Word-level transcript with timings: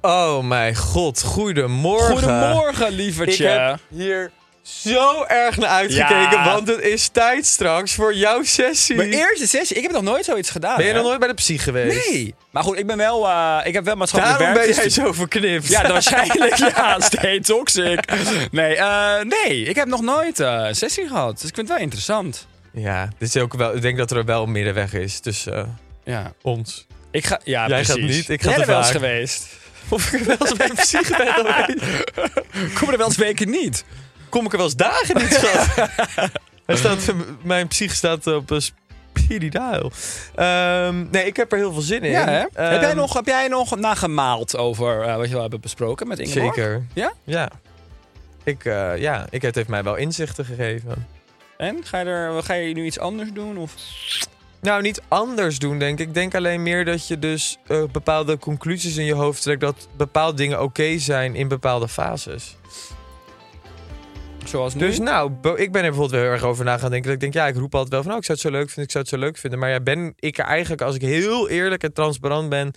Oh 0.00 0.42
mijn 0.44 0.76
god, 0.76 1.22
goedemorgen. 1.22 2.12
Goedemorgen, 2.18 2.86
Ik 2.86 2.92
lievertje. 2.92 3.46
heb 3.46 3.78
hier 3.88 4.30
zo 4.62 5.24
erg 5.24 5.56
naar 5.56 5.68
uitgekeken, 5.68 6.30
Ja. 6.30 6.44
want 6.54 6.68
het 6.68 6.80
is 6.80 7.08
tijd 7.08 7.46
straks 7.46 7.94
voor 7.94 8.14
jouw 8.14 8.42
sessie. 8.42 8.96
Mijn 8.96 9.12
eerste 9.12 9.46
sessie. 9.48 9.76
Ik 9.76 9.82
heb 9.82 9.92
nog 9.92 10.02
nooit 10.02 10.24
zoiets 10.24 10.50
gedaan. 10.50 10.76
ben 10.76 10.86
je 10.86 10.90
hè? 10.92 10.96
nog 10.98 11.06
nooit 11.06 11.18
bij 11.18 11.28
de 11.28 11.34
psych 11.34 11.62
geweest? 11.64 12.10
Nee. 12.10 12.34
Maar 12.50 12.62
goed, 12.62 12.78
ik 12.78 12.86
ben 12.86 12.96
wel... 12.96 13.28
eh, 13.28 13.58
ik 13.64 13.74
heb 13.74 13.84
wel 13.84 13.96
maatschappelijk 13.96 14.38
Daarom 14.38 14.56
ben 14.58 14.66
werk. 14.66 14.76
jij 14.76 14.84
dus- 14.84 14.94
zo 15.04 15.12
verknipt. 15.12 15.66
Ja, 15.68 15.88
waarschijnlijk. 15.92 16.56
ja, 16.56 17.00
stay 17.00 17.40
toxic. 17.40 18.04
Nee, 18.50 18.76
eh, 18.76 19.14
nee, 19.44 19.62
ik 19.64 19.76
heb 19.76 19.86
nog 19.88 20.00
nooit 20.02 20.40
eh, 20.40 20.62
een 20.66 20.76
sessie 20.76 21.06
gehad. 21.08 21.40
Dus 21.40 21.48
ik 21.48 21.54
vind 21.54 21.68
het 21.68 21.76
wel 21.76 21.84
interessant. 21.86 22.46
Ja, 22.72 23.08
dit 23.18 23.34
is 23.34 23.42
ook 23.42 23.54
wel, 23.54 23.74
ik 23.76 23.82
denk 23.82 23.98
dat 23.98 24.10
er 24.10 24.24
wel 24.24 24.42
een 24.42 24.52
middenweg 24.52 24.92
is 24.92 25.20
tussen 25.20 25.54
eh, 25.54 25.64
Ja. 26.14 26.32
ons. 26.42 26.86
Ik 27.10 27.26
ga, 27.26 27.40
ja, 27.44 27.66
Jij 27.68 27.84
gaat 27.84 27.96
precies. 27.98 28.16
niet, 28.16 28.28
ik 28.28 28.40
ga 28.42 28.46
Ben 28.48 28.58
jij 28.58 28.66
er 28.66 28.70
wel 28.72 28.78
eens 28.82 28.90
geweest? 28.90 29.46
Of 29.88 30.12
ik 30.12 30.20
er 30.20 30.26
wel 30.26 30.36
eens 30.40 30.56
bij 30.56 30.68
een 30.68 30.74
psych 30.76 31.16
ben 31.16 31.26
geweest. 31.34 32.02
Kom 32.78 32.88
er 32.88 32.96
wel 32.96 33.06
eens 33.06 33.16
weken 33.16 33.50
niet? 33.50 33.84
Kom 34.28 34.44
ik 34.44 34.50
er 34.52 34.56
wel 34.56 34.66
eens 34.66 34.76
dagen 34.76 35.16
niet, 35.16 35.32
schat. 35.32 35.88
Hij 36.66 36.76
staat, 36.76 37.12
mijn 37.42 37.68
psych 37.68 37.94
staat 37.94 38.26
op 38.26 38.50
een 38.50 38.62
speedy 39.14 39.48
dial. 39.48 39.92
Ehm, 40.34 41.10
nee, 41.10 41.26
ik 41.26 41.36
heb 41.36 41.52
er 41.52 41.58
heel 41.58 41.72
veel 41.72 41.82
zin 41.82 42.02
in. 42.02 42.10
Ja, 42.10 42.24
hè? 42.24 42.38
heb, 42.38 42.50
jij 42.54 42.82
Ehm, 42.82 42.96
nog, 42.96 43.14
heb 43.14 43.26
jij 43.26 43.48
nog 43.48 43.76
nagemaald 43.76 44.56
over 44.56 45.02
eh, 45.02 45.16
wat 45.16 45.26
je 45.26 45.32
wel 45.32 45.40
hebben 45.40 45.60
besproken 45.60 46.08
met 46.08 46.18
Ingeborg? 46.18 46.54
Zeker. 46.54 46.84
Ja? 46.94 47.12
Ja. 47.24 47.50
Ik, 48.44 48.64
eh, 48.64 48.96
ja, 48.96 49.26
ik, 49.30 49.42
het 49.42 49.54
heeft 49.54 49.68
mij 49.68 49.82
wel 49.82 49.96
inzichten 49.96 50.44
gegeven. 50.44 51.06
En? 51.56 51.76
Ga 51.84 51.98
je, 51.98 52.04
er, 52.04 52.42
ga 52.42 52.54
je 52.54 52.74
nu 52.74 52.84
iets 52.84 52.98
anders 52.98 53.32
doen? 53.32 53.56
Of? 53.56 53.74
Nou, 54.60 54.82
niet 54.82 55.02
anders 55.08 55.58
doen, 55.58 55.78
denk 55.78 55.98
ik. 55.98 56.08
Ik 56.08 56.14
denk 56.14 56.34
alleen 56.34 56.62
meer 56.62 56.84
dat 56.84 57.06
je 57.06 57.18
dus 57.18 57.58
eh, 57.66 57.82
bepaalde 57.92 58.38
conclusies 58.38 58.96
in 58.96 59.04
je 59.04 59.14
hoofd 59.14 59.42
trekt... 59.42 59.60
dat 59.60 59.88
bepaalde 59.96 60.36
dingen 60.36 60.62
oké 60.62 60.98
zijn 60.98 61.34
in 61.34 61.48
bepaalde 61.48 61.88
fases. 61.88 62.56
Zoals 64.44 64.74
nu? 64.74 64.80
Dus 64.80 64.98
nou, 64.98 65.32
ik 65.56 65.72
ben 65.72 65.82
er 65.82 65.88
bijvoorbeeld 65.88 66.10
wel 66.10 66.20
heel 66.20 66.30
erg 66.30 66.42
over 66.42 66.64
na 66.64 66.78
gaan 66.78 66.90
denken. 66.90 67.06
Dat 67.06 67.14
ik 67.14 67.20
denk, 67.20 67.34
ja, 67.34 67.46
ik 67.46 67.56
roep 67.56 67.74
altijd 67.74 67.92
wel 67.92 68.02
van... 68.02 68.12
oh, 68.12 68.18
ik 68.18 68.24
zou 68.24 68.38
het 68.38 68.46
zo 68.46 68.52
leuk 68.52 68.66
vinden, 68.66 68.84
ik 68.84 68.90
zou 68.90 69.04
het 69.04 69.12
zo 69.12 69.18
leuk 69.18 69.36
vinden. 69.36 69.58
Maar 69.58 69.70
ja, 69.70 69.80
ben 69.80 70.12
ik 70.16 70.38
er 70.38 70.44
eigenlijk, 70.44 70.82
als 70.82 70.94
ik 70.94 71.00
heel 71.00 71.48
eerlijk 71.48 71.82
en 71.82 71.92
transparant 71.92 72.48
ben... 72.48 72.70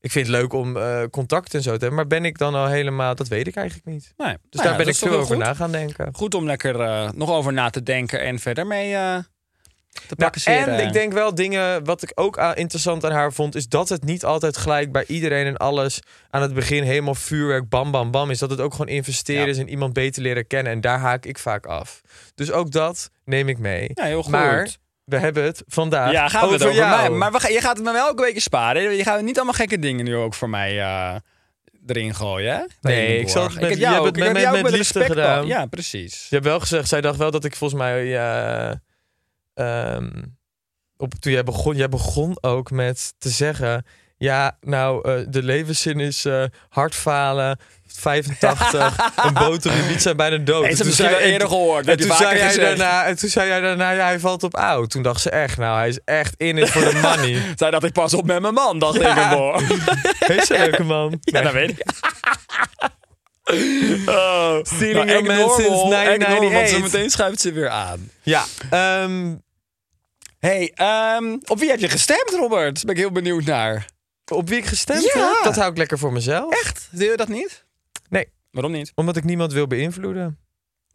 Ik 0.00 0.10
vind 0.10 0.26
het 0.26 0.36
leuk 0.36 0.52
om 0.52 0.76
eh, 0.76 1.02
contact 1.10 1.54
en 1.54 1.62
zo 1.62 1.72
te 1.72 1.78
hebben. 1.78 1.94
Maar 1.94 2.06
ben 2.06 2.24
ik 2.24 2.38
dan 2.38 2.54
al 2.54 2.66
helemaal... 2.66 3.14
Dat 3.14 3.28
weet 3.28 3.46
ik 3.46 3.56
eigenlijk 3.56 3.86
niet. 3.86 4.12
nee. 4.16 4.28
Dus 4.28 4.38
Nou 4.50 4.62
ja, 4.62 4.62
daar 4.62 4.76
ben 4.76 4.86
ik 4.86 4.94
veel 4.94 5.12
over 5.12 5.36
goed. 5.36 5.44
na 5.44 5.54
gaan 5.54 5.72
denken. 5.72 6.08
Goed 6.12 6.34
om 6.34 6.44
lekker 6.44 6.80
eh, 6.80 7.10
nog 7.10 7.30
over 7.30 7.52
na 7.52 7.70
te 7.70 7.82
denken 7.82 8.20
en 8.20 8.38
verder 8.38 8.66
mee 8.66 8.96
eh, 9.92 10.56
Nou, 10.56 10.70
en 10.70 10.86
ik 10.86 10.92
denk 10.92 11.12
wel 11.12 11.34
dingen, 11.34 11.84
wat 11.84 12.02
ik 12.02 12.12
ook 12.14 12.36
interessant 12.54 13.04
aan 13.04 13.12
haar 13.12 13.32
vond, 13.32 13.54
is 13.54 13.68
dat 13.68 13.88
het 13.88 14.04
niet 14.04 14.24
altijd 14.24 14.56
gelijk 14.56 14.92
bij 14.92 15.04
iedereen 15.06 15.46
en 15.46 15.56
alles 15.56 16.00
aan 16.30 16.42
het 16.42 16.54
begin 16.54 16.82
helemaal 16.82 17.14
vuurwerk, 17.14 17.68
bam, 17.68 17.90
bam, 17.90 18.10
bam 18.10 18.30
is. 18.30 18.38
Dat 18.38 18.50
het 18.50 18.60
ook 18.60 18.72
gewoon 18.72 18.88
investeren 18.88 19.42
Ja. 19.42 19.48
is 19.48 19.58
in 19.58 19.68
iemand 19.68 19.92
beter 19.92 20.22
leren 20.22 20.46
kennen. 20.46 20.72
En 20.72 20.80
daar 20.80 20.98
haak 20.98 21.24
ik 21.24 21.38
vaak 21.38 21.66
af. 21.66 22.00
Dus 22.34 22.50
ook 22.52 22.70
dat 22.70 23.10
neem 23.24 23.48
ik 23.48 23.58
mee. 23.58 23.90
Ja, 23.94 24.04
heel 24.04 24.22
goed. 24.22 24.30
Maar 24.32 24.68
we 25.04 25.18
hebben 25.18 25.44
het 25.44 25.62
vandaag 25.66 26.12
ja, 26.12 26.28
gaan 26.28 26.46
we 26.48 26.52
het 26.52 26.62
over 26.62 26.76
jou. 26.76 27.00
mij. 27.00 27.10
Maar 27.18 27.32
we 27.32 27.52
je 27.52 27.60
gaat 27.60 27.76
het 27.76 27.86
me 27.86 27.92
wel 27.92 28.06
elke 28.06 28.22
week 28.22 28.40
sparen. 28.40 28.96
Je 28.96 29.02
gaat 29.02 29.22
niet 29.22 29.36
allemaal 29.36 29.54
gekke 29.54 29.78
dingen 29.78 30.04
nu 30.04 30.16
ook 30.16 30.34
voor 30.34 30.48
mij 30.50 30.80
eh, 30.80 31.14
erin 31.86 32.14
gooien, 32.14 32.54
hè? 32.54 32.62
Nee, 32.80 33.18
ik 33.18 33.28
zal 33.28 33.42
het 33.42 33.60
met- 33.60 33.78
je 33.78 33.86
hebt 33.86 34.04
het 34.04 34.62
met- 34.62 34.70
liefde 34.70 35.04
gedaan. 35.04 35.46
Ja, 35.46 35.66
precies. 35.66 36.26
Je 36.28 36.34
hebt 36.34 36.46
wel 36.46 36.60
gezegd, 36.60 36.88
zij 36.88 37.00
dacht 37.00 37.18
wel 37.18 37.30
dat 37.30 37.44
ik 37.44 37.56
volgens 37.56 37.80
mij... 37.80 38.04
ja, 38.04 38.80
ehm, 39.54 40.10
op, 40.96 41.14
toen 41.14 41.32
jij 41.32 41.44
begon, 41.44 41.76
jij 41.76 41.88
begon 41.88 42.36
ook 42.40 42.70
met 42.70 43.14
te 43.18 43.28
zeggen... 43.28 43.84
Ja, 44.16 44.56
nou, 44.60 45.08
eh, 45.08 45.24
de 45.28 45.42
levenszin 45.42 46.00
is 46.00 46.24
eh 46.24 46.44
hard 46.68 46.94
falen, 46.94 47.58
85, 47.86 48.96
een 49.26 49.34
boter 49.34 49.72
in 49.72 49.88
niet 49.88 50.02
zijn 50.02 50.16
bijna 50.16 50.36
dood. 50.36 50.66
Misschien 50.66 50.92
zei- 50.92 51.10
wel 51.10 51.18
eerder 51.18 51.48
gehoord. 51.48 51.86
En 51.86 51.96
toen, 51.96 52.16
zei 52.16 52.36
jij 52.38 52.56
daarna, 52.56 53.04
en 53.04 53.16
toen 53.16 53.28
zei 53.28 53.48
jij 53.48 53.60
daarna, 53.60 53.90
ja, 53.90 54.04
hij 54.04 54.20
valt 54.20 54.42
op 54.42 54.54
oud. 54.54 54.90
Toen 54.90 55.02
dacht 55.02 55.20
ze 55.20 55.30
echt, 55.30 55.56
nou, 55.58 55.78
hij 55.78 55.88
is 55.88 55.98
echt 56.04 56.34
in 56.36 56.58
it 56.58 56.70
for 56.70 56.82
the 56.88 56.96
money. 56.96 57.42
Zij 57.56 57.70
dat 57.70 57.84
ik 57.84 57.92
pas 57.92 58.14
op 58.14 58.26
met 58.26 58.40
mijn 58.40 58.54
man, 58.54 58.78
dacht 58.78 59.00
Ja. 59.00 59.16
Ingeborg. 59.22 59.68
Heet 60.32 60.44
ze 60.46 60.58
leuke 60.58 60.82
man? 60.84 61.18
Ja, 61.20 61.32
Nee. 61.32 61.42
dat 61.42 61.52
weet 61.52 61.70
ik. 61.70 61.84
Oh. 64.06 64.58
Stealing 64.62 65.06
Nou, 65.06 65.08
your 65.08 65.22
man 65.24 65.40
act 65.40 65.54
since 65.54 65.68
Want 65.70 65.90
1998. 65.90 66.68
zo 66.76 66.80
meteen 66.80 67.10
schuift 67.10 67.40
ze 67.40 67.52
weer 67.52 67.68
aan. 67.68 68.10
Ja, 68.22 68.44
ehm, 68.70 69.34
hey, 70.38 70.72
ehm, 70.74 71.36
op 71.46 71.58
wie 71.58 71.70
heb 71.70 71.78
je 71.80 71.88
gestemd, 71.88 72.30
Robert? 72.30 72.74
Daar 72.74 72.84
ben 72.84 72.94
ik 72.94 73.00
heel 73.00 73.12
benieuwd 73.12 73.44
naar. 73.44 73.86
op 74.32 74.48
wie 74.48 74.58
ik 74.58 74.64
gestemd 74.66 75.02
Ja. 75.02 75.10
heb, 75.34 75.44
dat 75.44 75.56
hou 75.56 75.70
ik 75.70 75.76
lekker 75.76 75.98
voor 75.98 76.12
mezelf. 76.12 76.52
Echt? 76.52 76.88
Doe 76.90 77.04
je 77.08 77.16
dat 77.16 77.28
niet? 77.28 77.64
Nee. 78.08 78.28
Waarom 78.50 78.72
niet? 78.72 78.92
Omdat 78.94 79.16
ik 79.16 79.24
niemand 79.24 79.52
wil 79.52 79.66
beïnvloeden. 79.66 80.38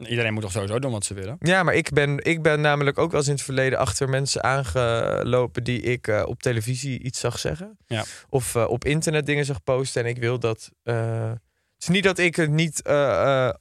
Iedereen 0.06 0.32
moet 0.32 0.42
toch 0.42 0.52
sowieso 0.52 0.78
doen 0.78 0.92
wat 0.92 1.04
ze 1.04 1.14
willen? 1.14 1.36
Ja, 1.40 1.62
maar 1.62 1.74
ik 1.74 1.90
ben, 1.92 2.24
ik 2.24 2.42
ben 2.42 2.60
namelijk 2.60 2.98
ook 2.98 3.10
wel 3.10 3.20
eens 3.20 3.28
in 3.28 3.34
het 3.34 3.44
verleden 3.44 3.78
achter 3.78 4.08
mensen 4.08 4.42
aangelopen 4.42 5.64
die 5.64 5.80
ik 5.80 6.08
eh, 6.08 6.22
op 6.26 6.42
televisie 6.42 7.02
iets 7.02 7.20
zag 7.20 7.38
zeggen. 7.38 7.78
Ja. 7.86 8.04
Of 8.28 8.54
eh, 8.54 8.68
op 8.68 8.84
internet 8.84 9.26
dingen 9.26 9.44
zag 9.44 9.62
posten. 9.62 10.02
En 10.02 10.08
ik 10.08 10.18
wil 10.18 10.38
dat. 10.38 10.70
eh, 10.82 11.30
het 11.78 11.88
is 11.88 11.94
niet 11.94 12.04
dat 12.04 12.18
ik 12.18 12.36
er 12.36 12.48
niet 12.48 12.82
eh, 12.82 13.46
eh, 13.46 13.54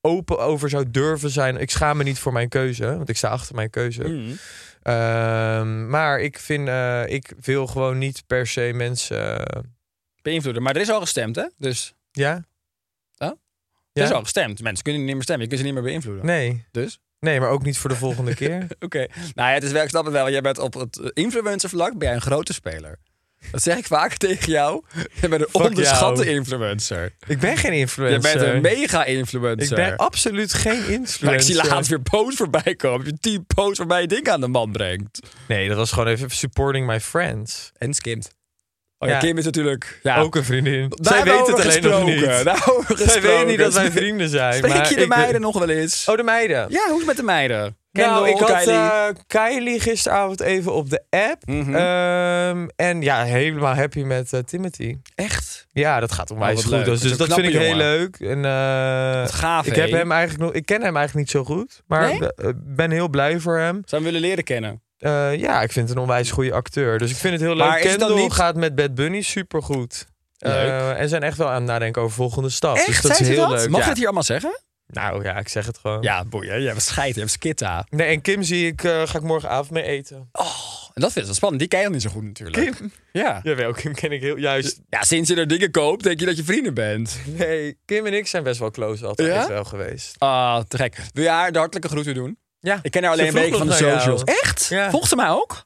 open 0.00 0.38
over 0.38 0.68
zou 0.68 0.90
durven 0.90 1.30
zijn. 1.30 1.56
Ik 1.56 1.70
schaam 1.70 1.96
me 1.96 2.02
niet 2.02 2.18
voor 2.18 2.32
mijn 2.32 2.48
keuze, 2.48 2.96
want 2.96 3.08
ik 3.08 3.16
sta 3.16 3.28
achter 3.28 3.54
mijn 3.54 3.70
keuze. 3.70 4.08
Mm. 4.08 4.36
Ehm, 4.82 5.88
maar 5.88 6.20
ik 6.20 6.38
vind, 6.38 6.68
eh, 6.68 7.06
ik 7.06 7.32
wil 7.40 7.66
gewoon 7.66 7.98
niet 7.98 8.22
per 8.26 8.46
se 8.46 8.70
mensen. 8.74 9.46
Beïnvloeden. 10.22 10.62
Maar 10.62 10.74
er 10.74 10.80
is 10.80 10.90
al 10.90 11.00
gestemd, 11.00 11.36
hè? 11.36 11.46
Dus 11.56 11.94
ja? 12.10 12.32
Huh? 12.34 12.42
Ja? 13.18 13.36
er 13.92 14.02
is 14.02 14.12
al 14.12 14.22
gestemd. 14.22 14.62
Mensen 14.62 14.84
kunnen 14.84 15.04
niet 15.04 15.14
meer 15.14 15.22
stemmen. 15.22 15.44
Je 15.44 15.48
kunt 15.48 15.60
ze 15.60 15.66
niet 15.72 15.76
meer 15.82 15.90
beïnvloeden. 15.90 16.26
Nee. 16.26 16.66
Dus? 16.70 16.98
Nee, 17.18 17.40
maar 17.40 17.50
ook 17.50 17.62
niet 17.62 17.78
voor 17.78 17.90
de 17.90 17.96
volgende 17.96 18.34
keer. 18.44 18.66
Oké. 18.80 19.06
Nou 19.34 19.48
ja, 19.48 19.54
het 19.54 19.62
is 19.62 19.72
wel, 19.72 19.82
ik 19.82 19.88
snap 19.88 20.04
het 20.04 20.12
wel. 20.12 20.30
Jij 20.30 20.40
bent 20.40 20.58
op 20.58 20.74
het 20.74 21.10
influencer 21.14 21.68
vlak 21.68 21.98
ben 21.98 22.08
jij 22.08 22.14
een 22.14 22.22
grote 22.22 22.52
speler. 22.52 22.98
Dat 23.50 23.62
zeg 23.62 23.76
ik 23.76 23.86
vaker 23.86 24.16
tegen 24.18 24.52
jou. 24.52 24.82
Je 25.20 25.28
bent 25.28 25.42
een 25.42 25.48
Fuck 25.50 25.62
onderschatte 25.64 26.24
jou. 26.24 26.36
influencer. 26.36 27.12
Ik 27.26 27.38
ben 27.38 27.56
geen 27.56 27.72
Je 27.72 27.78
influencer. 27.78 28.20
bent 28.38 28.40
een 28.46 28.56
Ik 28.56 28.62
mega-influencer. 28.78 29.76
ben 29.76 29.96
absoluut 29.96 30.52
geen 30.54 30.76
influencer. 30.76 31.24
Maar 31.24 31.34
ik 31.34 31.40
zie 31.40 31.54
laatst 31.54 31.90
weer 31.90 32.00
posts 32.00 32.36
voorbij 32.36 32.74
komen. 32.76 33.06
Je 33.06 33.18
tien 33.20 33.44
posts 33.54 33.78
waarbij 33.78 34.00
je 34.00 34.06
dingen 34.06 34.32
aan 34.32 34.40
de 34.40 34.48
man 34.48 34.72
brengt. 34.72 35.20
Nee, 35.48 35.68
dat 35.68 35.76
was 35.76 35.92
gewoon 35.92 36.08
even 36.08 36.30
supporting 36.30 36.86
my 36.86 37.00
friends. 37.00 37.72
En 37.78 37.94
skimt. 37.94 38.30
Oh 38.98 39.08
ja, 39.08 39.14
Ja. 39.14 39.20
Kim 39.20 39.38
is 39.38 39.44
natuurlijk... 39.44 40.00
Ja. 40.02 40.16
Ook 40.18 40.34
een 40.36 40.44
vriendin. 40.44 40.88
Daar 40.88 40.98
Zij 41.00 41.16
hebben 41.16 41.34
we 41.34 41.38
weet 41.38 41.46
het 41.46 41.56
over 41.58 41.70
alleen 41.70 41.82
nog 41.82 41.92
gesproken. 41.92 42.14
niet. 42.16 42.24
Daar 42.24 42.34
hebben 42.34 42.54
we 42.64 42.76
over 42.78 42.96
Zij 42.96 43.06
gesproken. 43.06 43.38
weet 43.38 43.46
niet 43.46 43.58
dat 43.58 43.72
wij 43.74 43.90
vrienden 43.90 44.28
zijn. 44.28 44.54
Spreek 44.54 44.72
maar 44.74 44.88
je 44.88 44.94
de 44.94 45.02
ik- 45.02 45.08
meiden 45.08 45.40
nog 45.40 45.58
wel 45.58 45.68
eens? 45.68 46.08
Oh, 46.08 46.16
de 46.16 46.22
meiden. 46.22 46.66
Ja, 46.70 46.82
hoe 46.84 46.92
is 46.92 46.96
het 46.98 47.06
met 47.06 47.16
de 47.16 47.22
meiden? 47.22 47.76
Nou, 47.92 48.28
ik 48.28 48.38
had 48.38 48.52
Kylie. 48.62 48.74
eh, 48.74 49.08
Kylie 49.26 49.80
gisteravond 49.80 50.40
even 50.40 50.72
op 50.74 50.90
de 50.90 51.02
app. 51.10 51.46
Mhm. 51.46 51.74
Ehm, 51.74 52.68
en 52.76 53.02
ja, 53.02 53.22
helemaal 53.24 53.74
happy 53.74 54.02
met 54.02 54.32
eh, 54.32 54.40
Timothy. 54.40 54.96
Echt? 55.14 55.66
Ja, 55.72 56.00
dat 56.00 56.12
gaat 56.12 56.30
onwijs 56.30 56.56
Oh, 56.58 56.62
goed. 56.62 56.70
leuk. 56.72 56.84
Dus, 56.84 57.16
Dat 57.16 57.32
vind 57.34 57.46
ik 57.46 57.58
heel 57.60 57.74
leuk. 57.76 58.16
En, 58.20 58.40
Wat 59.20 59.32
gaaf, 59.32 59.66
ik, 59.66 59.74
heb 59.76 59.90
hem 59.90 60.12
eigenlijk 60.12 60.42
nog, 60.42 60.52
ik 60.52 60.66
ken 60.66 60.82
hem 60.82 60.96
eigenlijk 60.96 61.14
niet 61.16 61.30
zo 61.30 61.44
goed. 61.54 61.82
Maar 61.86 62.02
Nee? 62.08 62.14
ik 62.48 62.54
ben 62.74 62.90
heel 62.90 63.08
blij 63.08 63.38
voor 63.38 63.58
hem. 63.58 63.82
Zou 63.84 64.02
hem 64.02 64.12
willen 64.12 64.28
leren 64.28 64.44
kennen? 64.44 64.82
Ja, 65.38 65.62
ik 65.62 65.72
vind 65.72 65.88
het 65.88 65.96
een 65.96 66.02
onwijs 66.02 66.30
goede 66.30 66.52
acteur. 66.52 66.98
Dus 66.98 67.10
ik 67.10 67.16
vind 67.16 67.32
het 67.32 67.42
heel 67.42 67.54
leuk. 67.56 67.66
Maar 67.66 67.78
Kendall 67.80 68.14
niet- 68.14 68.32
gaat 68.32 68.56
met 68.56 68.74
Bad 68.74 68.94
Bunny 68.94 69.20
supergoed. 69.22 70.06
En 70.38 71.08
zijn 71.08 71.22
echt 71.22 71.36
wel 71.36 71.48
aan 71.48 71.54
het 71.54 71.64
nadenken 71.64 72.02
over 72.02 72.14
volgende 72.14 72.48
stap. 72.50 72.76
Echt? 72.76 72.86
Dus 72.86 73.00
dat 73.00 73.20
is 73.20 73.28
heel 73.28 73.48
dat? 73.48 73.58
leuk. 73.58 73.68
Mag 73.68 73.78
ja. 73.78 73.82
je 73.84 73.88
het 73.88 73.96
hier 73.96 74.04
allemaal 74.06 74.22
zeggen? 74.22 74.58
Nou 74.90 75.24
ja, 75.24 75.36
ik 75.38 75.48
zeg 75.48 75.66
het 75.66 75.78
gewoon. 75.78 76.02
Ja, 76.02 76.24
boeien. 76.24 76.60
Je 76.62 76.68
hebt 76.68 76.82
scheid, 76.82 77.14
je 77.14 77.20
hebt 77.20 77.32
skitta. 77.32 77.86
Nee, 77.90 78.06
en 78.06 78.20
Kim 78.20 78.42
zie 78.42 78.66
ik, 78.66 78.84
eh, 78.84 79.06
ga 79.06 79.18
ik 79.18 79.24
morgenavond 79.24 79.70
mee 79.70 79.82
eten. 79.82 80.28
En 80.94 81.00
dat 81.02 81.12
vind 81.12 81.16
ik 81.16 81.24
wel 81.24 81.34
spannend. 81.34 81.60
Die 81.60 81.68
ken 81.70 81.80
je 81.80 81.90
niet 81.90 82.02
zo 82.02 82.10
goed 82.10 82.22
natuurlijk. 82.22 82.76
Kim? 82.76 82.92
Ja. 83.12 83.40
Jawel, 83.42 83.72
Kim 83.72 83.94
ken 83.94 84.12
ik 84.12 84.20
heel 84.20 84.36
juist. 84.36 84.80
Ja, 84.88 85.02
sinds 85.02 85.28
je 85.30 85.36
er 85.36 85.46
dingen 85.48 85.70
koopt, 85.70 86.02
denk 86.04 86.20
je 86.20 86.26
dat 86.26 86.36
je 86.36 86.44
vrienden 86.44 86.74
bent. 86.74 87.20
Nee, 87.26 87.78
Kim 87.84 88.06
en 88.06 88.14
ik 88.14 88.26
zijn 88.26 88.42
best 88.42 88.58
wel 88.58 88.70
close 88.70 89.06
altijd 89.06 89.28
Ja? 89.28 89.48
wel 89.48 89.64
geweest. 89.64 90.14
Ah, 90.18 90.60
te 90.68 90.76
gek. 90.76 90.96
Wil 91.12 91.24
je 91.24 91.30
haar 91.30 91.52
de 91.52 91.58
hartelijke 91.58 91.88
groeten 91.88 92.14
doen? 92.14 92.38
Ja, 92.60 92.78
Ik 92.82 92.90
ken 92.90 93.02
haar 93.02 93.12
alleen 93.12 93.26
een 93.26 93.34
beetje 93.34 93.56
van 93.56 93.66
de 93.68 93.76
jou. 93.76 93.92
socials. 93.98 94.24
Echt? 94.24 94.66
Ja. 94.68 94.90
Volgt 94.90 95.08
ze 95.08 95.16
mij 95.16 95.28
ook? 95.28 95.64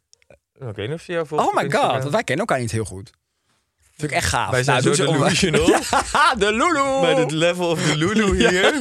ik 0.54 0.76
weet 0.76 0.88
niet 0.88 0.96
of 0.96 1.02
ze 1.02 1.12
jou 1.12 1.26
volgt 1.26 1.46
Oh 1.46 1.54
my 1.54 1.70
god, 1.70 1.90
want 1.90 2.10
wij 2.10 2.22
kennen 2.24 2.46
elkaar 2.46 2.60
niet 2.60 2.70
heel 2.70 2.84
goed. 2.84 3.10
Vind 3.96 4.10
ik 4.10 4.16
echt 4.16 4.28
gaaf. 4.28 4.50
Wij 4.50 4.62
zijn 4.62 4.82
Nou, 4.82 4.94
zo 4.94 5.12
delusional. 5.12 5.68
Ja, 6.12 6.34
de 6.38 6.52
Lulu. 6.52 7.00
Bij 7.00 7.14
het 7.14 7.30
level 7.30 7.68
of 7.68 7.82
de 7.82 7.96
Lulu 7.96 8.36
hier. 8.48 8.80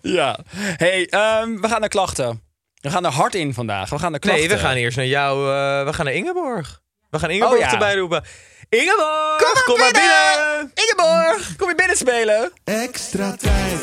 Ja. 0.00 0.38
hey, 0.56 1.06
ehm, 1.08 1.60
we 1.60 1.68
gaan 1.68 1.80
naar 1.80 1.88
klachten. 1.88 2.42
We 2.80 2.90
gaan 2.90 3.04
er 3.04 3.10
hard 3.12 3.34
in 3.34 3.54
vandaag. 3.54 3.90
We 3.90 3.98
gaan 3.98 4.10
naar 4.10 4.20
klachten. 4.20 4.46
Nee, 4.48 4.56
we 4.56 4.62
gaan 4.62 4.74
eerst 4.76 4.96
naar 4.96 5.06
jou. 5.06 5.38
eh, 5.38 5.84
we 5.86 5.92
gaan 5.92 6.04
naar 6.04 6.14
Ingeborg. 6.14 6.80
We 7.10 7.18
gaan 7.18 7.30
Ingeborg 7.30 7.52
Oh, 7.54 7.58
ja. 7.66 7.72
erbij 7.72 7.94
roepen. 7.96 8.24
Ingeborg, 8.68 9.62
kom, 9.64 9.78
maar 9.78 9.90
binnen. 9.92 10.70
Ingeborg, 10.74 11.56
kom 11.56 11.68
je 11.68 11.74
binnen 11.74 11.96
spelen? 11.96 12.52
Extra 12.64 13.36
tijd 13.36 13.80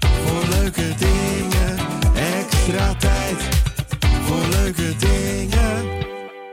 voor 0.00 0.44
leuke 0.60 0.94
dingen. 0.94 1.78
Extra 2.14 2.94
tijd 2.94 3.49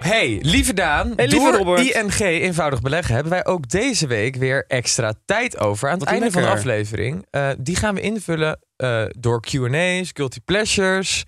Hey, 0.07 0.39
lieve 0.42 0.74
Daan. 0.74 1.13
Hey, 1.15 1.27
lieve 1.27 1.51
door 1.51 1.57
Robert. 1.57 1.80
ING 1.80 2.19
eenvoudig 2.19 2.81
beleggen 2.81 3.13
hebben 3.13 3.31
wij 3.31 3.45
ook 3.45 3.69
deze 3.69 4.07
week 4.07 4.36
weer 4.36 4.65
extra 4.68 5.13
tijd 5.25 5.59
over. 5.59 5.88
Aan 5.89 5.94
het 5.94 6.04
Wat 6.04 6.13
einde 6.13 6.31
van 6.31 6.42
de 6.42 6.48
aflevering. 6.48 7.25
Eh, 7.30 7.50
die 7.59 7.75
gaan 7.75 7.95
we 7.95 8.01
invullen 8.01 8.59
eh, 8.77 9.03
door 9.18 9.41
Q&A's, 9.41 10.09
guilty 10.13 10.39
pleasures 10.45 11.24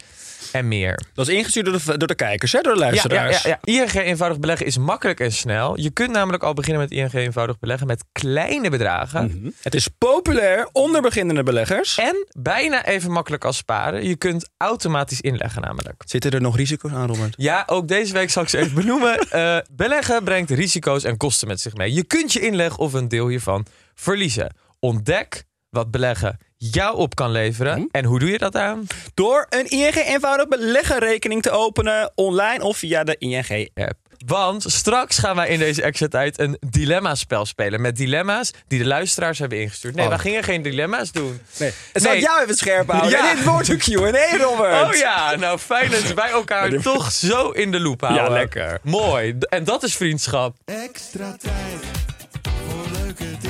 en 0.51 0.67
meer. 0.67 1.01
Dat 1.13 1.27
is 1.27 1.35
ingestuurd 1.35 1.65
door 1.65 1.77
de, 1.85 1.97
door 1.97 2.07
de 2.07 2.15
kijkers, 2.15 2.51
hè? 2.51 2.61
door 2.61 2.73
de 2.73 2.79
Ja, 2.79 2.85
ja, 2.85 2.91
luisteraars. 2.91 3.41
ja, 3.41 3.59
ja. 3.63 3.81
ING 3.81 3.93
eenvoudig 3.93 4.39
beleggen 4.39 4.65
is 4.65 4.77
makkelijk 4.77 5.19
en 5.19 5.31
snel. 5.31 5.79
Je 5.79 5.89
kunt 5.89 6.11
namelijk 6.11 6.43
al 6.43 6.53
beginnen 6.53 6.81
met 6.81 6.91
ING 6.91 7.13
eenvoudig 7.13 7.59
beleggen 7.59 7.87
met 7.87 8.03
kleine 8.11 8.69
bedragen. 8.69 9.25
Mhm. 9.25 9.49
Het 9.61 9.75
is 9.75 9.87
populair 9.87 10.69
onder 10.71 11.01
beginnende 11.01 11.43
beleggers. 11.43 11.97
En 11.97 12.25
bijna 12.37 12.85
even 12.85 13.11
makkelijk 13.11 13.45
als 13.45 13.57
sparen. 13.57 14.05
Je 14.07 14.15
kunt 14.15 14.49
automatisch 14.57 15.21
inleggen 15.21 15.61
namelijk. 15.61 16.03
Zitten 16.05 16.31
er 16.31 16.41
nog 16.41 16.55
risico's 16.57 16.91
aan, 16.91 17.07
Robert? 17.07 17.33
Ja, 17.37 17.63
ook 17.65 17.87
deze 17.87 18.13
week 18.13 18.29
zal 18.29 18.43
ik 18.43 18.49
ze 18.49 18.57
even 18.57 18.73
benoemen. 18.75 19.17
Eh, 19.29 19.57
beleggen 19.71 20.23
brengt 20.23 20.49
risico's 20.49 21.03
en 21.03 21.17
kosten 21.17 21.47
met 21.47 21.61
zich 21.61 21.73
mee. 21.73 21.93
Je 21.93 22.03
kunt 22.03 22.33
je 22.33 22.39
inleg 22.39 22.77
of 22.77 22.93
een 22.93 23.07
deel 23.07 23.27
hiervan 23.27 23.65
verliezen. 23.95 24.55
Ontdek 24.79 25.43
wat 25.69 25.91
beleggen 25.91 26.37
jou 26.59 26.97
op 26.97 27.15
kan 27.15 27.31
leveren. 27.31 27.75
Hm? 27.75 27.85
En 27.91 28.05
hoe 28.05 28.19
doe 28.19 28.29
je 28.31 28.37
dat 28.37 28.55
aan? 28.55 28.87
Door 29.13 29.45
een 29.49 29.65
ING 29.69 29.95
eenvoudig 29.95 30.47
beleggenrekening 30.47 31.41
te 31.41 31.51
openen, 31.51 32.11
online 32.15 32.63
of 32.63 32.77
via 32.77 33.03
de 33.03 33.15
ING 33.17 33.69
App. 33.75 33.93
Want 34.25 34.63
straks 34.67 35.17
gaan 35.17 35.35
wij 35.35 35.47
in 35.47 35.59
deze 35.59 35.81
extra 35.81 36.07
tijd 36.07 36.39
een 36.39 36.57
dilemma-spel 36.69 37.45
spelen. 37.45 37.81
Met 37.81 37.95
dilemma's 37.95 38.51
die 38.67 38.79
de 38.79 38.85
luisteraars 38.85 39.39
hebben 39.39 39.61
ingestuurd. 39.61 39.95
Nee, 39.95 40.03
Oh. 40.03 40.09
wij 40.11 40.19
gingen 40.19 40.43
geen 40.43 40.61
dilemma's 40.61 41.11
doen. 41.11 41.39
Nee. 41.59 41.71
Het 41.93 42.03
Nee. 42.03 42.15
ik 42.15 42.21
jou 42.21 42.41
even 42.43 42.55
scherp 42.55 42.89
houden. 42.91 43.09
Ja. 43.11 43.29
En 43.29 43.35
dit 43.35 43.45
wordt 43.45 43.67
een 43.69 43.77
Q&A, 43.77 44.37
Robert. 44.43 44.87
Oh 44.87 44.93
ja, 44.93 45.35
nou 45.35 45.57
fijn 45.59 45.91
dat 45.91 46.13
wij 46.13 46.29
elkaar 46.29 46.81
toch 46.81 47.11
zo 47.11 47.49
in 47.49 47.71
de 47.71 47.79
loop 47.79 48.01
houden. 48.01 48.23
Ja, 48.23 48.29
lekker. 48.29 48.79
Mooi. 48.83 49.35
En 49.39 49.63
dat 49.63 49.83
is 49.83 49.95
vriendschap. 49.95 50.55
Extra 50.65 51.35
tijd 51.37 51.53
voor 52.43 52.85
leuke 53.01 53.23
dingen. 53.39 53.48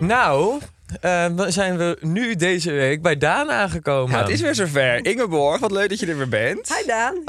Nou, 0.00 0.60
eh, 1.00 1.26
we 1.36 1.50
zijn 1.50 1.76
we 1.76 1.96
nu 2.00 2.34
deze 2.36 2.70
week 2.72 3.02
bij 3.02 3.16
Daan 3.16 3.50
aangekomen. 3.50 4.16
Ja, 4.16 4.22
het 4.22 4.28
is 4.32 4.40
weer 4.40 4.54
zover. 4.54 5.04
Ingeborg, 5.04 5.60
wat 5.60 5.70
leuk 5.70 5.88
dat 5.88 6.00
je 6.00 6.06
er 6.06 6.16
weer 6.16 6.28
bent. 6.28 6.74
Hi 6.78 6.86
Daan. 6.86 7.14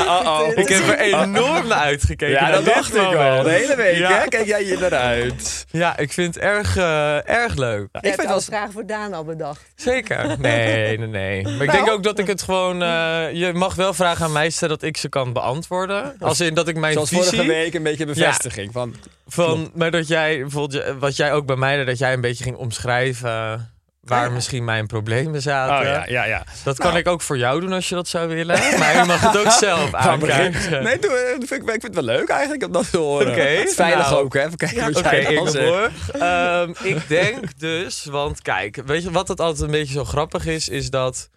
Oh, 0.00 0.20
oh. 0.26 0.48
Ik 0.54 0.68
heb 0.68 0.88
er 0.88 0.98
enorm 0.98 1.66
naar 1.66 1.78
uitgekeken. 1.78 2.28
Ja, 2.34 2.50
dat 2.50 2.64
dacht 2.64 2.94
ik 2.94 3.00
al. 3.14 3.42
De 3.42 3.50
hele 3.50 3.76
week, 3.76 3.96
Ja. 3.96 4.18
hè? 4.20 4.28
Kijk 4.28 4.46
jij 4.46 4.62
hier 4.62 4.80
naar 4.80 4.94
uit. 4.94 5.64
Ja, 5.70 5.96
ik 5.98 6.12
vind 6.12 6.34
het 6.34 6.44
erg, 6.44 6.76
eh, 6.76 7.28
erg 7.28 7.54
leuk. 7.56 7.88
Ik 8.00 8.14
vind 8.14 8.28
wel- 8.28 8.40
vragen 8.40 8.72
voor 8.72 8.86
Daan 8.86 9.12
al 9.12 9.24
bedacht. 9.24 9.60
Zeker. 9.74 10.18
Nee, 10.40 10.98
nee, 10.98 11.06
nee. 11.08 11.42
Maar 11.42 11.62
ik 11.66 11.72
denk 11.72 11.90
ook 11.90 12.02
dat 12.02 12.18
ik 12.18 12.26
het 12.26 12.42
gewoon... 12.42 12.82
eh, 12.82 13.32
je 13.32 13.50
mag 13.52 13.74
wel 13.74 13.94
vragen 13.94 14.24
aan 14.24 14.32
mij 14.32 14.50
stellen 14.50 14.78
dat 14.78 14.88
ik 14.88 14.96
ze 14.96 15.08
kan 15.08 15.32
beantwoorden. 15.32 16.14
Als 16.18 16.40
in 16.40 16.54
dat 16.54 16.68
ik 16.68 16.76
mijn 16.76 16.92
Zoals 16.92 17.08
visie... 17.08 17.24
vorige 17.24 17.46
week 17.46 17.74
een 17.74 17.82
beetje 17.82 18.06
bevestiging 18.06 18.72
van... 18.72 18.94
Van, 19.26 19.70
maar 19.74 19.90
dat 19.90 20.08
jij, 20.08 20.38
bijvoorbeeld, 20.40 20.84
je- 20.84 20.98
wat 20.98 21.16
jij 21.16 21.32
ook 21.32 21.46
bij 21.46 21.56
mij 21.56 21.76
deed, 21.76 21.86
dat 21.86 21.98
jij 21.98 22.12
een 22.12 22.20
beetje 22.20 22.44
ging 22.50 22.62
omschrijven 22.62 23.68
waar 24.00 24.20
Ah, 24.20 24.26
ja. 24.26 24.32
misschien 24.34 24.64
mijn 24.64 24.86
problemen 24.86 25.42
zaten. 25.42 25.76
Oh 25.78 25.82
ja, 25.82 26.04
ja, 26.08 26.24
ja. 26.24 26.44
Dat 26.64 26.78
kan 26.78 26.86
Nou. 26.88 26.98
ik 26.98 27.08
ook 27.08 27.20
voor 27.22 27.38
jou 27.38 27.60
doen 27.60 27.72
als 27.72 27.88
je 27.88 27.94
dat 27.94 28.08
zou 28.08 28.28
willen. 28.28 28.58
Maar 28.78 28.96
je 28.96 29.04
mag 29.04 29.20
het 29.20 29.38
ook 29.38 29.50
zelf 29.68 29.94
aankijken. 29.94 30.82
Nee, 30.82 30.98
doe, 30.98 31.10
eh, 31.10 31.30
vind 31.46 31.52
ik, 31.52 31.62
ik 31.62 31.68
vind 31.80 31.82
het 31.82 31.94
wel 31.94 32.04
leuk 32.04 32.28
eigenlijk 32.28 32.64
om 32.64 32.72
dat 32.72 32.90
te 32.90 32.98
horen. 32.98 33.62
Is 33.66 33.74
veilig 33.74 34.10
nou. 34.10 34.24
ook, 34.24 34.34
hè? 34.34 34.40
Even 34.44 34.56
kijken 34.56 34.92
wat 34.92 35.04
jij 35.04 35.22
zegt. 35.22 35.30
Ingeborg. 35.30 36.10
Ehm, 36.10 36.72
ik 36.82 37.08
denk 37.08 37.58
dus, 37.58 38.04
want 38.04 38.42
kijk, 38.42 38.76
weet 38.86 39.02
je 39.02 39.10
wat 39.10 39.28
het 39.28 39.40
altijd 39.40 39.64
een 39.64 39.70
beetje 39.70 39.94
zo 39.94 40.04
grappig 40.04 40.46
is, 40.46 40.68
is 40.68 40.90
dat 40.90 41.28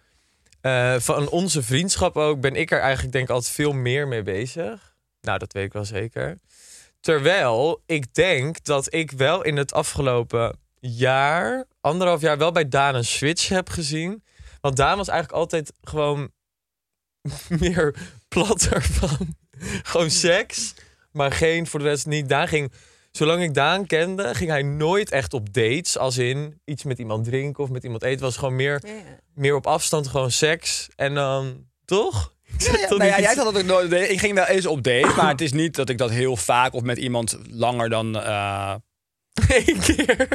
eh, 0.60 0.94
van 0.98 1.28
onze 1.28 1.62
vriendschap 1.62 2.16
ook 2.16 2.40
ben 2.40 2.56
ik 2.56 2.70
er 2.70 2.80
eigenlijk 2.80 3.12
denk 3.12 3.24
ik 3.28 3.34
altijd 3.34 3.54
veel 3.54 3.72
meer 3.72 4.08
mee 4.08 4.22
bezig. 4.22 4.94
Nou, 5.20 5.38
dat 5.38 5.52
weet 5.52 5.64
ik 5.64 5.72
wel 5.72 5.84
zeker. 5.84 6.38
Terwijl 7.00 7.82
ik 7.86 8.14
denk 8.14 8.64
dat 8.64 8.94
ik 8.94 9.10
wel 9.10 9.42
in 9.42 9.56
het 9.56 9.72
afgelopen 9.72 10.58
jaar, 10.86 11.64
anderhalf 11.80 12.20
jaar, 12.20 12.38
wel 12.38 12.52
bij 12.52 12.68
Daan 12.68 12.94
een 12.94 13.04
switch 13.04 13.48
heb 13.48 13.68
gezien. 13.68 14.22
Want 14.60 14.76
Daan 14.76 14.96
was 14.96 15.08
eigenlijk 15.08 15.38
altijd 15.38 15.72
gewoon 15.82 16.30
meer 17.60 17.94
platter 18.28 18.82
van 18.82 19.36
gewoon 19.90 20.10
seks, 20.10 20.74
maar 21.10 21.32
geen 21.32 21.66
voor 21.66 21.80
de 21.80 21.86
rest 21.86 22.06
niet. 22.06 22.28
Daan 22.28 22.48
ging, 22.48 22.72
zolang 23.10 23.42
ik 23.42 23.54
Daan 23.54 23.86
kende, 23.86 24.34
ging 24.34 24.50
hij 24.50 24.62
nooit 24.62 25.10
echt 25.10 25.34
op 25.34 25.52
dates, 25.52 25.98
als 25.98 26.18
in 26.18 26.60
iets 26.64 26.82
met 26.84 26.98
iemand 26.98 27.24
drinken 27.24 27.64
of 27.64 27.70
met 27.70 27.84
iemand 27.84 28.02
eten. 28.02 28.14
Het 28.14 28.24
was 28.24 28.36
gewoon 28.36 28.56
meer, 28.56 28.82
meer 29.34 29.54
op 29.54 29.66
afstand, 29.66 30.06
gewoon 30.06 30.30
seks. 30.30 30.88
En 30.96 31.14
dan, 31.14 31.66
toch? 31.84 32.32
Ik 32.44 32.62
Ja, 32.62 32.72
toch 32.88 32.98
nou 32.98 33.10
ja, 33.10 33.20
jij 33.20 33.34
had 33.34 33.52
dat 33.52 33.56
ook 33.56 33.66
nooit. 33.66 33.92
Ik 33.92 34.20
ging 34.20 34.34
wel 34.34 34.46
eens 34.46 34.66
op 34.66 34.82
date, 34.82 35.12
maar 35.16 35.28
het 35.36 35.40
is 35.40 35.52
niet 35.52 35.74
dat 35.74 35.88
ik 35.88 35.98
dat 35.98 36.10
heel 36.10 36.36
vaak 36.36 36.72
of 36.72 36.82
met 36.82 36.98
iemand 36.98 37.38
langer 37.50 37.88
dan. 37.88 38.18
eh 38.20 38.74
Eén 39.48 39.80
keer. 39.80 40.16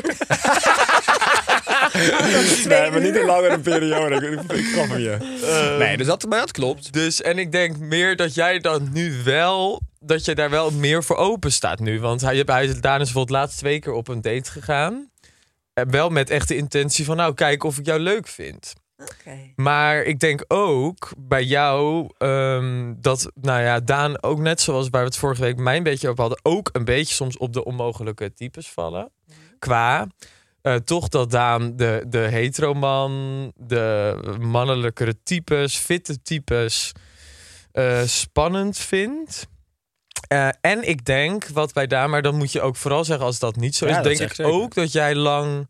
nee, 2.67 2.91
maar 2.91 3.01
niet 3.01 3.15
een 3.15 3.25
langere 3.25 3.59
periode. 3.59 4.15
Ik, 4.47 4.65
snap 4.65 4.89
hem 4.89 4.99
je. 4.99 5.75
nee, 5.79 5.97
dus 5.97 6.07
dat, 6.07 6.25
maar 6.25 6.39
dat 6.39 6.51
klopt. 6.51 6.93
Dus, 6.93 7.21
en 7.21 7.37
ik 7.37 7.51
denk 7.51 7.77
meer 7.77 8.15
dat 8.15 8.33
jij 8.33 8.59
dan 8.59 8.89
nu 8.93 9.23
wel, 9.23 9.81
dat 9.99 10.25
je 10.25 10.35
daar 10.35 10.49
wel 10.49 10.71
meer 10.71 11.03
voor 11.03 11.15
open 11.15 11.51
staat 11.51 11.79
nu. 11.79 11.99
Want 11.99 12.21
hij, 12.21 12.43
hij 12.45 12.65
is 12.65 12.81
Daan 12.81 12.99
is 12.99 13.05
bijvoorbeeld 13.05 13.37
laatst 13.37 13.57
twee 13.57 13.79
keer 13.79 13.93
op 13.93 14.07
een 14.07 14.21
date 14.21 14.51
gegaan. 14.51 15.09
En 15.73 15.91
wel 15.91 16.09
met 16.09 16.29
echt 16.29 16.47
de 16.47 16.55
intentie 16.55 17.05
van, 17.05 17.17
nou, 17.17 17.33
kijk 17.33 17.63
of 17.63 17.77
ik 17.77 17.85
jou 17.85 17.99
leuk 17.99 18.27
vind. 18.27 18.73
Oké. 19.01 19.53
Maar 19.55 20.01
ik 20.03 20.19
denk 20.19 20.43
ook 20.47 21.11
bij 21.17 21.43
jou 21.43 22.09
ehm, 22.17 22.93
dat, 22.97 23.31
nou 23.33 23.61
ja, 23.61 23.79
Daan 23.79 24.23
ook 24.23 24.39
net 24.39 24.61
zoals 24.61 24.89
waar 24.89 25.01
we 25.01 25.07
het 25.07 25.17
vorige 25.17 25.41
week 25.41 25.57
mij 25.57 25.77
een 25.77 25.83
beetje 25.83 26.09
op 26.09 26.17
hadden, 26.17 26.39
ook 26.41 26.69
een 26.73 26.85
beetje 26.85 27.15
soms 27.15 27.37
op 27.37 27.53
de 27.53 27.63
onmogelijke 27.63 28.33
types 28.33 28.69
vallen. 28.69 29.11
Qua, 29.59 30.07
eh, 30.61 30.75
toch 30.75 31.07
dat 31.07 31.31
Daan 31.31 31.75
de, 31.75 32.05
de 32.07 32.17
heteroman, 32.17 33.51
de 33.55 34.15
mannelijkere 34.39 35.23
types, 35.23 35.77
fitte 35.77 36.21
types 36.21 36.91
eh, 37.71 38.01
spannend 38.03 38.77
vindt. 38.77 39.47
Eh, 40.27 40.49
en 40.61 40.87
ik 40.87 41.05
denk, 41.05 41.47
wat 41.47 41.73
bij 41.73 41.87
Daan, 41.87 42.09
maar 42.09 42.21
dan 42.21 42.35
moet 42.35 42.51
je 42.51 42.61
ook 42.61 42.75
vooral 42.75 43.05
zeggen 43.05 43.25
als 43.25 43.39
dat 43.39 43.55
niet 43.55 43.75
zo 43.75 43.87
Ja, 43.87 43.97
is, 43.97 44.03
denk 44.03 44.29
ik 44.29 44.35
zeker. 44.35 44.53
ook 44.53 44.73
dat 44.73 44.91
jij 44.91 45.15
lang 45.15 45.67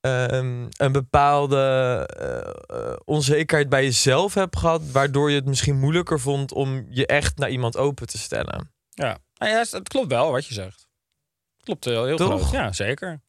ehm, 0.00 0.66
een 0.76 0.92
bepaalde 0.92 1.56
eh, 2.16 2.40
eh, 2.78 2.96
onzekerheid 3.04 3.68
bij 3.68 3.84
jezelf 3.84 4.34
hebt 4.34 4.56
gehad, 4.58 4.90
waardoor 4.90 5.30
je 5.30 5.36
het 5.36 5.46
misschien 5.46 5.78
moeilijker 5.78 6.20
vond 6.20 6.52
om 6.52 6.86
je 6.88 7.06
echt 7.06 7.38
naar 7.38 7.50
iemand 7.50 7.76
open 7.76 8.06
te 8.06 8.18
stellen. 8.18 8.72
Ja, 8.90 9.18
nou 9.34 9.52
ja, 9.52 9.58
het 9.58 9.88
klopt 9.88 10.08
wel 10.08 10.30
wat 10.30 10.46
je 10.46 10.54
zegt. 10.54 10.88
Klopt 11.62 11.84
heel, 11.84 12.04
heel 12.04 12.16
Toch? 12.16 12.40
groot. 12.40 12.50
Ja, 12.50 12.72
zeker. 12.72 13.20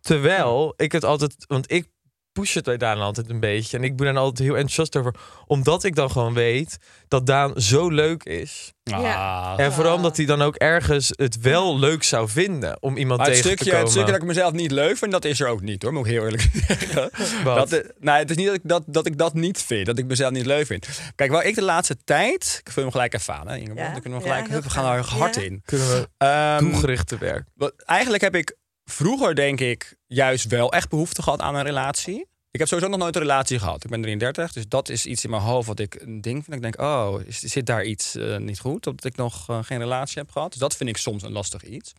Terwijl 0.00 0.74
ik 0.76 0.92
het 0.92 1.04
altijd, 1.04 1.34
want 1.46 1.70
ik 1.72 1.88
push 2.32 2.54
het 2.54 2.64
bij 2.64 2.76
Daan 2.76 2.98
altijd 3.00 3.30
een 3.30 3.40
beetje. 3.40 3.76
En 3.76 3.84
ik 3.84 3.96
ben 3.96 4.06
er 4.06 4.16
altijd 4.16 4.38
heel 4.48 4.56
enthousiast 4.56 4.96
over. 4.96 5.14
Omdat 5.46 5.84
ik 5.84 5.94
dan 5.94 6.10
gewoon 6.10 6.34
weet 6.34 6.78
dat 7.08 7.26
Daan 7.26 7.60
zo 7.60 7.88
leuk 7.88 8.22
is. 8.24 8.72
Ah. 8.92 9.54
En 9.56 9.72
vooral 9.72 9.94
omdat 9.96 10.16
hij 10.16 10.26
dan 10.26 10.42
ook 10.42 10.54
ergens 10.56 11.08
het 11.16 11.40
wel 11.40 11.78
leuk 11.78 12.02
zou 12.02 12.28
vinden 12.28 12.82
om 12.82 12.96
iemand 12.96 13.18
Maar 13.18 13.28
tegen 13.28 13.42
stukje, 13.44 13.64
te 13.64 13.70
komen. 13.70 13.80
het 13.84 13.90
stukje 13.92 14.12
dat 14.12 14.20
ik 14.20 14.26
mezelf 14.26 14.52
niet 14.52 14.70
leuk 14.70 14.96
vind, 14.96 15.12
dat 15.12 15.24
is 15.24 15.40
er 15.40 15.48
ook 15.48 15.60
niet 15.60 15.82
hoor, 15.82 15.92
moet 15.92 16.06
ik 16.06 16.12
heel 16.12 16.24
eerlijk 16.24 16.48
zeggen. 16.68 17.10
Wat? 17.44 17.56
Dat, 17.56 17.72
eh, 17.72 17.88
nou, 17.98 18.18
het 18.18 18.30
is 18.30 18.36
niet 18.36 18.46
dat 18.46 18.54
ik 18.54 18.60
dat, 18.64 18.82
dat 18.86 19.06
ik 19.06 19.18
dat 19.18 19.34
niet 19.34 19.62
vind, 19.62 19.86
dat 19.86 19.98
ik 19.98 20.06
mezelf 20.06 20.32
niet 20.32 20.46
leuk 20.46 20.66
vind. 20.66 20.88
Kijk, 21.14 21.30
waar 21.30 21.44
ik 21.44 21.54
de 21.54 21.62
laatste 21.62 21.96
tijd, 22.04 22.60
ik 22.64 22.72
vul 22.72 22.82
hem 22.82 22.92
gelijk 22.92 23.14
even 23.14 23.34
aan, 23.34 23.48
hè, 23.48 23.56
Ingeborg, 23.56 23.86
Ja, 23.86 23.92
dan 23.92 24.00
kunnen 24.00 24.18
we 24.20 24.24
ja, 24.26 24.32
gelijk, 24.32 24.50
heel 24.50 24.60
we 24.62 24.70
gaan 24.70 24.94
er 24.96 25.04
hard 25.04 25.34
Ja. 25.34 25.42
in. 25.42 25.62
Kunnen 25.64 25.86
we 25.88 26.08
Ehm, 26.18 27.18
werk. 27.18 27.44
wat- 27.54 27.72
eigenlijk 27.84 28.22
heb 28.22 28.34
ik 28.34 28.56
vroeger, 28.90 29.34
denk 29.34 29.60
ik, 29.60 29.94
juist 30.06 30.46
wel 30.46 30.72
echt 30.72 30.88
behoefte 30.88 31.22
gehad 31.22 31.40
aan 31.40 31.54
een 31.54 31.62
relatie. 31.62 32.28
Ik 32.50 32.58
heb 32.58 32.68
sowieso 32.68 32.90
nog 32.90 32.98
nooit 33.00 33.14
een 33.14 33.20
relatie 33.20 33.58
gehad. 33.58 33.84
Ik 33.84 33.90
ben 33.90 34.02
33, 34.02 34.52
dus 34.52 34.68
dat 34.68 34.88
is 34.88 35.06
iets 35.06 35.24
in 35.24 35.30
mijn 35.30 35.42
hoofd 35.42 35.66
wat 35.66 35.78
ik 35.78 35.94
een 36.00 36.20
ding 36.20 36.44
vind. 36.44 36.56
Ik 36.56 36.62
denk, 36.62 36.80
oh, 36.80 37.20
is, 37.26 37.38
zit 37.38 37.66
daar 37.66 37.84
iets 37.84 38.16
eh, 38.16 38.36
niet 38.36 38.58
goed? 38.60 38.82
Dat 38.84 39.04
ik 39.04 39.16
nog 39.16 39.48
eh, 39.48 39.58
geen 39.62 39.78
relatie 39.78 40.18
heb 40.18 40.30
gehad. 40.30 40.50
Dus 40.50 40.60
dat 40.60 40.76
vind 40.76 40.90
ik 40.90 40.96
soms 40.96 41.22
een 41.22 41.32
lastig 41.32 41.62
iets. 41.64 41.92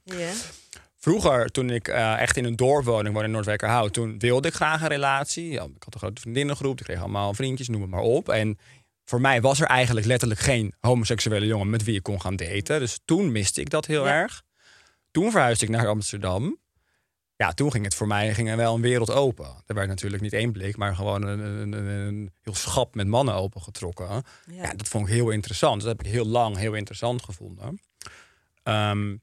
Vroeger, 0.97 1.51
toen 1.51 1.69
ik 1.69 1.87
eh, 1.87 2.19
echt 2.19 2.37
in 2.37 2.45
een 2.45 2.55
dorpwoning 2.55 3.07
woonde 3.13 3.23
in 3.27 3.31
Noordwijkerhout, 3.31 3.93
toen 3.93 4.19
wilde 4.19 4.47
ik 4.47 4.53
graag 4.53 4.81
een 4.81 4.87
relatie. 4.87 5.49
Ja, 5.51 5.63
ik 5.63 5.83
had 5.83 5.93
een 5.93 5.99
grote 5.99 6.21
vriendinnengroep, 6.21 6.79
ik 6.79 6.85
kreeg 6.85 6.99
allemaal 6.99 7.33
vriendjes, 7.33 7.67
noem 7.69 7.81
het 7.81 7.89
maar 7.89 8.01
op. 8.01 8.29
En 8.29 8.57
voor 9.05 9.21
mij 9.21 9.41
was 9.41 9.59
er 9.59 9.67
eigenlijk 9.67 10.05
letterlijk 10.05 10.39
geen 10.39 10.73
homoseksuele 10.79 11.45
jongen 11.45 11.69
met 11.69 11.83
wie 11.83 11.95
ik 11.95 12.03
kon 12.03 12.21
gaan 12.21 12.35
daten. 12.35 12.79
Dus 12.79 12.99
toen 13.05 13.31
miste 13.31 13.61
ik 13.61 13.69
dat 13.69 13.85
heel 13.85 14.05
Ja. 14.05 14.11
erg. 14.11 14.41
Toen 15.11 15.31
verhuisde 15.31 15.65
ik 15.65 15.71
naar 15.71 15.87
Amsterdam. 15.87 16.57
Ja, 17.41 17.51
toen 17.51 17.71
ging 17.71 17.83
het 17.83 17.95
voor 17.95 18.07
mij 18.07 18.33
ging 18.33 18.49
er 18.49 18.57
wel 18.57 18.75
een 18.75 18.81
wereld 18.81 19.11
open. 19.11 19.63
Er 19.65 19.75
werd 19.75 19.87
natuurlijk 19.87 20.21
niet 20.21 20.33
één 20.33 20.51
blik, 20.51 20.77
maar 20.77 20.95
gewoon 20.95 21.23
een, 21.23 21.39
een, 21.39 21.73
een, 21.73 22.33
heel 22.41 22.55
schap 22.55 22.95
met 22.95 23.07
mannen 23.07 23.33
opengetrokken. 23.33 24.07
Ja. 24.07 24.23
Ja, 24.45 24.73
dat 24.73 24.87
vond 24.87 25.07
ik 25.07 25.13
heel 25.13 25.29
interessant. 25.29 25.81
Dat 25.81 25.89
heb 25.89 26.05
ik 26.05 26.11
heel 26.11 26.25
lang 26.25 26.57
heel 26.57 26.73
interessant 26.73 27.23
gevonden. 27.23 27.79
Ehm, 28.63 29.15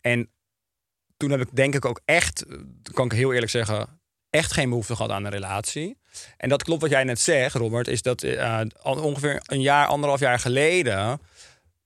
en 0.00 0.30
toen 1.16 1.30
heb 1.30 1.40
ik 1.40 1.56
denk 1.56 1.74
ik 1.74 1.84
ook 1.84 2.00
echt, 2.04 2.44
kan 2.92 3.06
ik 3.06 3.12
heel 3.12 3.32
eerlijk 3.32 3.50
zeggen, 3.50 4.00
echt 4.30 4.52
geen 4.52 4.68
behoefte 4.68 4.96
gehad 4.96 5.10
aan 5.10 5.24
een 5.24 5.30
relatie. 5.30 5.98
En 6.36 6.48
dat 6.48 6.62
klopt 6.62 6.80
wat 6.80 6.90
jij 6.90 7.04
net 7.04 7.20
zegt, 7.20 7.54
Robert, 7.54 7.88
is 7.88 8.02
dat 8.02 8.24
al 8.82 9.02
ongeveer 9.02 9.42
een 9.44 9.60
jaar, 9.60 9.86
anderhalf 9.86 10.20
jaar 10.20 10.38
geleden 10.38 11.20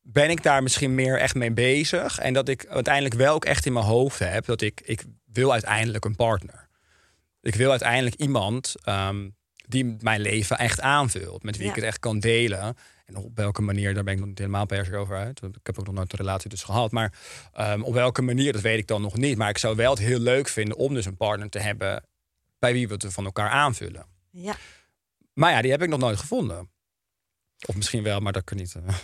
ben 0.09 0.31
ik 0.31 0.43
daar 0.43 0.63
misschien 0.63 0.95
meer 0.95 1.19
echt 1.19 1.35
mee 1.35 1.53
bezig. 1.53 2.19
En 2.19 2.33
dat 2.33 2.49
ik 2.49 2.67
uiteindelijk 2.67 3.15
wel 3.15 3.35
ook 3.35 3.45
echt 3.45 3.67
in 3.67 3.73
mijn 3.73 3.85
hoofd 3.85 4.19
heb 4.19 4.45
dat 4.45 4.61
ik, 4.61 4.81
ik 4.85 5.05
wil 5.25 5.53
uiteindelijk 5.53 6.05
een 6.05 6.17
partner. 6.17 6.69
Ik 7.41 7.55
wil 7.55 7.71
uiteindelijk 7.71 8.15
iemand 8.15 8.75
ehm, 8.83 9.29
die 9.69 9.97
mijn 10.01 10.21
leven 10.21 10.59
echt 10.59 10.81
aanvult. 10.81 11.43
Met 11.43 11.57
wie 11.57 11.65
Ja. 11.65 11.71
ik 11.71 11.77
het 11.77 11.85
echt 11.85 11.99
kan 11.99 12.19
delen. 12.21 12.77
En 13.05 13.17
op 13.17 13.37
welke 13.37 13.63
manier, 13.63 13.95
daar 13.95 14.05
ben 14.05 14.13
ik 14.13 14.19
nog 14.19 14.29
niet 14.29 14.39
helemaal 14.39 14.67
per 14.67 14.85
se 14.85 14.97
over 14.97 15.17
uit. 15.17 15.43
Ik 15.43 15.67
heb 15.67 15.79
ook 15.79 15.87
nog 15.87 15.95
nooit 15.95 16.13
een 16.13 16.19
relatie 16.19 16.51
dus 16.51 16.63
gehad. 16.63 16.91
Maar 16.93 17.13
ehm, 17.53 17.83
op 17.83 17.95
welke 17.95 18.23
manier, 18.23 18.53
dat 18.53 18.63
weet 18.63 18.79
ik 18.79 18.87
dan 18.87 19.03
nog 19.03 19.17
niet. 19.17 19.37
Maar 19.39 19.49
ik 19.49 19.59
zou 19.59 19.77
wel 19.77 19.91
het 19.91 19.99
heel 19.99 20.19
leuk 20.19 20.49
vinden 20.49 20.77
om 20.77 20.95
dus 20.95 21.07
een 21.07 21.17
partner 21.17 21.49
te 21.51 21.59
hebben... 21.59 22.05
bij 22.59 22.73
wie 22.73 22.89
we 22.89 22.95
het 22.95 23.13
van 23.13 23.25
elkaar 23.25 23.51
aanvullen. 23.51 24.07
Ja. 24.31 24.57
Maar 25.33 25.51
ja, 25.53 25.63
die 25.63 25.71
heb 25.71 25.83
ik 25.83 25.89
nog 25.89 26.01
nooit 26.01 26.19
gevonden. 26.19 26.71
Of 27.67 27.75
misschien 27.77 28.03
wel, 28.03 28.21
maar 28.21 28.33
dat 28.33 28.45
kan 28.45 28.57
niet. 28.57 28.75
eh. 28.75 28.95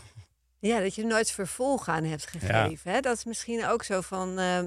Ja, 0.62 0.80
dat 0.80 0.94
je 0.94 1.04
nooit 1.04 1.30
vervolg 1.30 1.88
aan 1.88 2.04
hebt 2.04 2.26
gegeven. 2.26 2.92
Hè? 2.92 3.00
Dat 3.00 3.16
is 3.16 3.24
misschien 3.24 3.66
ook 3.66 3.82
zo 3.84 4.00
van 4.00 4.38
eh, 4.38 4.58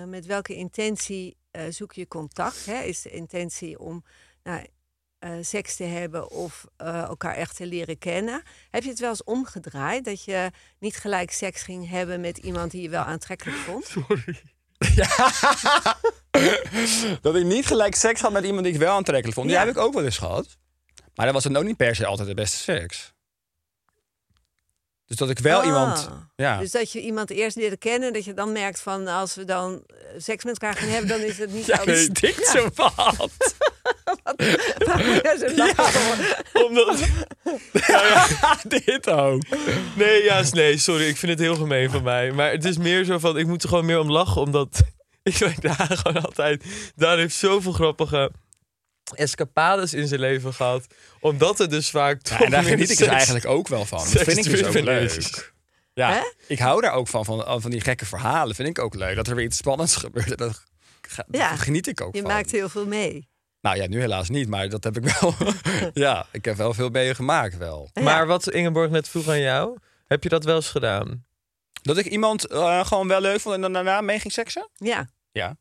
eh, 0.00 0.08
met 0.08 0.26
welke 0.26 0.54
intentie 0.54 1.36
eh, 1.50 1.62
zoek 1.68 1.92
je 1.92 2.08
contact? 2.08 2.66
Hè? 2.66 2.82
Is 2.82 3.02
de 3.02 3.10
intentie 3.10 3.78
om 3.78 4.04
nou, 4.42 4.66
eh, 5.18 5.30
seks 5.40 5.76
te 5.76 5.84
hebben 5.84 6.30
of 6.30 6.64
elkaar 6.76 7.34
echt 7.34 7.56
te 7.56 7.66
leren 7.66 7.98
kennen? 7.98 8.42
Heb 8.70 8.82
je 8.82 8.88
het 8.90 8.98
wel 8.98 9.08
eens 9.08 9.24
omgedraaid 9.24 10.04
dat 10.04 10.24
je 10.24 10.50
niet 10.78 10.96
gelijk 10.96 11.30
seks 11.30 11.62
ging 11.62 11.88
hebben 11.90 12.20
met 12.20 12.38
iemand 12.38 12.70
die 12.70 12.82
je 12.82 12.88
wel 12.88 13.02
aantrekkelijk 13.04 13.56
vond? 13.58 13.94
dat 17.22 17.36
ik 17.36 17.44
niet 17.44 17.66
gelijk 17.66 17.94
seks 17.94 18.20
had 18.20 18.32
met 18.32 18.44
iemand 18.44 18.64
die 18.64 18.72
ik 18.72 18.78
wel 18.78 18.94
aantrekkelijk 18.94 19.34
vond. 19.34 19.46
Die 19.48 19.56
Ja. 19.56 19.64
heb 19.64 19.76
ik 19.76 19.82
ook 19.82 19.94
wel 19.94 20.04
eens 20.04 20.18
gehad. 20.18 20.56
Maar 21.14 21.24
dat 21.26 21.34
was 21.34 21.44
dan 21.44 21.56
ook 21.56 21.64
niet 21.64 21.76
per 21.76 21.94
se 21.96 22.06
altijd 22.06 22.28
de 22.28 22.34
beste 22.34 22.56
seks. 22.56 23.13
Dus 25.06 25.16
dat 25.16 25.30
ik 25.30 25.38
wel 25.38 25.58
Ah. 25.60 25.66
iemand... 25.66 26.08
Ja. 26.36 26.58
Dus 26.58 26.70
dat 26.70 26.92
je 26.92 27.00
iemand 27.00 27.30
eerst 27.30 27.56
leerde 27.56 27.76
kennen, 27.76 28.12
dat 28.12 28.24
je 28.24 28.34
dan 28.34 28.52
merkt 28.52 28.80
van 28.80 29.06
als 29.08 29.34
we 29.34 29.44
dan 29.44 29.82
eh, 29.86 29.96
seks 30.18 30.44
met 30.44 30.58
elkaar 30.60 30.76
gaan 30.76 30.88
hebben, 30.88 31.08
dan 31.08 31.20
is 31.20 31.38
het 31.38 31.52
niet 31.52 31.66
Ja, 31.66 31.82
zo. 31.84 31.94
stinkt 31.94 32.46
zo 32.46 32.68
wat. 32.74 33.30
Lachen? 35.56 36.36
Omdat... 36.52 36.98
ja, 37.86 38.26
dit 38.84 39.10
ook. 39.10 39.42
Nee, 39.96 40.22
ja, 40.22 40.42
nee, 40.50 40.78
sorry. 40.78 41.08
Ik 41.08 41.16
vind 41.16 41.32
het 41.32 41.40
heel 41.40 41.54
gemeen 41.54 41.90
van 41.90 42.02
mij. 42.02 42.32
Maar 42.32 42.50
het 42.50 42.64
is 42.64 42.76
meer 42.78 43.04
zo 43.04 43.18
van, 43.18 43.38
ik 43.38 43.46
moet 43.46 43.62
er 43.62 43.68
gewoon 43.68 43.84
meer 43.84 43.98
om 44.00 44.10
lachen, 44.10 44.40
omdat 44.40 44.82
ik 45.22 45.36
weet 45.36 45.62
daar 45.62 45.88
gewoon 46.02 46.22
altijd... 46.24 46.64
Daan 46.96 47.18
heeft 47.18 47.34
zoveel 47.36 47.72
grappige 47.72 48.30
escapades 49.14 49.94
in 49.94 50.06
zijn 50.08 50.20
leven 50.20 50.54
gehad. 50.54 50.86
Omdat 51.20 51.58
het 51.58 51.70
dus 51.70 51.90
vaak 51.90 52.26
Ja, 52.28 52.40
en 52.40 52.50
daar 52.50 52.62
geniet 52.62 52.80
ik 52.80 52.88
dus 52.88 52.96
seks- 52.96 53.10
eigenlijk 53.10 53.46
ook 53.46 53.68
wel 53.68 53.84
van. 53.84 53.98
Dat 53.98 54.08
vind 54.22 54.38
ik 54.38 54.44
dus 54.44 54.64
ook 54.64 54.72
leuk. 54.84 55.52
Ja, 55.94 56.12
Hè? 56.12 56.20
ik 56.46 56.58
hou 56.58 56.80
daar 56.80 56.92
ook 56.92 57.08
van, 57.08 57.24
van, 57.24 57.60
van 57.62 57.70
die 57.70 57.80
gekke 57.80 58.06
verhalen. 58.06 58.54
Vind 58.54 58.68
ik 58.68 58.78
ook 58.78 58.94
leuk. 58.94 59.16
Dat 59.16 59.26
er 59.28 59.34
weer 59.34 59.44
iets 59.44 59.56
spannends 59.56 59.96
gebeurt. 60.04 60.38
Dat, 60.38 60.64
Ja, 61.30 61.56
geniet 61.56 61.86
ik 61.86 62.00
ook 62.00 62.14
Je 62.14 62.20
van. 62.22 62.30
maakt 62.30 62.50
heel 62.50 62.68
veel 62.68 62.86
mee. 62.86 63.28
Nou 63.60 63.76
ja, 63.76 63.86
nu 63.86 64.00
helaas 64.00 64.28
niet, 64.28 64.48
maar 64.48 64.68
dat 64.68 64.84
heb 64.84 64.96
ik 64.96 65.04
wel. 65.20 65.34
ja, 66.06 66.26
ik 66.32 66.44
heb 66.44 66.56
wel 66.56 66.74
veel 66.74 66.88
meegemaakt 66.88 67.56
wel. 67.56 67.90
Maar 68.02 68.26
wat 68.26 68.50
Ingeborg 68.50 68.90
net 68.90 69.08
vroeg 69.08 69.28
aan 69.28 69.40
jou, 69.40 69.78
heb 70.06 70.22
je 70.22 70.28
dat 70.28 70.44
wel 70.44 70.56
eens 70.56 70.68
gedaan? 70.70 71.24
Dat 71.82 71.96
ik 71.96 72.06
iemand 72.06 72.46
eh, 72.46 72.86
gewoon 72.86 73.08
wel 73.08 73.20
leuk 73.20 73.40
vond 73.40 73.54
en 73.54 73.60
dan 73.60 73.72
daarna 73.72 74.00
mee 74.00 74.18
ging 74.20 74.32
seksen? 74.32 74.68
Ja. 74.74 75.08
Ja. 75.32 75.56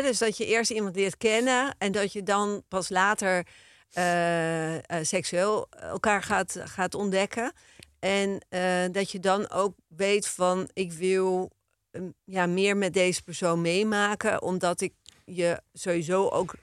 Dus 0.00 0.18
dat 0.18 0.36
je 0.36 0.46
eerst 0.46 0.70
iemand 0.70 0.96
leert 0.96 1.16
kennen 1.16 1.74
en 1.78 1.92
dat 1.92 2.12
je 2.12 2.22
dan 2.22 2.62
pas 2.68 2.88
later 2.88 3.46
eh, 3.92 4.74
eh, 4.76 4.82
seksueel 5.02 5.66
elkaar 5.70 6.22
gaat, 6.22 6.56
gaat 6.64 6.94
ontdekken. 6.94 7.52
En 7.98 8.46
eh, 8.48 8.84
dat 8.92 9.10
je 9.10 9.20
dan 9.20 9.50
ook 9.50 9.74
weet 9.88 10.28
van 10.28 10.68
ik 10.72 10.92
wil 10.92 11.50
ehm, 11.90 12.04
ja, 12.24 12.46
meer 12.46 12.76
met 12.76 12.92
deze 12.92 13.22
persoon 13.22 13.60
meemaken, 13.60 14.42
omdat 14.42 14.80
ik 14.80 14.92
je 15.24 15.60
sowieso 15.72 16.28
ook. 16.28 16.54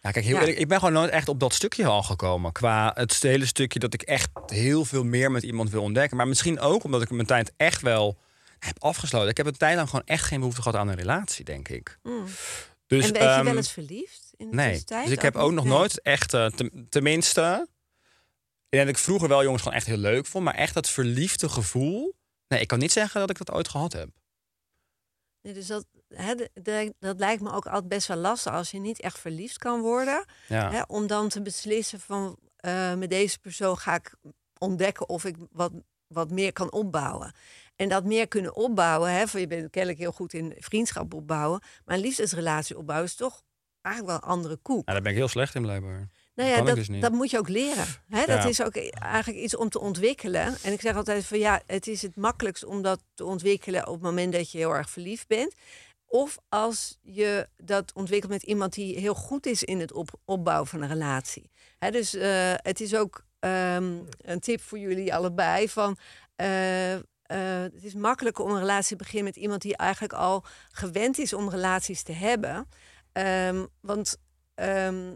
Ja, 0.00 0.10
kijk, 0.10 0.24
heel 0.24 0.34
Ja. 0.34 0.40
eerlijk, 0.40 0.58
ik 0.58 0.68
ben 0.68 0.78
gewoon 0.78 0.94
nooit 0.94 1.10
echt 1.10 1.28
op 1.28 1.40
dat 1.40 1.54
stukje 1.54 1.86
al 1.86 2.02
gekomen. 2.02 2.52
Qua 2.52 2.92
het 2.94 3.22
hele 3.22 3.46
stukje 3.46 3.78
dat 3.78 3.94
ik 3.94 4.02
echt 4.02 4.30
heel 4.46 4.84
veel 4.84 5.04
meer 5.04 5.30
met 5.30 5.42
iemand 5.42 5.70
wil 5.70 5.82
ontdekken. 5.82 6.16
Maar 6.16 6.28
misschien 6.28 6.60
ook 6.60 6.84
omdat 6.84 7.02
ik 7.02 7.10
mijn 7.10 7.26
tijd 7.26 7.52
echt 7.56 7.82
wel 7.82 8.18
heb 8.58 8.82
afgesloten. 8.82 9.28
Ik 9.28 9.36
heb 9.36 9.46
een 9.46 9.56
tijd 9.56 9.76
lang 9.76 9.88
gewoon 9.88 10.04
echt 10.06 10.24
geen 10.24 10.38
behoefte 10.38 10.62
gehad 10.62 10.76
aan 10.80 10.88
een 10.88 10.94
relatie, 10.94 11.44
denk 11.44 11.68
ik. 11.68 11.98
mm. 12.02 12.24
Dus, 12.86 13.04
en 13.06 13.12
ben 13.12 13.22
je 13.22 13.28
ehm, 13.28 13.44
wel 13.44 13.56
eens 13.56 13.72
verliefd 13.72 14.30
in 14.36 14.50
de 14.50 14.54
Nee, 14.56 14.66
tussentijd? 14.68 15.04
dus 15.04 15.12
ik 15.16 15.22
heb 15.22 15.36
ook 15.36 15.52
nog 15.52 15.64
Nee. 15.64 15.72
nooit 15.72 16.02
echt, 16.02 16.34
eh, 16.34 16.46
ten- 16.46 16.86
tenminste... 16.88 17.68
En 18.68 18.78
dat 18.78 18.88
ik 18.88 18.98
vroeger 18.98 19.28
wel 19.28 19.42
jongens 19.42 19.62
gewoon 19.62 19.76
echt 19.76 19.86
heel 19.86 19.96
leuk 19.96 20.26
vond. 20.26 20.44
Maar 20.44 20.54
echt 20.54 20.74
dat 20.74 20.88
verliefde 20.88 21.48
gevoel... 21.48 22.14
Nee, 22.48 22.60
ik 22.60 22.68
kan 22.68 22.78
niet 22.78 22.92
zeggen 22.92 23.20
dat 23.20 23.30
ik 23.30 23.38
dat 23.38 23.50
ooit 23.50 23.68
gehad 23.68 23.92
heb. 23.92 24.08
Nee, 25.42 25.52
dus 25.54 25.66
dat, 25.66 25.86
hè, 26.08 26.34
de- 26.34 26.50
de- 26.54 26.94
dat 26.98 27.18
lijkt 27.18 27.42
me 27.42 27.52
ook 27.52 27.66
altijd 27.66 27.88
best 27.88 28.06
wel 28.08 28.16
lastig 28.16 28.52
als 28.52 28.70
je 28.70 28.78
niet 28.78 29.00
echt 29.00 29.18
verliefd 29.18 29.58
kan 29.58 29.80
worden. 29.80 30.24
Ja. 30.48 30.84
Om 30.88 31.06
dan 31.06 31.28
te 31.28 31.42
beslissen 31.42 32.00
van 32.00 32.38
eh, 32.56 32.94
met 32.94 33.10
deze 33.10 33.38
persoon 33.38 33.78
ga 33.78 33.94
ik 33.94 34.14
ontdekken 34.58 35.08
of 35.08 35.24
ik 35.24 35.36
wat, 35.50 35.72
wat 36.08 36.30
meer 36.30 36.52
kan 36.52 36.72
opbouwen. 36.72 37.32
En 37.76 37.88
dat 37.88 38.04
meer 38.04 38.28
kunnen 38.28 38.56
opbouwen, 38.56 39.10
hè, 39.12 39.26
voor 39.28 39.40
je 39.40 39.46
bent 39.46 39.70
kennelijk 39.70 40.00
heel 40.00 40.12
goed 40.12 40.32
in 40.32 40.54
vriendschap 40.58 41.14
opbouwen, 41.14 41.62
maar 41.84 41.96
een 41.96 42.02
liefdesrelatie 42.02 42.78
opbouwen 42.78 43.06
is 43.08 43.14
toch 43.14 43.42
eigenlijk 43.82 44.20
wel 44.20 44.30
een 44.30 44.36
andere 44.36 44.56
koek. 44.56 44.74
Nou, 44.84 44.92
daar 44.92 45.02
ben 45.02 45.12
ik 45.12 45.18
heel 45.18 45.28
slecht 45.28 45.54
in 45.54 45.62
blijkbaar. 45.62 45.96
Nou 45.98 46.08
dat 46.34 46.46
ja, 46.48 46.56
ik 46.58 46.66
dat, 46.66 46.86
dus 46.86 47.00
dat 47.00 47.12
moet 47.12 47.30
je 47.30 47.38
ook 47.38 47.48
leren. 47.48 47.86
Hè? 48.08 48.18
Dat 48.26 48.42
Ja. 48.42 48.48
is 48.48 48.62
ook 48.62 48.76
eigenlijk 48.76 49.38
iets 49.44 49.56
om 49.56 49.68
te 49.68 49.80
ontwikkelen. 49.80 50.56
En 50.62 50.72
ik 50.72 50.80
zeg 50.80 50.96
altijd 50.96 51.26
van 51.26 51.38
ja, 51.38 51.62
het 51.66 51.86
is 51.86 52.02
het 52.02 52.16
makkelijkst 52.16 52.64
om 52.64 52.82
dat 52.82 53.00
te 53.14 53.24
ontwikkelen 53.24 53.86
op 53.86 53.92
het 53.94 54.02
moment 54.02 54.32
dat 54.32 54.50
je 54.50 54.58
heel 54.58 54.74
erg 54.74 54.90
verliefd 54.90 55.26
bent. 55.26 55.54
Of 56.06 56.38
als 56.48 56.98
je 57.02 57.48
dat 57.56 57.92
ontwikkelt 57.94 58.32
met 58.32 58.42
iemand 58.42 58.72
die 58.72 58.98
heel 58.98 59.14
goed 59.14 59.46
is 59.46 59.62
in 59.62 59.80
het 59.80 59.92
op, 59.92 60.10
opbouwen 60.24 60.66
van 60.66 60.82
een 60.82 60.88
relatie. 60.88 61.50
Hè, 61.78 61.90
dus 61.90 62.14
eh, 62.14 62.52
het 62.56 62.80
is 62.80 62.94
ook 62.94 63.24
ehm, 63.40 63.98
een 64.18 64.40
tip 64.40 64.60
voor 64.60 64.78
jullie 64.78 65.14
allebei 65.14 65.68
van. 65.68 65.96
eh, 66.36 66.94
eh, 66.94 67.02
het 67.72 67.84
is 67.84 67.94
makkelijker 67.94 68.44
om 68.44 68.50
een 68.50 68.58
relatie 68.58 68.96
te 68.96 69.02
beginnen 69.02 69.24
met 69.24 69.36
iemand 69.36 69.62
die 69.62 69.76
eigenlijk 69.76 70.12
al 70.12 70.44
gewend 70.70 71.18
is 71.18 71.32
om 71.32 71.50
relaties 71.50 72.02
te 72.02 72.12
hebben. 72.12 72.68
Ehm, 73.12 73.66
want 73.80 74.16
ehm, 74.54 75.14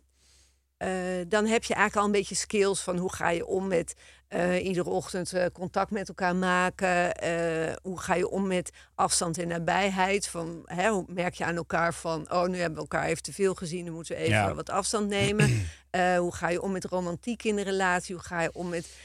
eh, 0.77 1.25
dan 1.29 1.47
heb 1.47 1.65
je 1.65 1.75
eigenlijk 1.75 1.97
al 1.97 2.05
een 2.05 2.13
beetje 2.21 2.35
skills 2.35 2.81
van 2.81 2.97
hoe 2.99 3.13
ga 3.13 3.29
je 3.31 3.47
om 3.47 3.67
met 3.69 3.95
eh, 4.33 4.65
iedere 4.65 4.91
ochtend 4.91 5.33
eh, 5.33 5.47
contact 5.53 5.91
met 5.91 6.09
elkaar 6.09 6.37
maken. 6.37 7.15
eh, 7.15 7.75
hoe 7.83 8.01
ga 8.01 8.15
je 8.15 8.29
om 8.29 8.47
met 8.47 8.71
afstand 8.95 9.39
en 9.39 9.49
nabijheid. 9.49 10.29
Van, 10.29 10.63
hè, 10.65 10.89
hoe 10.91 11.05
merk 11.09 11.35
je 11.35 11.45
aan 11.45 11.57
elkaar 11.57 11.95
van, 11.95 12.33
oh 12.33 12.47
nu 12.47 12.57
hebben 12.57 12.75
we 12.75 12.81
elkaar 12.81 13.05
even 13.07 13.23
te 13.23 13.33
veel 13.33 13.55
gezien, 13.55 13.85
dan 13.85 13.95
moeten 13.95 14.15
we 14.17 14.21
even 14.21 14.35
Ja. 14.37 14.55
wat 14.55 14.71
afstand 14.71 15.09
nemen. 15.09 15.51
Hoe 16.19 16.35
ga 16.35 16.49
je 16.49 16.63
om 16.63 16.73
met 16.73 16.85
romantiek 16.85 17.45
in 17.45 17.57
de 17.57 17.63
relatie? 17.63 18.15
Hoe 18.15 18.25
ga 18.25 18.43
je 18.43 18.53
om 18.53 18.69
met 18.69 18.97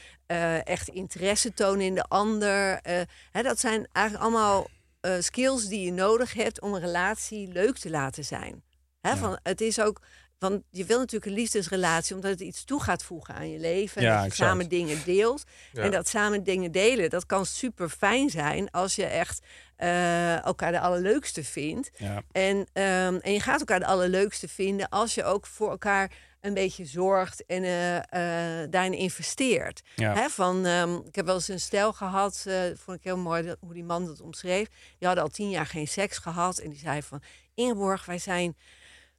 echt 0.64 0.88
interesse 0.88 1.54
tonen 1.54 1.86
in 1.86 1.94
de 1.94 2.02
ander? 2.02 2.80
Hè, 3.32 3.42
dat 3.42 3.58
zijn 3.60 3.86
eigenlijk 3.92 4.26
allemaal 4.26 4.68
skills 5.18 5.66
die 5.66 5.84
je 5.84 5.92
nodig 5.92 6.32
hebt 6.32 6.60
om 6.60 6.74
een 6.74 6.80
relatie 6.80 7.52
leuk 7.52 7.78
te 7.78 7.90
laten 7.90 8.24
zijn. 8.24 8.62
Hè, 9.00 9.16
van, 9.16 9.38
het 9.42 9.60
is 9.60 9.80
ook, 9.80 10.00
want 10.38 10.62
je 10.70 10.84
wil 10.84 10.98
natuurlijk 10.98 11.30
een 11.30 11.38
liefdesrelatie 11.38 12.14
omdat 12.14 12.30
het 12.30 12.40
iets 12.40 12.64
toe 12.64 12.82
gaat 12.82 13.02
voegen 13.02 13.34
aan 13.34 13.50
je 13.50 13.58
leven. 13.58 13.96
En 13.96 14.02
Ja, 14.08 14.12
dat 14.12 14.20
je 14.24 14.28
exact. 14.30 14.50
samen 14.50 14.68
dingen 14.68 14.98
deelt. 15.04 15.42
Ja. 15.72 15.82
En 15.82 15.90
dat 15.90 16.08
samen 16.08 16.42
dingen 16.44 16.72
delen, 16.72 17.10
dat 17.10 17.26
kan 17.26 17.46
super 17.46 17.88
fijn 17.88 18.30
zijn 18.30 18.70
als 18.70 18.94
je 18.94 19.04
echt 19.04 19.46
eh, 19.76 20.44
elkaar 20.44 20.72
de 20.72 20.80
allerleukste 20.80 21.44
vindt. 21.44 21.90
Ja. 21.96 22.22
En, 22.32 22.66
ehm, 22.72 23.14
en 23.22 23.32
je 23.32 23.40
gaat 23.40 23.58
elkaar 23.60 23.78
de 23.80 23.86
allerleukste 23.86 24.48
vinden 24.48 24.88
als 24.88 25.14
je 25.14 25.24
ook 25.24 25.46
voor 25.46 25.70
elkaar 25.70 26.12
een 26.40 26.54
beetje 26.54 26.84
zorgt 26.84 27.46
en 27.46 27.62
eh, 27.64 27.96
eh, 28.62 28.70
daarin 28.70 28.92
investeert. 28.94 29.82
Ja. 29.94 30.14
Hè, 30.14 30.28
van, 30.28 30.66
ehm, 30.66 30.94
ik 30.94 31.14
heb 31.14 31.26
wel 31.26 31.34
eens 31.34 31.48
een 31.48 31.60
stel 31.60 31.92
gehad, 31.92 32.44
eh, 32.46 32.60
vond 32.74 32.96
ik 32.98 33.04
heel 33.04 33.16
mooi 33.16 33.42
dat- 33.42 33.56
hoe 33.60 33.74
die 33.74 33.84
man 33.84 34.06
dat 34.06 34.20
omschreef. 34.20 34.68
Die 34.98 35.06
hadden 35.06 35.24
al 35.24 35.30
tien 35.30 35.50
jaar 35.50 35.66
geen 35.66 35.88
seks 35.88 36.18
gehad 36.18 36.58
en 36.58 36.70
die 36.70 36.78
zei 36.78 37.02
van... 37.02 37.22
Ingeborg, 37.54 38.04
wij 38.04 38.18
zijn 38.18 38.56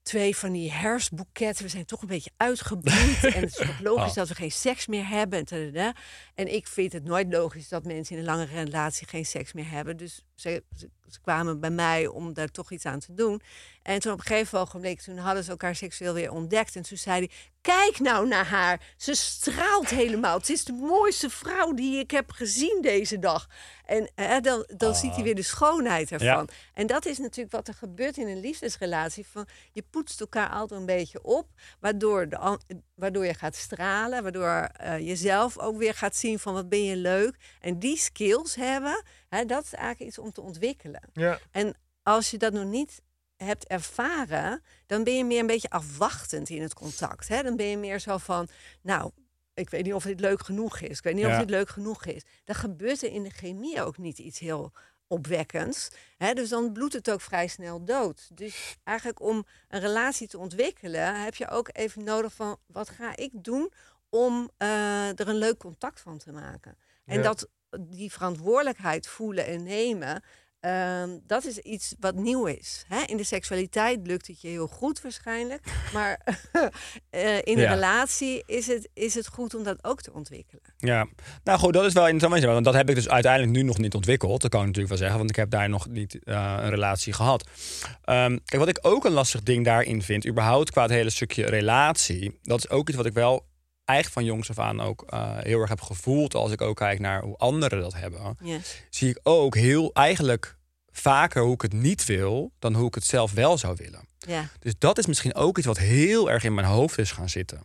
twee 0.09 0.35
van 0.35 0.51
die 0.51 0.71
herfstboeketten. 0.71 1.63
We 1.63 1.69
zijn 1.69 1.85
toch 1.85 2.01
een 2.01 2.07
beetje 2.07 2.31
uitgebloed. 2.37 3.23
en 3.23 3.41
het 3.41 3.49
is 3.49 3.55
toch 3.55 3.79
logisch 3.79 4.09
Oh. 4.09 4.15
dat 4.15 4.27
we 4.27 4.35
geen 4.35 4.51
seks 4.51 4.87
meer 4.87 5.07
hebben. 5.07 5.45
En, 5.45 5.93
en 6.35 6.53
ik 6.53 6.67
vind 6.67 6.93
het 6.93 7.03
nooit 7.03 7.33
logisch 7.33 7.69
dat 7.69 7.85
mensen 7.85 8.15
in 8.15 8.21
een 8.21 8.27
lange 8.27 8.45
relatie 8.45 9.07
geen 9.07 9.25
seks 9.25 9.53
meer 9.53 9.69
hebben. 9.69 9.97
Dus 9.97 10.25
ze, 10.39 10.63
ze, 10.75 10.89
ze 11.07 11.21
kwamen 11.21 11.59
bij 11.59 11.69
mij 11.69 12.07
om 12.07 12.33
daar 12.33 12.51
toch 12.51 12.71
iets 12.71 12.85
aan 12.85 12.99
te 12.99 13.13
doen. 13.13 13.41
En 13.81 13.99
toen 13.99 14.11
op 14.11 14.19
een 14.19 14.25
gegeven 14.25 14.59
ogenblik, 14.59 15.01
toen 15.01 15.17
hadden 15.17 15.43
ze 15.43 15.49
elkaar 15.49 15.75
seksueel 15.75 16.13
weer 16.13 16.31
ontdekt. 16.31 16.75
En 16.75 16.81
toen 16.81 16.97
zei 16.97 17.17
hij, 17.17 17.29
kijk 17.61 17.99
nou 17.99 18.27
naar 18.27 18.45
haar. 18.45 18.93
Ze 18.97 19.15
straalt 19.15 19.89
helemaal. 19.89 20.37
Het 20.37 20.49
is 20.49 20.63
de 20.63 20.73
mooiste 20.73 21.29
vrouw 21.29 21.73
die 21.73 21.99
ik 21.99 22.11
heb 22.11 22.31
gezien 22.31 22.79
deze 22.81 23.19
dag. 23.19 23.47
En 23.85 24.11
eh, 24.15 24.39
dan, 24.41 24.65
dan 24.77 24.95
ziet 24.95 25.15
hij 25.15 25.23
weer 25.23 25.35
de 25.35 25.41
schoonheid 25.41 26.11
ervan. 26.11 26.27
Ja. 26.27 26.45
En 26.73 26.87
dat 26.87 27.05
is 27.05 27.17
natuurlijk 27.17 27.55
wat 27.55 27.67
er 27.67 27.73
gebeurt 27.73 28.17
in 28.17 28.27
een 28.27 28.39
liefdesrelatie. 28.39 29.27
Van, 29.27 29.47
je 29.71 29.83
poetst 29.89 30.19
elkaar 30.19 30.49
altijd 30.49 30.79
een 30.79 30.85
beetje 30.85 31.23
op, 31.23 31.47
waardoor, 31.79 32.29
de, 32.29 32.57
waardoor 32.99 33.25
je 33.25 33.33
gaat 33.33 33.55
stralen, 33.55 34.23
waardoor 34.23 34.47
eh, 34.47 34.99
je 34.99 35.15
zelf 35.15 35.57
ook 35.57 35.77
weer 35.77 35.93
gaat 35.93 36.15
zien 36.15 36.39
van 36.39 36.53
wat 36.53 36.69
ben 36.69 36.83
je 36.83 36.95
leuk. 36.95 37.35
En 37.59 37.79
die 37.79 37.97
skills 37.97 38.55
hebben, 38.55 39.03
hè, 39.29 39.45
dat 39.45 39.63
is 39.63 39.73
eigenlijk 39.73 40.09
iets 40.09 40.19
om 40.19 40.31
te 40.31 40.41
ontwikkelen. 40.41 41.01
Ja. 41.13 41.39
En 41.51 41.75
als 42.03 42.31
je 42.31 42.37
dat 42.37 42.53
nog 42.53 42.65
niet 42.65 43.01
hebt 43.35 43.67
ervaren, 43.67 44.63
dan 44.85 45.03
ben 45.03 45.17
je 45.17 45.25
meer 45.25 45.39
een 45.39 45.47
beetje 45.47 45.69
afwachtend 45.69 46.49
in 46.49 46.61
het 46.61 46.73
contact. 46.73 47.27
Hè? 47.27 47.43
Dan 47.43 47.55
ben 47.55 47.65
je 47.65 47.77
meer 47.77 47.99
zo 47.99 48.17
van, 48.17 48.47
nou, 48.81 49.11
ik 49.53 49.69
weet 49.69 49.83
niet 49.83 49.93
of 49.93 50.03
dit 50.03 50.19
leuk 50.19 50.43
genoeg 50.45 50.79
is. 50.79 50.97
Ik 50.97 51.03
weet 51.03 51.15
niet 51.15 51.25
of 51.25 51.37
dit 51.37 51.49
leuk 51.49 51.69
genoeg 51.69 52.05
is. 52.05 52.23
Dan 52.43 52.55
gebeurt 52.55 53.03
er 53.03 53.11
in 53.11 53.23
de 53.23 53.29
chemie 53.29 53.83
ook 53.83 53.97
niet 53.97 54.17
iets 54.17 54.39
heel 54.39 54.71
opwekkends. 55.09 55.89
Hè? 56.17 56.33
Dus 56.33 56.49
dan 56.49 56.71
bloedt 56.73 56.93
het 56.93 57.11
ook 57.11 57.21
vrij 57.21 57.47
snel 57.47 57.85
dood. 57.85 58.29
Dus 58.37 58.77
eigenlijk 58.83 59.21
om 59.21 59.45
een 59.67 59.79
relatie 59.79 60.27
te 60.27 60.37
ontwikkelen, 60.37 61.23
heb 61.23 61.35
je 61.35 61.49
ook 61.49 61.69
even 61.71 62.03
nodig 62.03 62.33
van, 62.33 62.57
wat 62.65 62.89
ga 62.89 63.15
ik 63.15 63.31
doen 63.33 63.71
om 64.09 64.49
eh, 64.57 65.19
er 65.19 65.27
een 65.27 65.35
leuk 65.35 65.57
contact 65.57 65.99
van 66.01 66.17
te 66.17 66.31
maken. 66.31 66.77
En 67.05 67.17
Ja. 67.17 67.21
dat 67.23 67.47
die 67.79 68.11
verantwoordelijkheid 68.11 69.07
voelen 69.07 69.45
en 69.45 69.63
nemen, 69.63 70.23
ehm, 70.59 71.09
dat 71.27 71.45
is 71.45 71.57
iets 71.57 71.95
wat 71.99 72.15
nieuw 72.15 72.45
is. 72.45 72.85
Hè? 72.87 73.01
In 73.05 73.17
de 73.17 73.23
seksualiteit 73.23 74.07
lukt 74.07 74.27
het 74.27 74.41
je 74.41 74.47
heel 74.47 74.67
goed 74.67 75.01
waarschijnlijk. 75.01 75.63
Maar 75.93 76.19
eh, 77.09 77.35
in 77.35 77.41
een 77.57 77.59
Ja. 77.59 77.69
relatie 77.73 78.43
is 78.45 78.67
het, 78.67 78.89
is 78.93 79.13
het 79.13 79.27
goed 79.27 79.55
om 79.55 79.63
dat 79.63 79.83
ook 79.83 80.01
te 80.01 80.13
ontwikkelen. 80.13 80.63
Ja, 80.77 81.07
nou 81.43 81.59
goed, 81.59 81.73
dat 81.73 81.85
is 81.85 81.93
wel 81.93 82.07
interessant. 82.07 82.43
Want 82.53 82.65
dat 82.65 82.73
heb 82.73 82.89
ik 82.89 82.95
dus 82.95 83.09
uiteindelijk 83.09 83.51
nu 83.53 83.61
nog 83.63 83.77
niet 83.77 83.93
ontwikkeld. 83.95 84.41
Dat 84.41 84.51
kan 84.51 84.59
ik 84.59 84.65
natuurlijk 84.65 84.89
wel 84.93 85.01
zeggen, 85.01 85.17
want 85.17 85.29
ik 85.29 85.35
heb 85.35 85.49
daar 85.49 85.69
nog 85.69 85.87
niet 85.87 86.23
eh, 86.23 86.55
een 86.59 86.69
relatie 86.69 87.13
gehad. 87.13 87.47
Ehm, 88.03 88.37
kijk, 88.45 88.59
wat 88.61 88.67
ik 88.67 88.79
ook 88.81 89.05
een 89.05 89.11
lastig 89.11 89.43
ding 89.43 89.65
daarin 89.65 90.01
vind, 90.01 90.27
überhaupt 90.27 90.71
qua 90.71 90.81
het 90.81 90.91
hele 90.91 91.09
stukje 91.09 91.45
relatie, 91.45 92.39
dat 92.43 92.57
is 92.57 92.69
ook 92.69 92.87
iets 92.87 92.97
wat 92.97 93.05
ik 93.05 93.13
wel 93.13 93.47
eigenlijk 93.89 94.13
van 94.19 94.25
jongs 94.25 94.49
af 94.49 94.59
aan 94.59 94.81
ook 94.81 95.03
eh, 95.09 95.37
heel 95.37 95.59
erg 95.59 95.69
heb 95.69 95.81
gevoeld. 95.81 96.35
Als 96.35 96.51
ik 96.51 96.61
ook 96.61 96.75
kijk 96.75 96.99
naar 96.99 97.21
hoe 97.21 97.37
anderen 97.37 97.81
dat 97.81 97.93
hebben, 97.93 98.37
Yes. 98.43 98.81
zie 98.89 99.09
ik 99.09 99.19
ook 99.23 99.55
heel 99.55 99.93
eigenlijk 99.93 100.57
vaker 100.91 101.41
hoe 101.43 101.53
ik 101.53 101.61
het 101.61 101.73
niet 101.73 102.05
wil 102.05 102.51
dan 102.59 102.73
hoe 102.73 102.87
ik 102.87 102.95
het 102.95 103.05
zelf 103.05 103.31
wel 103.31 103.57
zou 103.57 103.75
willen. 103.77 104.07
Ja, 104.27 104.47
Dus 104.59 104.73
dat 104.77 104.97
is 104.97 105.05
misschien 105.05 105.35
ook 105.35 105.57
iets 105.57 105.67
wat 105.67 105.77
heel 105.77 106.31
erg 106.31 106.43
in 106.43 106.53
mijn 106.53 106.67
hoofd 106.67 106.97
is 106.97 107.11
gaan 107.11 107.29
zitten 107.29 107.63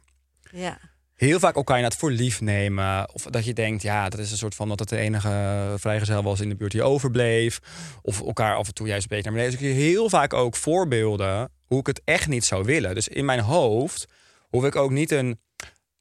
ja, 0.50 0.78
heel 1.14 1.38
vaak 1.38 1.56
elkaar 1.56 1.76
inderdaad 1.76 2.00
voor 2.00 2.10
lief 2.10 2.40
nemen. 2.40 3.14
Of 3.14 3.22
dat 3.22 3.44
je 3.44 3.52
denkt, 3.52 3.82
ja, 3.82 4.08
dat 4.08 4.20
is 4.20 4.30
een 4.30 4.37
soort 4.37 4.54
van 4.54 4.68
dat 4.68 4.78
het 4.78 4.88
de 4.88 4.96
enige 4.96 5.74
vrijgezel 5.78 6.22
was 6.22 6.40
in 6.40 6.48
de 6.48 6.56
buurt 6.56 6.72
die 6.72 6.82
overbleef. 6.82 7.58
Of 8.02 8.20
elkaar 8.20 8.56
af 8.56 8.66
en 8.66 8.74
toe 8.74 8.87
juist 8.87 9.02
een 9.02 9.08
beetje 9.16 9.30
naar 9.30 9.32
beneden. 9.40 9.58
Dus 9.58 9.68
ik 9.68 9.74
zie 9.74 9.84
heel 9.84 10.08
vaak 10.08 10.32
ook 10.32 10.56
voorbeelden 10.56 11.50
hoe 11.64 11.78
ik 11.80 11.87
het 11.87 12.00
echt 12.04 12.28
niet 12.28 12.44
zou 12.44 12.64
willen. 12.64 12.94
Dus 12.94 13.08
in 13.08 13.24
mijn 13.24 13.40
hoofd 13.40 14.06
hoef 14.48 14.64
ik 14.64 14.76
ook 14.76 14.90
niet 14.90 15.10
een 15.10 15.40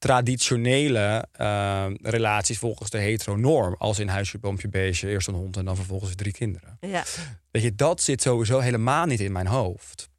traditionele 0.04 1.28
eh, 1.32 1.86
relaties 2.02 2.58
volgens 2.58 2.90
de 2.90 2.98
heteronorm. 2.98 3.76
Als 3.78 4.00
in 4.00 4.08
huisje, 4.08 4.38
boompje, 4.38 4.70
beestje, 4.70 5.10
eerst 5.10 5.28
een 5.28 5.34
hond 5.34 5.58
en 5.58 5.66
dan 5.66 5.76
vervolgens 5.76 6.16
drie 6.16 6.32
kinderen. 6.32 6.78
ja. 6.80 7.04
Weet 7.52 7.64
je, 7.64 7.76
dat 7.76 8.02
zit 8.02 8.22
sowieso 8.22 8.60
helemaal 8.60 9.06
niet 9.06 9.20
in 9.20 9.32
mijn 9.32 9.48
hoofd. 9.48 10.10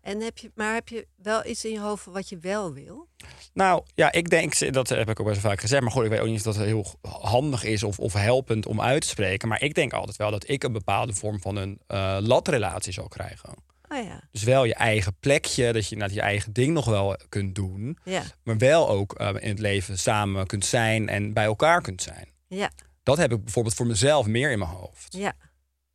En 0.00 0.20
heb 0.20 0.38
je, 0.38 0.50
maar 0.54 0.74
heb 0.74 0.88
je 0.88 1.06
wel 1.16 1.46
iets 1.46 1.64
in 1.64 1.72
je 1.72 1.80
hoofd 1.80 2.04
wat 2.04 2.28
je 2.28 2.38
wel 2.38 2.72
wil? 2.72 3.08
Nou 3.52 3.82
ja, 3.94 4.12
ik 4.12 4.30
denk, 4.30 4.72
dat 4.72 4.88
heb 4.88 5.08
ik 5.08 5.20
ook 5.20 5.26
best 5.26 5.42
wel 5.42 5.50
vaak 5.50 5.60
gezegd. 5.60 5.82
Maar 5.82 5.92
goed, 5.92 6.04
ik 6.04 6.10
weet 6.10 6.20
ook 6.20 6.26
niet 6.26 6.46
of 6.46 6.54
dat 6.54 6.56
heel 6.56 6.86
handig 7.02 7.64
is 7.64 7.82
of, 7.82 7.98
of 7.98 8.12
helpend 8.12 8.66
om 8.66 8.80
uit 8.80 9.02
te 9.02 9.08
spreken. 9.08 9.48
Maar 9.48 9.62
ik 9.62 9.74
denk 9.74 9.92
altijd 9.92 10.16
wel 10.16 10.30
dat 10.30 10.48
ik 10.48 10.62
een 10.64 10.72
bepaalde 10.72 11.14
vorm 11.14 11.40
van 11.40 11.56
een 11.56 11.80
eh, 11.86 12.16
latrelatie 12.20 12.92
zal 12.92 13.08
krijgen. 13.08 13.54
Oh 13.92 14.04
ja, 14.04 14.20
Dus 14.30 14.42
wel 14.42 14.64
je 14.64 14.74
eigen 14.74 15.16
plekje, 15.20 15.72
dat 15.72 15.88
je 15.88 15.96
naar 15.96 16.12
je 16.12 16.20
eigen 16.20 16.52
ding 16.52 16.72
nog 16.74 16.84
wel 16.84 17.16
kunt 17.28 17.54
doen. 17.54 17.98
ja, 18.04 18.22
Maar 18.42 18.58
wel 18.58 18.88
ook 18.88 19.12
eh, 19.14 19.28
in 19.40 19.48
het 19.48 19.58
leven 19.58 19.98
samen 19.98 20.46
kunt 20.46 20.64
zijn 20.64 21.08
en 21.08 21.32
bij 21.32 21.44
elkaar 21.44 21.82
kunt 21.82 22.02
zijn. 22.02 22.28
ja. 22.46 22.70
Dat 23.02 23.16
heb 23.16 23.32
ik 23.32 23.42
bijvoorbeeld 23.44 23.74
voor 23.74 23.86
mezelf 23.86 24.26
meer 24.26 24.50
in 24.50 24.58
mijn 24.58 24.70
hoofd. 24.70 25.16
Ja, 25.16 25.32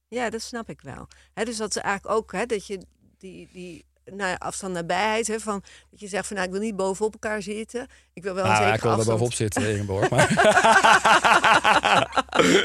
ja 0.07 0.29
dat 0.29 0.41
snap 0.41 0.69
ik 0.69 0.81
wel. 0.81 1.07
Dus 1.33 1.57
dat 1.57 1.69
is 1.75 1.81
eigenlijk 1.81 2.15
ook 2.15 2.31
hè, 2.31 2.45
dat 2.45 2.67
je 2.67 2.81
die, 3.17 3.49
die 3.51 3.85
nou 4.15 4.29
ja, 4.29 4.35
afstand 4.37 4.73
nabijheid, 4.73 5.27
hè, 5.27 5.39
van, 5.39 5.63
dat 5.91 5.99
je 5.99 6.07
zegt 6.07 6.27
van 6.27 6.35
nou, 6.35 6.47
ik 6.47 6.53
wil 6.53 6.63
niet 6.63 6.75
bovenop 6.75 7.13
elkaar 7.13 7.41
zitten. 7.41 7.87
Ik 8.13 8.23
wil 8.23 8.33
wel 8.33 8.43
een 8.43 8.49
Nou, 8.51 8.63
ja, 8.63 8.71
zekere 8.71 8.89
ik 8.89 8.95
wil 8.95 9.05
er 9.05 9.11
bovenop 9.11 9.33
zitten, 9.33 9.69
Ingeborg. 9.69 10.09
Maar... 10.09 10.27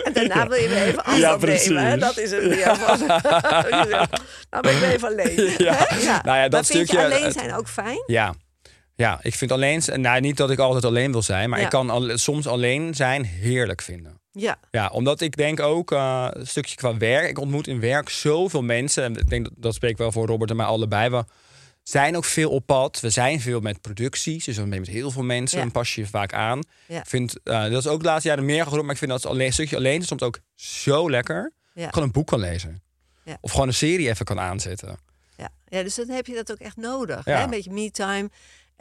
En 0.04 0.12
daarna 0.12 0.48
wil 0.48 0.58
je 0.58 0.68
weer 0.68 0.82
even 0.82 0.98
afstand 0.98 1.20
Ja, 1.20 1.36
precies. 1.36 1.68
nemen. 1.68 1.84
Hè? 1.86 1.96
Dat 1.98 2.18
is 2.18 2.30
het 2.30 2.42
je 2.42 2.48
zegt, 3.88 4.22
nou 4.50 4.62
ben 4.62 4.72
ik 4.72 4.78
weer 4.78 4.90
even 4.90 5.08
alleen. 5.08 5.54
Ja. 5.58 5.88
Ja. 6.00 6.20
Nou 6.24 6.36
ja, 6.36 6.42
dat 6.42 6.52
maar 6.52 6.64
vind 6.64 6.78
je 6.78 6.84
stukje, 6.96 7.04
alleen 7.04 7.32
zijn 7.32 7.54
ook 7.54 7.68
fijn? 7.68 8.02
Ja. 8.06 8.34
Ja, 8.94 9.18
ik 9.22 9.34
vind 9.34 9.52
alleen... 9.52 9.82
Nou, 9.94 10.20
niet 10.20 10.36
dat 10.36 10.50
ik 10.50 10.58
altijd 10.58 10.84
alleen 10.84 11.12
wil 11.12 11.22
zijn, 11.22 11.50
maar 11.50 11.58
Ja. 11.58 11.64
ik 11.64 11.70
kan 11.70 11.90
al, 11.90 12.18
soms 12.18 12.46
alleen 12.46 12.94
zijn 12.94 13.24
heerlijk 13.24 13.82
vinden. 13.82 14.20
Ja, 14.32 14.58
Ja, 14.70 14.88
omdat 14.88 15.20
ik 15.20 15.36
denk 15.36 15.60
ook 15.60 15.92
eh, 15.92 16.26
een 16.30 16.46
stukje 16.46 16.76
qua 16.76 16.96
werk. 16.96 17.28
Ik 17.28 17.38
ontmoet 17.38 17.66
in 17.66 17.80
werk 17.80 18.08
zoveel 18.08 18.62
mensen. 18.62 19.04
En 19.04 19.16
ik 19.16 19.30
denk 19.30 19.44
dat, 19.44 19.52
dat 19.56 19.74
spreekt 19.74 19.98
wel 19.98 20.12
voor 20.12 20.26
Robert 20.26 20.50
en 20.50 20.56
mij 20.56 20.66
allebei. 20.66 21.10
We 21.10 21.24
zijn 21.82 22.16
ook 22.16 22.24
veel 22.24 22.50
op 22.50 22.66
pad. 22.66 23.00
We 23.00 23.10
zijn 23.10 23.40
veel 23.40 23.60
met 23.60 23.80
producties. 23.80 24.44
Dus 24.44 24.56
je 24.56 24.64
met 24.64 24.86
heel 24.86 25.10
veel 25.10 25.22
mensen 25.22 25.58
Ja. 25.58 25.64
en 25.64 25.70
pas 25.72 25.94
je 25.94 26.06
vaak 26.06 26.32
aan. 26.32 26.60
Ja. 26.86 26.98
Ik 27.00 27.06
vind, 27.06 27.42
eh, 27.42 27.62
dat 27.62 27.72
is 27.84 27.86
ook 27.86 28.00
de 28.00 28.06
laatste 28.06 28.28
jaren 28.28 28.44
meer 28.44 28.62
gegroeid. 28.62 28.82
Maar 28.82 28.92
ik 28.92 28.98
vind 28.98 29.10
dat 29.10 29.26
alleen, 29.26 29.46
een 29.46 29.52
stukje 29.52 29.76
alleen 29.76 30.02
soms 30.02 30.22
ook 30.22 30.38
zo 30.54 31.10
lekker. 31.10 31.52
Ja. 31.74 31.88
Gewoon 31.88 32.04
een 32.04 32.12
boek 32.12 32.26
kan 32.26 32.40
lezen. 32.40 32.82
Ja. 33.24 33.38
Of 33.40 33.50
gewoon 33.50 33.66
een 33.68 33.74
serie 33.74 34.08
even 34.08 34.24
kan 34.24 34.40
aanzetten. 34.40 34.98
ja. 35.36 35.48
ja, 35.68 35.82
dus 35.82 35.94
dan 35.94 36.08
heb 36.08 36.26
je 36.26 36.34
dat 36.34 36.50
ook 36.52 36.58
echt 36.58 36.76
nodig. 36.76 37.24
Hè? 37.24 37.42
Een 37.42 37.50
beetje 37.50 37.70
me-time. 37.72 38.30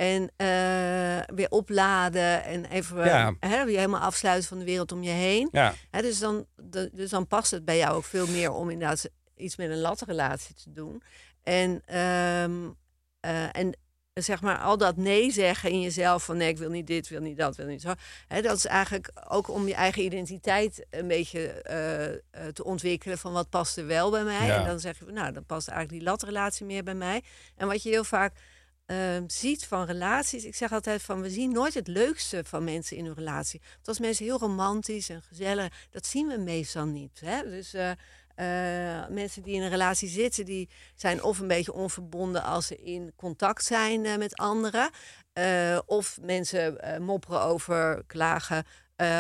En 0.02 0.32
eh, 0.36 1.36
weer 1.36 1.50
opladen. 1.50 2.44
En 2.44 2.66
even 2.66 3.06
Ja. 3.06 3.34
hè, 3.40 3.66
weer 3.66 3.78
helemaal 3.78 4.02
afsluiten 4.02 4.48
van 4.48 4.60
de 4.60 4.66
wereld 4.66 4.92
om 4.92 5.04
je 5.04 5.10
heen. 5.10 5.50
Ja, 5.52 5.74
Hè, 5.92 6.02
dus, 6.02 6.20
dan, 6.20 6.46
dus 6.92 7.10
dan 7.10 7.28
past 7.28 7.52
het 7.52 7.66
bij 7.66 7.78
jou 7.78 7.96
ook 7.96 8.04
veel 8.04 8.28
meer 8.28 8.52
om 8.52 8.70
inderdaad 8.70 9.10
iets 9.36 9.56
met 9.56 9.70
een 9.70 9.80
lattenrelatie 9.80 10.56
te 10.56 10.72
doen. 10.72 11.02
En, 11.44 11.82
ehm, 11.86 12.70
eh, 13.20 13.56
en 13.58 13.78
zeg 14.14 14.42
maar 14.42 14.58
al 14.58 14.78
dat 14.78 14.96
nee 14.96 15.32
zeggen 15.32 15.70
in 15.70 15.82
jezelf 15.82 16.24
van 16.24 16.38
nee, 16.38 16.50
ik 16.50 16.58
wil 16.58 16.70
niet 16.70 16.88
dit, 16.88 17.08
wil 17.08 17.22
niet 17.22 17.38
dat, 17.38 17.56
wil 17.56 17.68
niet 17.68 17.82
zo. 17.82 17.94
Hè, 18.28 18.42
dat 18.42 18.58
is 18.58 18.66
eigenlijk 18.66 19.12
ook 19.30 19.50
om 19.50 19.68
je 19.68 19.74
eigen 19.74 20.04
identiteit 20.04 20.86
een 20.90 21.08
beetje 21.08 21.48
eh, 21.52 22.48
te 22.48 22.64
ontwikkelen 22.64 23.18
van 23.18 23.34
wat 23.34 23.50
past 23.50 23.78
er 23.78 23.88
wel 23.88 24.12
bij 24.12 24.24
mij. 24.24 24.48
Ja. 24.48 24.60
En 24.60 24.66
dan 24.66 24.80
zeg 24.80 25.00
je 25.00 25.06
nou, 25.06 25.32
dan 25.32 25.46
past 25.46 25.68
eigenlijk 25.68 26.00
die 26.00 26.10
latrelatie 26.10 26.66
meer 26.66 26.84
bij 26.84 26.96
mij. 26.96 27.24
En 27.56 27.68
wat 27.68 27.84
je 27.84 27.90
heel 27.90 28.04
vaak 28.04 28.34
ehm, 28.92 29.24
ziet 29.28 29.66
van 29.66 29.86
relaties, 29.86 30.46
ik 30.46 30.56
zeg 30.56 30.72
altijd 30.72 31.02
van 31.02 31.22
we 31.22 31.30
zien 31.30 31.52
nooit 31.52 31.74
het 31.74 31.88
leukste 31.88 32.44
van 32.46 32.64
mensen 32.64 32.98
in 32.98 33.06
hun 33.06 33.14
relatie. 33.14 33.62
Want 33.74 33.88
als 33.88 34.00
mensen 34.00 34.26
heel 34.26 34.40
romantisch 34.40 35.10
en 35.10 35.22
gezellig, 35.22 35.88
dat 35.90 36.06
zien 36.06 36.28
we 36.28 36.38
meestal 36.38 36.86
niet. 36.86 37.22
Hè? 37.26 37.44
Dus 37.44 37.74
eh, 37.74 37.92
eh, 38.36 39.10
mensen 39.10 39.44
die 39.44 39.56
in 39.56 39.62
een 39.62 39.70
relatie 39.70 40.10
zitten, 40.10 40.46
die 40.46 40.70
zijn 40.96 41.24
of 41.24 41.40
een 41.40 41.48
beetje 41.48 41.74
onverbonden 41.74 42.44
als 42.44 42.68
ze 42.68 42.78
in 42.78 43.14
contact 43.16 43.64
zijn 43.64 44.06
eh, 44.06 44.18
met 44.18 44.36
anderen. 44.36 44.90
Of 45.86 46.18
mensen 46.22 46.78
mopperen 47.04 47.42
over, 47.42 48.04
klagen 48.08 48.66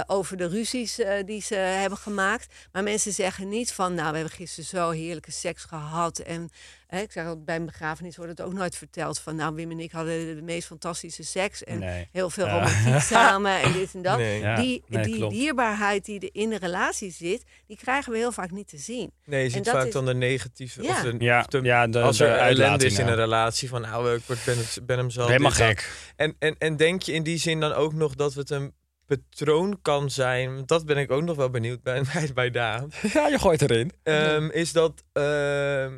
over 0.08 0.38
de 0.38 0.48
ruzies 0.48 1.00
die 1.26 1.42
ze 1.42 1.56
hebben 1.56 1.98
gemaakt. 1.98 2.54
Maar 2.72 2.84
mensen 2.84 3.12
zeggen 3.12 3.50
niet 3.50 3.72
van, 3.74 3.94
nou, 3.94 4.10
we 4.10 4.18
hebben 4.18 4.36
gisteren 4.36 4.70
zo 4.70 4.90
heerlijke 4.90 5.32
seks 5.32 5.64
gehad. 5.64 6.20
En 6.20 6.50
hè, 6.96 7.00
ik 7.02 7.12
zeg 7.12 7.26
altijd, 7.26 7.46
bij 7.46 7.56
een 7.56 7.66
begrafenis 7.66 8.16
wordt 8.18 8.32
het 8.32 8.42
ook 8.42 8.54
nooit 8.54 8.76
verteld 8.76 9.20
van, 9.20 9.36
nou, 9.36 9.56
Wim 9.56 9.72
en 9.72 9.80
ik 9.80 9.92
hadden 9.92 10.36
de, 10.36 10.42
meest 10.42 10.68
fantastische 10.68 11.24
seks. 11.24 11.64
En 11.64 11.80
Nee. 11.80 12.08
heel 12.12 12.30
veel 12.30 12.46
Ja. 12.46 12.54
romantiek 12.54 13.02
samen 13.18 13.62
en 13.62 13.72
dit 13.74 13.94
en 13.94 14.02
dat. 14.02 14.18
Nee. 14.18 14.40
Ja, 14.40 14.56
die 14.56 14.84
nee, 14.88 15.04
die 15.04 15.16
klopt. 15.16 15.34
dierbaarheid 15.34 16.06
die 16.06 16.20
er 16.20 16.30
in 16.32 16.50
de 16.50 16.58
relatie 16.58 17.12
zit, 17.12 17.44
die 17.68 17.78
krijgen 17.78 18.12
we 18.12 18.18
heel 18.18 18.32
vaak 18.32 18.52
niet 18.52 18.68
te 18.68 18.78
zien. 18.78 19.12
Nee, 19.26 19.40
je 19.40 19.46
En 19.46 19.52
ziet 19.52 19.70
vaak 19.70 19.86
is- 19.86 19.94
dan 19.94 20.06
de 20.06 20.14
negatieve... 20.14 20.84
Ja. 20.84 20.90
Of 20.90 21.02
de, 21.02 21.16
Ja, 21.20 21.40
of 21.40 21.46
de- 21.46 21.62
ja, 21.62 21.88
de, 21.88 22.02
als 22.02 22.20
er 22.20 22.30
ellende 22.38 22.86
is 22.86 23.00
in 23.00 23.08
een 23.08 23.16
relatie 23.16 23.70
van, 23.70 23.82
nou, 23.82 24.16
ik 24.16 24.22
word- 24.26 24.46
ben, 24.46 24.58
het, 24.58 24.80
ben 24.86 24.98
hem 24.98 25.10
zo. 25.10 25.26
Helemaal 25.28 25.52
gek. 25.52 25.92
En, 26.16 26.36
en, 26.40 26.56
en 26.58 26.78
denk 26.78 27.02
je 27.02 27.14
in 27.14 27.24
die 27.24 27.38
zin 27.38 27.60
dan 27.60 27.74
ook 27.74 27.94
nog 27.94 28.16
dat 28.16 28.34
het 28.34 28.50
een 28.50 28.74
patroon 29.06 29.80
kan 29.82 30.10
zijn? 30.10 30.64
Dat 30.66 30.86
ben 30.86 30.98
ik 30.98 31.12
ook 31.12 31.24
nog 31.24 31.36
wel 31.36 31.50
benieuwd 31.50 31.84
bij, 31.84 32.02
bij, 32.14 32.30
bij 32.34 32.50
Daan. 32.50 32.92
Ja, 33.14 33.28
je 33.28 33.40
gooit 33.40 33.62
erin. 33.62 33.92
Ehm, 34.04 34.50
is 34.50 34.72
dat. 34.72 35.04
ehm, 35.14 35.94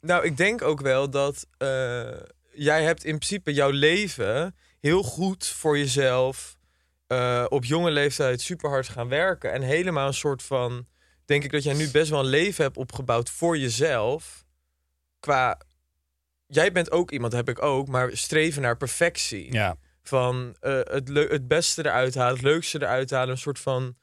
nou, 0.00 0.24
ik 0.24 0.36
denk 0.36 0.62
ook 0.62 0.80
wel 0.80 1.10
dat. 1.10 1.46
eh, 1.58 2.10
jij 2.52 2.82
hebt 2.82 3.04
in 3.04 3.14
principe 3.16 3.52
jouw 3.52 3.70
leven 3.70 4.56
heel 4.80 5.02
goed 5.02 5.46
voor 5.46 5.78
jezelf. 5.78 6.56
eh, 7.06 7.44
op 7.48 7.64
jonge 7.64 7.90
leeftijd 7.90 8.40
super 8.40 8.68
hard 8.70 8.88
gaan 8.88 9.08
werken. 9.08 9.52
En 9.52 9.62
helemaal 9.62 10.06
een 10.06 10.14
soort 10.14 10.42
van. 10.42 10.86
Denk 11.24 11.44
ik 11.44 11.52
dat 11.52 11.62
jij 11.62 11.74
nu 11.74 11.90
best 11.90 12.10
wel 12.10 12.20
een 12.20 12.26
leven 12.26 12.64
hebt 12.64 12.76
opgebouwd 12.76 13.30
voor 13.30 13.58
jezelf. 13.58 14.44
Qua. 15.20 15.60
Jij 16.46 16.72
bent 16.72 16.90
ook 16.90 17.10
iemand, 17.10 17.32
heb 17.32 17.48
ik 17.48 17.62
ook, 17.62 17.88
maar 17.88 18.16
streven 18.16 18.62
naar 18.62 18.76
perfectie 18.76 19.52
Ja. 19.52 19.76
van 20.02 20.56
eh, 20.60 20.80
het, 20.82 21.08
het 21.08 21.48
beste 21.48 21.84
eruit 21.86 22.14
halen, 22.14 22.32
het 22.34 22.42
leukste 22.42 22.78
eruit 22.82 23.10
halen, 23.10 23.30
een 23.30 23.38
soort 23.38 23.58
van 23.58 23.96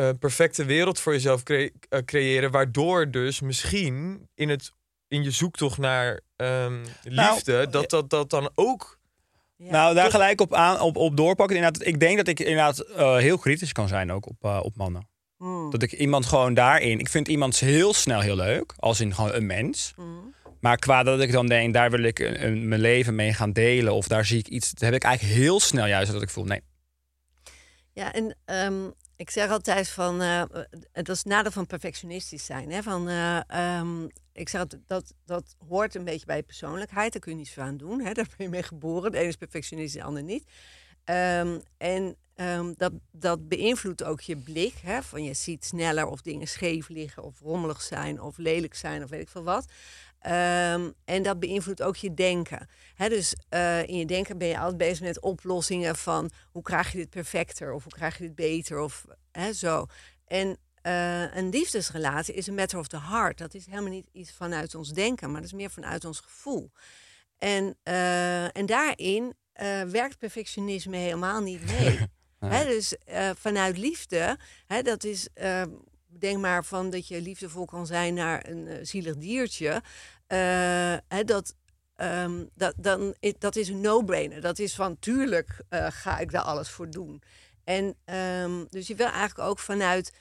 eh, 0.00 0.08
perfecte 0.18 0.64
wereld 0.64 1.00
voor 1.00 1.12
jezelf 1.12 1.42
cre- 1.42 1.70
eh, 1.88 1.98
creëren, 2.04 2.50
waardoor 2.50 3.10
dus 3.10 3.40
misschien 3.40 4.28
in, 4.34 4.48
het, 4.48 4.72
in 5.08 5.22
je 5.22 5.30
zoektocht 5.30 5.78
naar 5.78 6.20
ehm, 6.36 6.80
Nou, 7.08 7.34
liefde, 7.34 7.68
dat, 7.70 7.90
dat 7.90 8.10
dat 8.10 8.30
dan 8.30 8.50
ook... 8.54 8.98
Ja. 9.56 9.70
Nou, 9.70 9.94
daar 9.94 10.10
gelijk 10.10 10.40
op, 10.40 10.54
aan, 10.54 10.80
op, 10.80 10.96
op 10.96 11.16
doorpakken. 11.16 11.56
Inderdaad, 11.56 11.86
ik 11.86 12.00
denk 12.00 12.16
dat 12.16 12.28
ik 12.28 12.40
inderdaad 12.40 12.78
eh, 12.78 13.16
heel 13.16 13.38
kritisch 13.38 13.72
kan 13.72 13.88
zijn 13.88 14.12
ook 14.12 14.26
op, 14.28 14.36
eh, 14.40 14.60
op 14.62 14.76
mannen. 14.76 15.08
Mm. 15.38 15.70
Dat 15.70 15.82
ik 15.82 15.92
iemand 15.92 16.26
gewoon 16.26 16.54
daarin... 16.54 16.98
Ik 16.98 17.08
vind 17.08 17.28
iemand 17.28 17.58
heel 17.58 17.94
snel 17.94 18.20
heel 18.20 18.36
leuk. 18.36 18.74
Als 18.76 19.00
in 19.00 19.14
gewoon 19.14 19.34
een 19.34 19.46
mens. 19.46 19.92
Mm. 19.96 20.34
Maar 20.60 20.76
qua 20.76 21.02
dat 21.02 21.20
ik 21.20 21.32
dan 21.32 21.46
denk, 21.46 21.74
daar 21.74 21.90
wil 21.90 22.02
ik 22.02 22.18
een, 22.18 22.44
een- 22.46 22.68
mijn 22.68 22.80
leven 22.80 23.14
mee 23.14 23.32
gaan 23.32 23.52
delen. 23.52 23.92
Of 23.94 24.08
daar 24.08 24.24
zie 24.24 24.38
ik 24.38 24.48
iets. 24.48 24.70
Dat 24.70 24.80
heb 24.80 24.94
ik 24.94 25.02
eigenlijk 25.02 25.38
heel 25.38 25.60
snel 25.60 25.86
juist 25.86 26.12
dat 26.12 26.22
ik 26.22 26.30
voel, 26.30 26.44
nee. 26.44 26.60
Ja, 27.92 28.12
en 28.12 28.36
ehm, 28.44 28.90
ik 29.20 29.30
zeg 29.30 29.50
altijd 29.50 29.88
van, 29.88 30.22
eh, 30.22 30.42
het 30.92 31.08
is 31.08 31.18
het 31.18 31.26
nadeel 31.26 31.50
van 31.50 31.66
perfectionistisch 31.66 32.44
zijn. 32.44 32.70
Hè? 32.70 32.82
Van, 32.82 33.08
eh, 33.08 33.40
ehm, 33.46 34.04
ik 34.32 34.48
zeg 34.48 34.60
altijd, 34.60 34.82
dat, 34.86 35.14
dat 35.24 35.56
hoort 35.68 35.94
een 35.94 36.04
beetje 36.04 36.26
bij 36.26 36.36
je 36.36 36.42
persoonlijkheid. 36.42 37.12
Daar 37.12 37.20
kun 37.20 37.32
je 37.32 37.38
niet 37.38 37.48
zo 37.48 37.60
aan 37.60 37.76
doen. 37.76 38.00
Hè? 38.00 38.12
Daar 38.14 38.26
ben 38.36 38.46
je 38.46 38.48
mee 38.48 38.62
geboren. 38.62 39.12
De 39.12 39.18
ene 39.18 39.28
is 39.28 39.36
perfectionistisch, 39.36 40.00
de 40.00 40.06
ander 40.06 40.22
niet. 40.22 40.44
Ehm, 41.04 41.58
en 41.76 42.16
ehm, 42.34 42.72
dat, 42.76 42.92
dat 43.12 43.48
beïnvloedt 43.48 44.04
ook 44.04 44.20
je 44.20 44.36
blik. 44.36 44.74
Hè? 44.82 45.02
Van 45.02 45.24
je 45.24 45.34
ziet 45.34 45.64
sneller 45.64 46.06
of 46.06 46.20
dingen 46.20 46.48
scheef 46.48 46.88
liggen, 46.88 47.22
of 47.22 47.40
rommelig 47.40 47.82
zijn, 47.82 48.20
of 48.20 48.38
lelijk 48.38 48.74
zijn, 48.74 49.02
of 49.02 49.10
weet 49.10 49.22
ik 49.22 49.28
veel 49.28 49.44
wat. 49.44 49.66
Ehm, 50.20 50.90
en 51.04 51.22
dat 51.22 51.38
beïnvloedt 51.40 51.82
ook 51.82 51.96
je 51.96 52.14
denken. 52.14 52.68
Dus 52.96 53.34
eh, 53.48 53.88
in 53.88 53.96
je 53.96 54.06
denken 54.06 54.38
ben 54.38 54.48
je 54.48 54.58
altijd 54.58 54.76
bezig 54.76 55.00
met 55.00 55.20
oplossingen 55.20 55.96
van 55.96 56.30
hoe 56.50 56.62
krijg 56.62 56.92
je 56.92 56.98
dit 56.98 57.10
perfecter 57.10 57.72
of 57.72 57.82
hoe 57.82 57.92
krijg 57.92 58.18
je 58.18 58.24
dit 58.24 58.34
beter 58.34 58.78
of 58.78 59.06
zo. 59.52 59.86
En 60.26 60.58
eh, 60.82 61.36
een 61.36 61.48
liefdesrelatie 61.48 62.34
is 62.34 62.46
een 62.46 62.54
matter 62.54 62.78
of 62.78 62.86
the 62.86 63.00
heart. 63.00 63.38
Dat 63.38 63.54
is 63.54 63.66
helemaal 63.66 63.90
niet 63.90 64.08
iets 64.12 64.32
vanuit 64.32 64.74
ons 64.74 64.92
denken, 64.92 65.30
maar 65.30 65.40
dat 65.40 65.50
is 65.50 65.56
meer 65.56 65.70
vanuit 65.70 66.04
ons 66.04 66.20
gevoel. 66.20 66.70
En, 67.38 67.76
eh, 67.82 68.56
en 68.56 68.66
daarin 68.66 69.34
werkt 69.90 70.18
perfectionisme 70.18 70.96
helemaal 70.96 71.40
niet 71.40 71.64
mee. 71.64 71.98
Dus 72.66 72.96
vanuit 73.36 73.78
liefde, 73.78 74.38
dat 74.82 75.04
is, 75.04 75.28
eh, 75.34 75.62
denk 76.20 76.38
maar 76.38 76.64
van 76.64 76.90
dat 76.90 77.08
je 77.08 77.20
liefdevol 77.20 77.64
kan 77.64 77.86
zijn 77.86 78.14
naar 78.14 78.48
een 78.48 78.66
eh, 78.66 78.78
zielig 78.82 79.16
diertje. 79.16 79.82
Eh, 80.26 80.38
hè, 81.08 81.24
dat, 81.24 81.54
ehm, 81.96 82.44
dat, 82.54 82.74
dan, 82.76 83.14
dat 83.38 83.56
is 83.56 83.68
een 83.68 83.80
no-brainer. 83.80 84.40
Dat 84.40 84.58
is 84.58 84.74
van, 84.74 84.98
tuurlijk 84.98 85.60
eh, 85.68 85.86
ga 85.90 86.18
ik 86.18 86.30
daar 86.30 86.42
alles 86.42 86.68
voor 86.68 86.90
doen. 86.90 87.22
En 87.64 87.96
ehm, 88.04 88.64
dus 88.68 88.86
je 88.86 88.94
wil 88.94 89.06
eigenlijk 89.06 89.48
ook 89.48 89.58
vanuit 89.58 90.12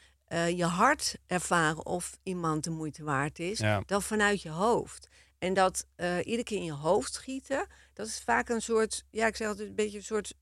je 0.55 0.65
hart 0.65 1.15
ervaren 1.27 1.85
of 1.85 2.17
iemand 2.23 2.63
de 2.63 2.69
moeite 2.69 3.03
waard 3.03 3.39
is, 3.39 3.59
Ja. 3.59 3.83
dan 3.85 4.01
vanuit 4.01 4.41
je 4.41 4.49
hoofd. 4.49 5.07
En 5.39 5.53
dat 5.53 5.85
iedere 5.97 6.43
keer 6.43 6.57
in 6.57 6.63
je 6.63 6.71
hoofd 6.73 7.13
schieten, 7.13 7.67
dat 7.93 8.07
is 8.07 8.21
vaak 8.25 8.49
een 8.49 8.61
soort, 8.61 9.03
ja, 9.11 9.27
ik 9.27 9.35
zeg 9.35 9.47
altijd 9.47 9.67
een 9.67 9.75
beetje 9.75 9.97
een 9.97 10.03
soort 10.03 10.33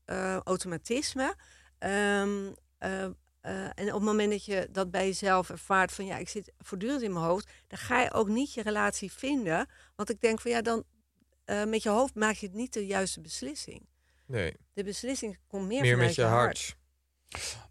automatisme. 0.44 1.34
Ehm, 1.78 2.52
eh, 2.78 3.06
eh, 3.40 3.64
en 3.64 3.86
op 3.86 3.94
het 3.94 4.02
moment 4.02 4.30
dat 4.30 4.44
je 4.44 4.68
dat 4.72 4.90
bij 4.90 5.06
jezelf 5.06 5.50
ervaart 5.50 5.92
van 5.92 6.06
ja, 6.06 6.16
ik 6.16 6.28
zit 6.28 6.52
voortdurend 6.58 7.02
in 7.02 7.12
mijn 7.12 7.24
hoofd, 7.24 7.50
dan 7.66 7.78
ga 7.78 8.02
je 8.02 8.12
ook 8.12 8.28
niet 8.28 8.54
je 8.54 8.62
relatie 8.62 9.12
vinden. 9.12 9.66
Want 9.96 10.10
ik 10.10 10.20
denk 10.20 10.40
van 10.40 10.50
ja, 10.50 10.62
dan 10.62 10.84
eh, 11.44 11.64
met 11.64 11.82
je 11.82 11.88
hoofd 11.88 12.14
maak 12.14 12.34
je 12.34 12.46
het 12.46 12.54
niet 12.54 12.72
de 12.72 12.86
juiste 12.86 13.20
beslissing. 13.20 13.86
Nee, 14.26 14.54
De 14.72 14.84
beslissing 14.84 15.38
komt 15.46 15.66
meer, 15.66 15.80
meer 15.80 15.90
vanuit 15.90 16.06
met 16.06 16.16
je 16.16 16.22
hart. 16.22 16.76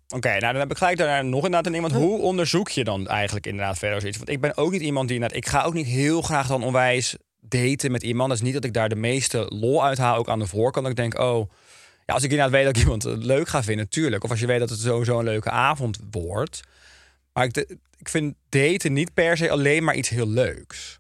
Oké, 0.10 0.30
nou 0.30 0.40
dan 0.40 0.56
heb 0.56 0.72
ik 0.72 0.78
gelijk 0.78 0.98
daarna 0.98 1.22
nog 1.22 1.46
inderdaad 1.46 1.66
een 1.66 1.74
iemand. 1.74 1.94
Hoe 1.94 2.22
onderzoek 2.22 2.70
je 2.70 2.84
dan 2.84 3.08
eigenlijk 3.08 3.46
inderdaad 3.46 3.78
verder 3.78 4.00
zoiets? 4.00 4.18
Want 4.18 4.30
ik 4.30 4.42
ben 4.42 4.58
ook 4.58 4.72
niet 4.72 4.82
iemand 4.82 5.08
die 5.08 5.16
inderdaad... 5.16 5.44
Ik 5.44 5.48
ga 5.48 5.64
ook 5.64 5.74
niet 5.74 5.86
heel 5.86 6.22
graag 6.22 6.48
dan 6.48 6.64
onwijs 6.64 7.18
daten 7.40 7.92
met 7.92 8.04
iemand. 8.04 8.30
Dat 8.30 8.38
is 8.38 8.44
niet 8.44 8.54
dat 8.54 8.64
ik 8.64 8.74
daar 8.74 8.90
de 8.90 8.96
meeste 8.96 9.46
lol 9.50 9.84
uit 9.84 9.98
haal, 9.98 10.18
ook 10.18 10.30
aan 10.30 10.40
de 10.40 10.48
voorkant. 10.48 10.86
Dat 10.86 10.98
ik 10.98 11.12
denk, 11.12 11.20
oh... 11.20 11.50
Ja, 12.08 12.14
als 12.14 12.24
ik 12.24 12.30
inderdaad 12.32 12.54
weet 12.54 12.66
dat 12.66 12.76
ik 12.76 12.82
iemand 12.82 13.04
leuk 13.26 13.48
ga 13.48 13.64
vinden, 13.64 13.86
natuurlijk. 13.86 14.24
Of 14.24 14.30
als 14.30 14.40
je 14.40 14.46
weet 14.46 14.60
dat 14.60 14.70
het 14.70 14.80
sowieso 14.80 15.20
een 15.20 15.26
leuke 15.26 15.50
avond 15.50 16.00
wordt. 16.12 16.62
Maar 17.34 17.44
ik, 17.46 17.54
de- 17.54 17.78
ik 17.98 18.10
vind 18.10 18.36
daten 18.50 18.94
niet 18.94 19.14
per 19.14 19.38
se 19.38 19.50
alleen 19.50 19.84
maar 19.84 19.96
iets 19.96 20.10
heel 20.10 20.28
leuks. 20.28 21.00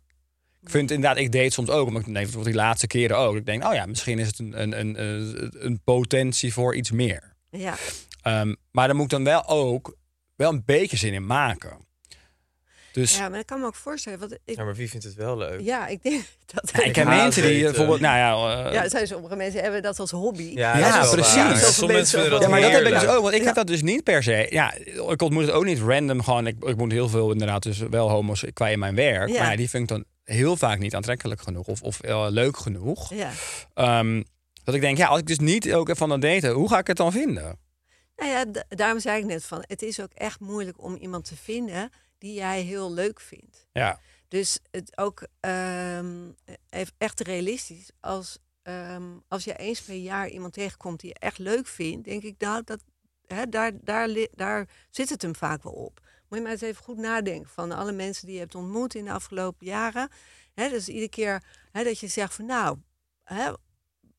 Ik 0.62 0.70
vind 0.70 0.92
inderdaad, 0.92 1.18
ik 1.18 1.32
date 1.32 1.50
soms 1.50 1.70
ook, 1.70 1.88
omdat 1.88 2.02
ik 2.02 2.08
nee, 2.08 2.24
bijvoorbeeld 2.24 2.54
die 2.56 2.64
laatste 2.64 2.88
keren 2.88 3.18
ook. 3.18 3.36
Ik 3.36 3.46
denk, 3.46 3.64
oh 3.64 3.74
ja, 3.74 3.86
misschien 3.86 4.20
is 4.20 4.28
het 4.28 4.40
een, 4.40 4.62
een, 4.62 4.80
een, 4.80 5.66
een, 5.66 5.80
potentie 5.84 6.54
voor 6.54 6.76
iets 6.76 6.92
meer. 6.92 7.36
Ja, 7.50 7.76
Ehm, 8.22 8.54
maar 8.72 8.88
daar 8.88 8.96
moet 8.96 9.06
ik 9.06 9.12
dan 9.12 9.24
wel 9.24 9.48
ook 9.48 9.98
wel 10.36 10.52
een 10.52 10.64
beetje 10.66 10.98
zin 10.98 11.14
in 11.14 11.26
maken. 11.26 11.87
Dus 12.98 13.18
ja, 13.18 13.30
maar 13.30 13.40
ik 13.40 13.46
kan 13.46 13.60
me 13.60 13.66
ook 13.66 13.76
voorstellen. 13.76 14.20
Want 14.20 14.32
ik, 14.32 14.40
Ja, 14.46 14.64
maar 14.64 14.76
wie 14.76 14.90
vindt 14.90 15.06
het 15.06 15.16
wel 15.16 15.38
leuk? 15.38 15.62
ja, 15.62 15.88
ik 15.88 16.04
denk 16.04 16.24
dat. 16.54 16.70
ja, 16.74 16.84
ik 16.84 16.96
heb 16.96 17.06
haat 17.08 17.22
mensen 17.22 17.44
die 17.44 17.64
bijvoorbeeld, 17.64 18.00
nou 18.00 18.18
ja, 18.18 18.66
eh, 18.66 18.74
ja, 18.74 18.84
er 18.84 18.90
zijn 18.90 19.08
sommige 19.08 19.36
mensen 19.36 19.62
hebben 19.62 19.82
dat 19.82 20.00
als 20.00 20.12
hobby. 20.12 20.52
Ja, 20.54 20.78
Ja, 20.78 21.10
precies. 21.10 21.32
Sommige 21.76 21.86
mensen 21.86 22.20
vinden 22.22 22.32
dat 22.32 22.42
ja, 22.42 22.48
maar 22.50 22.62
dat 22.62 22.72
heb 22.72 22.82
ik 22.86 22.94
dus 23.00 23.06
ook. 23.08 23.22
Want 23.22 23.34
ik 23.34 23.40
Ja. 23.40 23.46
heb 23.46 23.56
dat 23.56 23.68
dus 23.68 23.82
niet 23.82 24.04
per 24.04 24.24
se. 24.24 24.48
Ja, 24.50 24.74
ik 25.10 25.22
ontmoet 25.22 25.42
het 25.46 25.52
ook 25.52 25.66
niet 25.66 25.80
random. 25.80 26.24
Gewoon, 26.24 26.48
ik, 26.48 26.64
ik 26.64 26.78
moet 26.78 26.92
heel 26.92 27.10
veel 27.10 27.32
inderdaad 27.32 27.64
dus 27.64 27.78
wel 27.78 28.10
homo's 28.10 28.44
qua 28.54 28.68
in 28.68 28.80
mijn 28.80 28.96
werk. 28.96 29.30
Ja. 29.30 29.40
Maar 29.42 29.52
ja, 29.52 29.58
die 29.58 29.70
vind 29.70 29.84
ik 29.84 29.90
dan 29.90 30.04
heel 30.24 30.56
vaak 30.58 30.80
niet 30.80 30.96
aantrekkelijk 30.96 31.42
genoeg 31.42 31.68
of, 31.68 31.82
of 31.82 32.00
eh, 32.02 32.26
leuk 32.30 32.58
genoeg. 32.58 33.14
Ja. 33.14 33.30
Ehm, 33.74 34.24
dat 34.64 34.76
ik 34.76 34.82
denk, 34.82 34.98
ja, 34.98 35.08
als 35.08 35.20
ik 35.20 35.28
dus 35.28 35.40
niet 35.40 35.74
ook 35.74 35.90
van 35.96 36.10
dat 36.10 36.22
daten, 36.22 36.52
hoe 36.52 36.70
ga 36.70 36.78
ik 36.78 36.88
het 36.88 36.98
dan 36.98 37.12
vinden? 37.12 37.58
Nou 38.16 38.30
ja, 38.32 38.46
da- 38.46 38.64
daarom 38.70 39.00
zei 39.00 39.20
ik 39.20 39.26
net 39.26 39.44
van, 39.46 39.64
het 39.68 39.82
is 39.82 40.00
ook 40.02 40.12
echt 40.14 40.40
moeilijk 40.40 40.84
om 40.84 40.96
iemand 40.96 41.26
te 41.26 41.36
vinden 41.44 41.90
die 42.18 42.34
jij 42.34 42.62
heel 42.62 42.94
leuk 42.94 43.20
vindt. 43.20 43.68
Ja, 43.72 44.00
Dus 44.28 44.60
het 44.72 44.98
ook 44.98 45.28
ehm, 45.40 46.32
echt 46.98 47.20
realistisch. 47.20 47.90
Als, 48.00 48.38
ehm, 48.62 49.04
als 49.28 49.44
je 49.44 49.56
eens 49.56 49.82
per 49.82 49.96
jaar 49.96 50.30
iemand 50.30 50.54
tegenkomt 50.54 51.00
die 51.00 51.10
je 51.10 51.20
echt 51.20 51.38
leuk 51.38 51.68
vindt, 51.68 52.06
denk 52.06 52.24
ik, 52.24 52.36
nou, 52.38 52.62
dat, 52.66 52.84
hè, 53.28 53.50
daar, 53.50 53.72
daar, 53.82 54.28
daar 54.32 54.68
zit 54.90 55.10
het 55.10 55.22
hem 55.22 55.36
vaak 55.36 55.64
wel 55.64 55.74
op. 55.74 56.00
Moet 56.30 56.38
je 56.38 56.44
maar 56.44 56.54
eens 56.54 56.62
even 56.62 56.84
goed 56.84 56.98
nadenken 56.98 57.50
van 57.50 57.72
alle 57.72 57.92
mensen 57.92 58.26
die 58.26 58.36
je 58.36 58.42
hebt 58.42 58.56
ontmoet 58.56 58.96
in 58.96 59.06
de 59.06 59.12
afgelopen 59.12 59.66
jaren. 59.66 60.10
Hè, 60.54 60.70
dus 60.70 60.88
iedere 60.88 61.10
keer 61.10 61.44
hè, 61.72 61.84
dat 61.84 62.00
je 62.00 62.08
zegt 62.08 62.34
van 62.34 62.46
nou, 62.46 62.78
hè, 63.24 63.52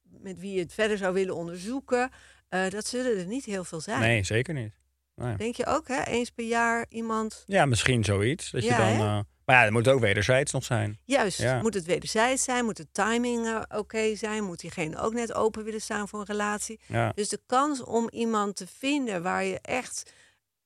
met 0.02 0.38
wie 0.38 0.52
je 0.52 0.60
het 0.60 0.72
verder 0.72 0.98
zou 0.98 1.14
willen 1.14 1.34
onderzoeken, 1.34 2.10
eh, 2.48 2.68
dat 2.68 2.86
zullen 2.86 3.18
er 3.18 3.26
niet 3.26 3.44
heel 3.44 3.64
veel 3.64 3.80
zijn. 3.80 4.00
Nee, 4.00 4.24
zeker 4.24 4.54
niet. 4.54 4.77
Nee. 5.18 5.36
Denk 5.36 5.54
je 5.56 5.66
ook, 5.66 5.88
hè? 5.88 6.02
Eens 6.04 6.30
per 6.30 6.44
jaar 6.44 6.86
iemand. 6.88 7.42
Ja, 7.46 7.64
misschien 7.66 8.04
zoiets. 8.04 8.50
Dat 8.50 8.62
je 8.64 8.70
dan, 8.70 8.78
eh, 8.78 8.98
maar 9.44 9.56
ja, 9.56 9.62
het 9.62 9.72
moet 9.72 9.88
ook 9.88 10.00
wederzijds 10.00 10.52
nog 10.52 10.64
zijn. 10.64 10.98
Juist, 11.04 11.38
Ja. 11.38 11.60
moet 11.60 11.74
het 11.74 11.84
wederzijds 11.84 12.44
zijn? 12.44 12.64
Moet 12.64 12.76
de 12.76 12.86
timing 12.92 13.46
eh, 13.46 13.60
oké 13.78 14.14
zijn? 14.16 14.44
Moet 14.44 14.60
diegene 14.60 14.98
ook 14.98 15.12
net 15.12 15.32
open 15.34 15.64
willen 15.64 15.80
staan 15.80 16.08
voor 16.08 16.20
een 16.20 16.26
relatie? 16.26 16.80
Ja. 16.86 17.12
Dus 17.14 17.28
de 17.28 17.40
kans 17.46 17.82
om 17.84 18.08
iemand 18.10 18.56
te 18.56 18.66
vinden 18.66 19.22
waar 19.22 19.44
je 19.44 19.58
echt 19.62 20.12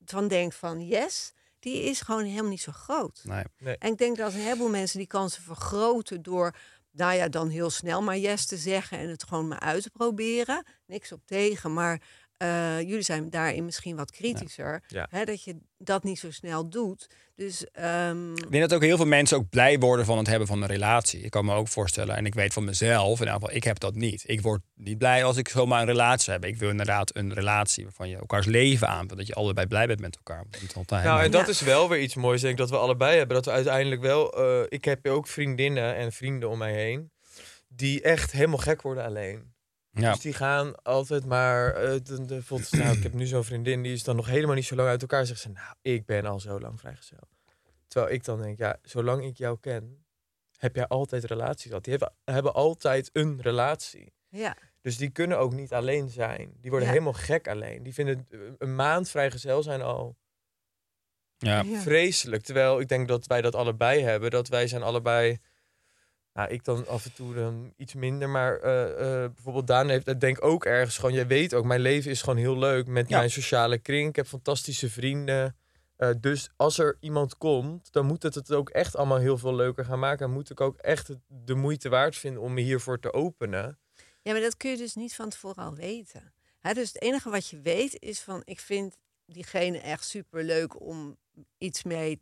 van 0.04 0.28
denkt 0.28 0.54
van 0.54 0.86
yes, 0.86 1.32
die 1.58 1.82
is 1.82 2.00
gewoon 2.00 2.24
helemaal 2.24 2.50
niet 2.50 2.60
zo 2.60 2.72
groot. 2.72 3.20
Nee. 3.24 3.44
En 3.78 3.92
ik 3.92 3.98
denk 3.98 4.16
dat 4.16 4.32
een 4.32 4.40
heleboel 4.40 4.68
mensen 4.68 4.98
die 4.98 5.06
kansen 5.06 5.42
vergroten 5.42 6.22
door, 6.22 6.54
nou 6.90 7.14
ja, 7.14 7.28
dan 7.28 7.48
heel 7.48 7.70
snel 7.70 8.02
maar 8.02 8.18
yes 8.18 8.46
te 8.46 8.56
zeggen 8.56 8.98
en 8.98 9.08
het 9.08 9.24
gewoon 9.24 9.48
maar 9.48 9.60
uit 9.60 9.82
te 9.82 9.90
proberen. 9.90 10.64
Niks 10.86 11.12
op 11.12 11.20
tegen, 11.26 11.72
maar 11.72 12.00
eh, 12.42 12.80
jullie 12.80 13.02
zijn 13.02 13.30
daarin 13.30 13.64
misschien 13.64 13.96
wat 13.96 14.10
kritischer. 14.10 14.82
Ja. 14.86 15.06
Hè, 15.10 15.24
dat 15.24 15.44
je 15.44 15.56
dat 15.78 16.02
niet 16.04 16.18
zo 16.18 16.30
snel 16.30 16.68
doet. 16.68 17.06
Dus 17.34 17.66
ehm, 17.72 18.32
Ik 18.32 18.50
denk 18.50 18.62
dat 18.68 18.74
ook 18.74 18.82
heel 18.82 18.96
veel 18.96 19.06
mensen 19.06 19.36
ook 19.36 19.48
blij 19.48 19.78
worden 19.78 20.04
van 20.06 20.18
het 20.18 20.26
hebben 20.26 20.46
van 20.48 20.62
een 20.62 20.68
relatie. 20.68 21.20
Ik 21.20 21.30
kan 21.30 21.44
me 21.44 21.54
ook 21.54 21.68
voorstellen, 21.68 22.16
en 22.16 22.26
ik 22.26 22.34
weet 22.34 22.52
van 22.52 22.64
mezelf, 22.64 23.12
in 23.20 23.26
ieder 23.26 23.32
geval, 23.40 23.54
ik 23.54 23.64
heb 23.64 23.78
dat 23.78 23.94
niet. 23.94 24.22
Ik 24.26 24.40
word 24.42 24.60
niet 24.74 24.98
blij 24.98 25.24
als 25.24 25.36
ik 25.36 25.48
zomaar 25.48 25.80
een 25.80 25.86
relatie 25.86 26.32
heb. 26.32 26.44
Ik 26.44 26.56
wil 26.56 26.70
inderdaad 26.70 27.16
een 27.16 27.32
relatie 27.34 27.84
waarvan 27.84 28.08
je 28.08 28.16
elkaars 28.16 28.46
leven 28.46 28.88
aanvult. 28.88 29.18
Dat 29.18 29.26
je 29.26 29.34
allebei 29.34 29.66
blij 29.66 29.86
bent 29.86 30.00
met 30.00 30.16
elkaar. 30.16 30.44
Niet 30.60 30.74
altijd. 30.74 31.04
Nou, 31.04 31.22
en 31.22 31.30
dat 31.30 31.40
Ja. 31.44 31.48
is 31.48 31.60
wel 31.60 31.88
weer 31.88 32.00
iets 32.00 32.14
moois, 32.14 32.40
denk 32.40 32.52
ik, 32.52 32.58
dat 32.58 32.70
we 32.70 32.76
allebei 32.78 33.16
hebben. 33.18 33.36
Dat 33.36 33.44
we 33.44 33.50
uiteindelijk 33.50 34.00
wel... 34.00 34.32
eh, 34.32 34.60
ik 34.68 34.84
heb 34.84 35.06
ook 35.08 35.26
vriendinnen 35.26 35.96
en 35.96 36.12
vrienden 36.12 36.48
om 36.48 36.58
mij 36.58 36.72
heen... 36.72 37.10
die 37.68 38.02
echt 38.02 38.32
helemaal 38.32 38.58
gek 38.58 38.82
worden 38.82 39.04
alleen. 39.04 39.50
Ja. 39.92 40.10
Dus 40.12 40.20
die 40.20 40.32
gaan 40.32 40.82
altijd 40.82 41.24
maar... 41.26 41.74
eh, 41.74 41.90
de, 42.02 42.24
de, 42.24 42.42
nou, 42.70 42.96
ik 42.96 43.02
heb 43.02 43.12
nu 43.12 43.26
zo'n 43.26 43.44
vriendin, 43.44 43.82
die 43.82 43.92
is 43.92 44.04
dan 44.04 44.16
nog 44.16 44.26
helemaal 44.26 44.54
niet 44.54 44.64
zo 44.64 44.74
lang 44.76 44.88
uit 44.88 45.00
elkaar. 45.02 45.26
Zegt 45.26 45.40
ze, 45.40 45.48
nou, 45.48 45.74
ik 45.82 46.06
ben 46.06 46.26
al 46.26 46.40
zo 46.40 46.60
lang 46.60 46.80
vrijgezel. 46.80 47.28
Terwijl 47.86 48.12
ik 48.12 48.24
dan 48.24 48.42
denk, 48.42 48.58
ja, 48.58 48.78
zolang 48.82 49.24
ik 49.24 49.36
jou 49.36 49.58
ken... 49.60 50.04
heb 50.58 50.74
jij 50.76 50.86
altijd 50.86 51.24
relaties 51.24 51.66
gehad. 51.66 51.84
Die 51.84 51.92
hebben, 51.98 52.12
hebben 52.24 52.54
altijd 52.54 53.10
een 53.12 53.40
relatie. 53.40 54.12
ja. 54.28 54.56
Dus 54.80 54.96
die 54.96 55.10
kunnen 55.10 55.38
ook 55.38 55.52
niet 55.52 55.72
alleen 55.72 56.08
zijn. 56.08 56.52
Die 56.60 56.70
worden 56.70 56.88
Ja. 56.88 56.94
helemaal 56.94 57.12
gek 57.20 57.48
alleen. 57.48 57.82
Die 57.82 57.94
vinden 57.94 58.26
eh, 58.30 58.38
een 58.58 58.74
maand 58.74 59.10
vrijgezel 59.10 59.62
zijn 59.62 59.82
al. 59.82 60.16
Ja. 61.38 61.64
vreselijk. 61.64 62.42
Terwijl 62.42 62.80
ik 62.80 62.88
denk 62.88 63.08
dat 63.08 63.26
wij 63.26 63.40
dat 63.40 63.54
allebei 63.54 64.02
hebben. 64.02 64.30
Dat 64.30 64.48
wij 64.48 64.66
zijn 64.66 64.82
allebei... 64.82 65.38
Nou, 66.34 66.50
ik 66.50 66.64
dan 66.64 66.86
af 66.86 67.04
en 67.04 67.12
toe 67.12 67.34
dan 67.34 67.72
iets 67.76 67.94
minder. 67.94 68.28
Maar 68.28 68.58
eh, 68.60 69.22
eh, 69.24 69.32
bijvoorbeeld 69.32 69.66
Daan 69.66 69.88
heeft, 69.88 70.08
ik 70.08 70.20
denk 70.20 70.44
ook 70.44 70.64
ergens 70.64 70.98
gewoon... 70.98 71.14
Jij 71.14 71.26
weet 71.26 71.54
ook, 71.54 71.64
mijn 71.64 71.80
leven 71.80 72.10
is 72.10 72.22
gewoon 72.22 72.38
heel 72.38 72.58
leuk 72.58 72.86
met 72.86 73.08
Ja. 73.08 73.18
mijn 73.18 73.30
sociale 73.30 73.78
kring. 73.78 74.08
Ik 74.08 74.16
heb 74.16 74.26
fantastische 74.26 74.90
vrienden. 74.90 75.56
Eh, 75.96 76.10
dus 76.20 76.50
als 76.56 76.78
er 76.78 76.96
iemand 77.00 77.36
komt, 77.38 77.92
dan 77.92 78.06
moet 78.06 78.22
het 78.22 78.34
het 78.34 78.52
ook 78.52 78.70
echt 78.70 78.96
allemaal 78.96 79.18
heel 79.18 79.38
veel 79.38 79.54
leuker 79.54 79.84
gaan 79.84 79.98
maken. 79.98 80.26
En 80.26 80.32
moet 80.32 80.50
ik 80.50 80.60
ook 80.60 80.76
echt 80.76 81.10
de 81.26 81.54
moeite 81.54 81.88
waard 81.88 82.16
vinden 82.16 82.42
om 82.42 82.54
me 82.54 82.60
hiervoor 82.60 82.98
te 83.00 83.12
openen. 83.12 83.78
Ja, 84.22 84.32
maar 84.32 84.40
dat 84.40 84.56
kun 84.56 84.70
je 84.70 84.76
dus 84.76 84.94
niet 84.94 85.14
van 85.14 85.28
tevoren 85.28 85.64
al 85.64 85.74
weten. 85.74 86.32
Hè, 86.58 86.72
dus 86.72 86.92
het 86.92 87.02
enige 87.02 87.30
wat 87.30 87.48
je 87.48 87.60
weet 87.60 88.00
is 88.00 88.20
van, 88.20 88.42
ik 88.44 88.60
vind 88.60 88.96
diegene 89.26 89.78
echt 89.78 90.04
super 90.04 90.44
leuk 90.44 90.80
om 90.80 91.16
iets 91.58 91.82
mee 91.82 92.20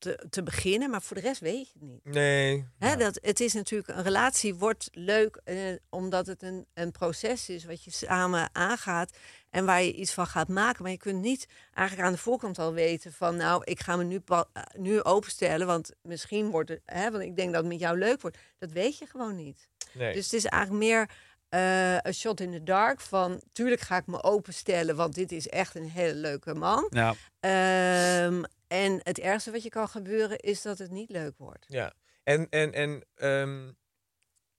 te, 0.00 0.26
te 0.30 0.42
beginnen, 0.42 0.90
maar 0.90 1.02
voor 1.02 1.16
de 1.16 1.22
rest 1.22 1.40
weet 1.40 1.68
je 1.68 1.78
het 1.78 1.88
niet. 1.88 2.04
Nee. 2.04 2.66
Hè, 2.78 2.96
dat, 2.96 3.18
het 3.22 3.40
is 3.40 3.52
natuurlijk, 3.52 3.88
een 3.88 4.02
relatie 4.02 4.54
wordt 4.54 4.88
leuk 4.92 5.40
eh, 5.44 5.56
omdat 5.88 6.26
het 6.26 6.42
een, 6.42 6.66
een 6.74 6.90
proces 6.90 7.48
is 7.48 7.64
wat 7.64 7.84
je 7.84 7.90
samen 7.90 8.50
aangaat 8.52 9.16
en 9.50 9.64
waar 9.64 9.82
je 9.82 9.92
iets 9.92 10.12
van 10.12 10.26
gaat 10.26 10.48
maken. 10.48 10.82
Maar 10.82 10.92
je 10.92 10.98
kunt 10.98 11.20
niet 11.20 11.46
eigenlijk 11.74 12.08
aan 12.08 12.14
de 12.14 12.20
voorkant 12.20 12.58
al 12.58 12.72
weten 12.72 13.12
van, 13.12 13.36
nou, 13.36 13.62
ik 13.64 13.80
ga 13.80 13.96
me 13.96 14.04
nu, 14.04 14.20
eh, 14.26 14.40
nu 14.76 15.02
openstellen, 15.02 15.66
want 15.66 15.92
misschien 16.02 16.50
wordt 16.50 16.68
het, 16.68 16.80
hè, 16.84 17.10
want 17.10 17.22
ik 17.22 17.36
denk 17.36 17.52
dat 17.52 17.60
het 17.62 17.72
met 17.72 17.80
jou 17.80 17.98
leuk 17.98 18.20
wordt. 18.20 18.38
Dat 18.58 18.72
weet 18.72 18.98
je 18.98 19.06
gewoon 19.06 19.36
niet. 19.36 19.68
nee. 19.92 20.12
Dus 20.12 20.24
het 20.24 20.32
is 20.32 20.44
eigenlijk 20.44 20.84
meer 20.84 21.10
eh, 21.48 21.98
een 22.00 22.14
shot 22.14 22.40
in 22.40 22.50
the 22.50 22.62
dark 22.62 23.00
van, 23.00 23.42
tuurlijk 23.52 23.80
ga 23.80 23.96
ik 23.96 24.06
me 24.06 24.22
openstellen, 24.22 24.96
want 24.96 25.14
dit 25.14 25.32
is 25.32 25.48
echt 25.48 25.74
een 25.74 25.88
hele 25.88 26.14
leuke 26.14 26.54
man. 26.54 26.86
Ja. 26.90 27.14
Ehm, 27.40 28.42
en 28.70 29.00
het 29.02 29.18
ergste 29.18 29.50
wat 29.50 29.62
je 29.62 29.68
kan 29.68 29.88
gebeuren 29.88 30.38
is 30.38 30.62
dat 30.62 30.78
het 30.78 30.90
niet 30.90 31.10
leuk 31.10 31.34
wordt. 31.36 31.64
Ja, 31.68 31.92
en, 32.22 32.48
en, 32.48 32.72
en 32.72 33.04
ehm, 33.14 33.70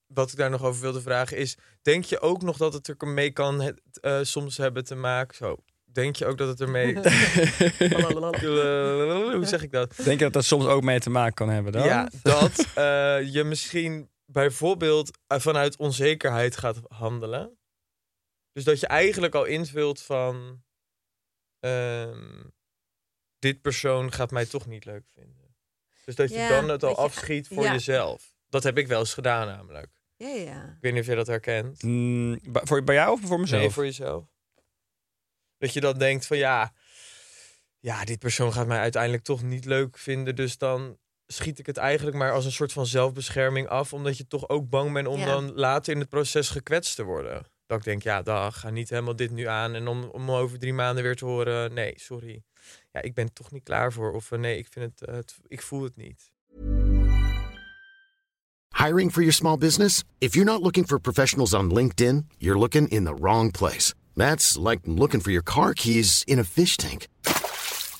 wat 0.07 0.31
ik 0.31 0.37
daar 0.37 0.49
nog 0.49 0.63
over 0.63 0.81
wilde 0.81 1.01
vragen 1.01 1.37
is... 1.37 1.57
denk 1.81 2.03
je 2.03 2.19
ook 2.19 2.41
nog 2.41 2.57
dat 2.57 2.73
het 2.73 2.87
er 2.87 3.07
mee 3.07 3.31
kan 3.31 3.61
het, 3.61 3.81
eh, 4.01 4.19
soms 4.21 4.57
hebben 4.57 4.83
te 4.83 4.95
maken... 4.95 5.35
Zo, 5.35 5.57
denk 5.83 6.15
je 6.15 6.25
ook 6.25 6.37
dat 6.37 6.47
het 6.47 6.61
ermee... 6.61 6.93
Hoe 9.35 9.45
zeg 9.45 9.63
ik 9.63 9.71
dat? 9.71 9.95
Denk 9.95 10.17
je 10.17 10.25
dat 10.25 10.33
dat 10.33 10.45
soms 10.45 10.65
ook 10.65 10.83
mee 10.83 10.99
te 10.99 11.09
maken 11.09 11.33
kan 11.33 11.49
hebben 11.49 11.71
dan? 11.71 11.83
Ja, 11.83 12.09
dat 12.21 12.67
eh, 12.75 13.33
je 13.33 13.43
misschien 13.43 14.09
bijvoorbeeld 14.25 15.17
eh, 15.27 15.39
vanuit 15.39 15.77
onzekerheid 15.77 16.57
gaat 16.57 16.79
handelen. 16.87 17.57
Dus 18.51 18.63
dat 18.63 18.79
je 18.79 18.87
eigenlijk 18.87 19.35
al 19.35 19.45
invult 19.45 20.01
van... 20.01 20.63
ehm, 21.59 22.41
dit 23.41 23.61
persoon 23.61 24.11
gaat 24.13 24.31
mij 24.31 24.45
toch 24.45 24.65
niet 24.65 24.85
leuk 24.85 25.03
vinden. 25.13 25.55
Dus 26.05 26.15
dat 26.15 26.29
je 26.29 26.35
Ja, 26.35 26.49
dan 26.49 26.69
het 26.69 26.83
al 26.83 26.89
je- 26.89 26.95
afschiet 26.95 27.47
voor 27.47 27.63
ja. 27.63 27.71
jezelf. 27.71 28.33
Dat 28.49 28.63
heb 28.63 28.77
ik 28.77 28.87
wel 28.87 28.99
eens 28.99 29.13
gedaan 29.13 29.47
namelijk. 29.47 29.87
Ja, 30.17 30.27
ja. 30.27 30.63
Ik 30.63 30.77
weet 30.81 30.91
niet 30.93 31.01
of 31.01 31.07
je 31.07 31.15
dat 31.15 31.27
herkent. 31.27 31.83
Mm, 31.83 32.39
bij- 32.43 32.61
voor, 32.65 32.83
bij 32.83 32.95
jou 32.95 33.11
of 33.11 33.21
voor 33.27 33.39
mezelf? 33.39 33.61
Nee, 33.61 33.69
voor 33.71 33.85
jezelf. 33.85 34.25
Dat 35.57 35.73
je 35.73 35.79
dan 35.81 35.97
denkt 35.97 36.25
van 36.25 36.37
ja, 36.37 36.73
ja, 37.79 38.03
dit 38.05 38.19
persoon 38.19 38.53
gaat 38.53 38.67
mij 38.67 38.79
uiteindelijk 38.79 39.23
toch 39.23 39.43
niet 39.43 39.65
leuk 39.65 39.97
vinden. 39.97 40.35
Dus 40.35 40.57
dan 40.57 40.97
schiet 41.27 41.59
ik 41.59 41.65
het 41.65 41.77
eigenlijk 41.77 42.17
maar 42.17 42.31
als 42.31 42.45
een 42.45 42.51
soort 42.51 42.71
van 42.73 42.85
zelfbescherming 42.85 43.67
af. 43.67 43.93
Omdat 43.93 44.17
je 44.17 44.27
toch 44.27 44.49
ook 44.49 44.69
bang 44.69 44.93
bent 44.93 45.07
om 45.07 45.19
Ja. 45.19 45.25
dan 45.25 45.53
later 45.53 45.93
in 45.93 45.99
het 45.99 46.09
proces 46.09 46.49
gekwetst 46.49 46.95
te 46.95 47.03
worden. 47.03 47.45
Dat 47.65 47.77
ik 47.77 47.83
denk, 47.83 48.03
ja, 48.03 48.21
dag, 48.21 48.59
ga 48.59 48.69
niet 48.69 48.89
helemaal 48.89 49.15
dit 49.15 49.31
nu 49.31 49.45
aan. 49.47 49.75
En 49.75 49.87
om, 49.87 50.03
om 50.03 50.31
over 50.31 50.59
drie 50.59 50.73
maanden 50.73 51.03
weer 51.03 51.15
te 51.15 51.25
horen, 51.25 51.73
nee, 51.73 51.93
sorry. 51.95 52.43
Ja, 52.91 53.01
ik 53.01 53.13
ben 53.13 53.33
toch 53.33 53.51
niet 53.51 53.63
klaar 53.63 53.93
voor. 53.93 54.11
Of 54.11 54.31
eh, 54.31 54.39
nee, 54.39 54.57
ik, 54.57 54.67
vind 54.69 54.99
het, 54.99 55.09
het, 55.09 55.37
ik 55.47 55.61
voel 55.61 55.83
het 55.83 55.95
niet. 55.95 56.31
Hiring 58.77 59.11
for 59.11 59.21
your 59.21 59.33
small 59.33 59.57
business? 59.57 60.03
If 60.19 60.33
you're 60.33 60.51
not 60.51 60.61
looking 60.61 60.87
for 60.87 60.99
professionals 60.99 61.53
on 61.53 61.73
LinkedIn, 61.73 62.25
you're 62.37 62.59
looking 62.59 62.87
in 62.87 63.03
the 63.03 63.13
wrong 63.13 63.51
place. 63.51 63.93
That's 64.15 64.57
like 64.57 64.81
looking 64.85 65.21
for 65.21 65.31
your 65.31 65.43
car 65.43 65.73
keys 65.73 66.23
in 66.25 66.39
a 66.39 66.43
fish 66.43 66.77
tank. 66.77 67.07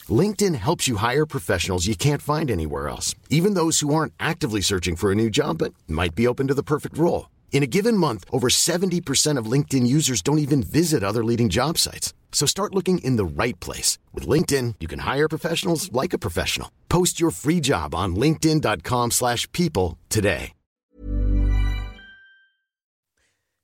LinkedIn 0.10 0.56
helps 0.56 0.88
you 0.88 0.98
hire 0.98 1.26
professionals 1.26 1.86
you 1.86 1.96
can't 1.96 2.22
find 2.22 2.50
anywhere 2.50 2.88
else, 2.90 3.16
even 3.30 3.54
those 3.54 3.80
who 3.80 3.94
aren't 3.94 4.14
actively 4.20 4.62
searching 4.62 4.96
for 4.96 5.12
a 5.12 5.16
new 5.16 5.30
job 5.30 5.58
but 5.58 5.74
might 5.88 6.16
be 6.16 6.28
open 6.28 6.48
to 6.48 6.54
the 6.54 6.64
perfect 6.64 6.98
role. 6.98 7.30
In 7.52 7.64
a 7.64 7.68
given 7.68 7.98
month, 7.98 8.26
over 8.32 8.48
70% 8.48 9.38
of 9.38 9.52
LinkedIn 9.52 9.86
users 9.86 10.24
don't 10.24 10.40
even 10.40 10.64
visit 10.64 11.04
other 11.04 11.24
leading 11.24 11.50
job 11.50 11.78
sites. 11.78 12.14
So 12.32 12.48
start 12.48 12.74
looking 12.74 13.04
in 13.04 13.18
the 13.18 13.26
right 13.26 13.60
place. 13.60 14.00
With 14.14 14.28
LinkedIn, 14.28 14.76
you 14.80 14.88
can 14.88 15.00
hire 15.00 15.28
professionals 15.28 15.92
like 15.92 16.16
a 16.16 16.18
professional. 16.18 16.70
Post 16.88 17.20
your 17.20 17.32
free 17.32 17.60
job 17.60 17.94
on 17.94 18.16
linkedin.com/people 18.16 19.12
slash 19.12 19.48
people 19.52 19.98
today. 20.08 20.54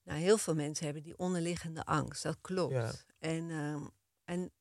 Nou, 0.07 0.19
heel 0.19 0.37
veel 0.37 0.55
mensen 0.55 0.85
hebben 0.85 1.03
die 1.03 1.17
onderliggende 1.17 1.85
angst. 1.85 2.23
Dat 2.23 2.37
klopt. 2.41 2.73
Ja. 2.73 2.91
En, 3.19 3.49
ehm, 3.51 3.83
en, 4.23 4.51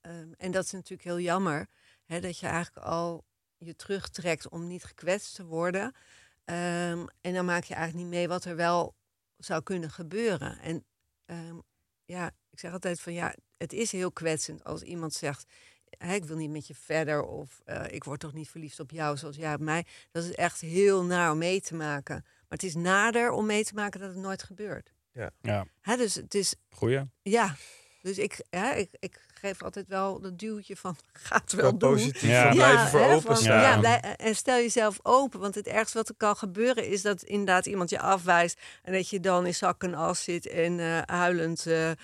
ehm, 0.00 0.32
en 0.36 0.50
dat 0.50 0.64
is 0.64 0.70
natuurlijk 0.72 1.08
heel 1.08 1.20
jammer. 1.20 1.66
Hè, 2.04 2.20
dat 2.20 2.38
je 2.38 2.46
eigenlijk 2.46 2.86
al 2.86 3.24
je 3.56 3.76
terugtrekt 3.76 4.48
om 4.48 4.66
niet 4.66 4.84
gekwetst 4.84 5.34
te 5.34 5.44
worden. 5.44 5.94
Ehm, 6.44 7.06
en 7.20 7.34
dan 7.34 7.44
maak 7.44 7.64
je 7.64 7.74
eigenlijk 7.74 8.04
niet 8.04 8.14
mee 8.14 8.28
wat 8.28 8.44
er 8.44 8.56
wel 8.56 8.94
zou 9.36 9.62
kunnen 9.62 9.90
gebeuren. 9.90 10.58
En 10.58 10.84
ehm, 11.26 11.58
ja, 12.04 12.30
ik 12.50 12.58
zeg 12.58 12.72
altijd 12.72 13.00
van 13.00 13.12
ja, 13.12 13.34
het 13.56 13.72
is 13.72 13.92
heel 13.92 14.12
kwetsend 14.12 14.64
als 14.64 14.82
iemand 14.82 15.12
zegt... 15.14 15.44
"Hè, 15.98 16.14
ik 16.14 16.24
wil 16.24 16.36
niet 16.36 16.50
met 16.50 16.66
je 16.66 16.74
verder 16.74 17.22
of 17.22 17.60
eh, 17.64 17.84
ik 17.90 18.04
word 18.04 18.20
toch 18.20 18.32
niet 18.32 18.48
verliefd 18.48 18.80
op 18.80 18.90
jou 18.90 19.16
zoals 19.16 19.36
jij 19.36 19.54
op 19.54 19.60
mij. 19.60 19.86
Dat 20.10 20.24
is 20.24 20.32
echt 20.34 20.60
heel 20.60 21.04
naar 21.04 21.30
om 21.32 21.38
mee 21.38 21.60
te 21.60 21.74
maken. 21.74 22.14
Maar 22.22 22.58
het 22.58 22.62
is 22.62 22.74
nader 22.74 23.30
om 23.30 23.46
mee 23.46 23.64
te 23.64 23.74
maken 23.74 24.00
dat 24.00 24.08
het 24.08 24.18
nooit 24.18 24.42
gebeurt. 24.42 24.92
Ja, 25.12 25.66
Hè, 25.80 25.96
dus 25.96 26.14
het 26.14 26.34
is, 26.34 26.54
goeie. 26.70 27.10
ja. 27.22 27.56
Dus 28.02 28.18
ik, 28.18 28.44
ja, 28.50 28.72
ik, 28.74 28.88
ik 28.98 29.26
geef 29.40 29.62
altijd 29.62 29.86
wel 29.88 30.20
dat 30.20 30.38
duwtje 30.38 30.76
van 30.76 30.96
gaat 31.12 31.52
wel 31.52 31.62
Wel 31.62 31.78
doen. 31.78 31.90
positief 31.92 32.22
Ja. 32.22 32.50
blijven 32.52 32.88
voor 32.88 33.00
hè, 33.00 33.06
van- 33.06 33.14
openstaan. 33.16 33.60
Ja, 33.60 33.78
blij- 33.78 34.16
en 34.16 34.34
stel 34.36 34.56
jezelf 34.56 34.98
open. 35.02 35.40
Want 35.40 35.54
het 35.54 35.66
ergste 35.66 35.98
wat 35.98 36.08
er 36.08 36.14
kan 36.16 36.36
gebeuren 36.36 36.86
is 36.86 37.02
dat 37.02 37.22
inderdaad 37.22 37.66
iemand 37.66 37.90
je 37.90 38.00
afwijst. 38.00 38.60
En 38.82 38.92
dat 38.92 39.08
je 39.08 39.20
dan 39.20 39.46
in 39.46 39.54
zak 39.54 39.82
en 39.82 39.94
as 39.94 40.22
zit 40.24 40.46
en 40.48 40.80
eh, 40.80 41.00
huilend 41.06 41.66
eh, 41.66 41.90
eh, 41.90 41.96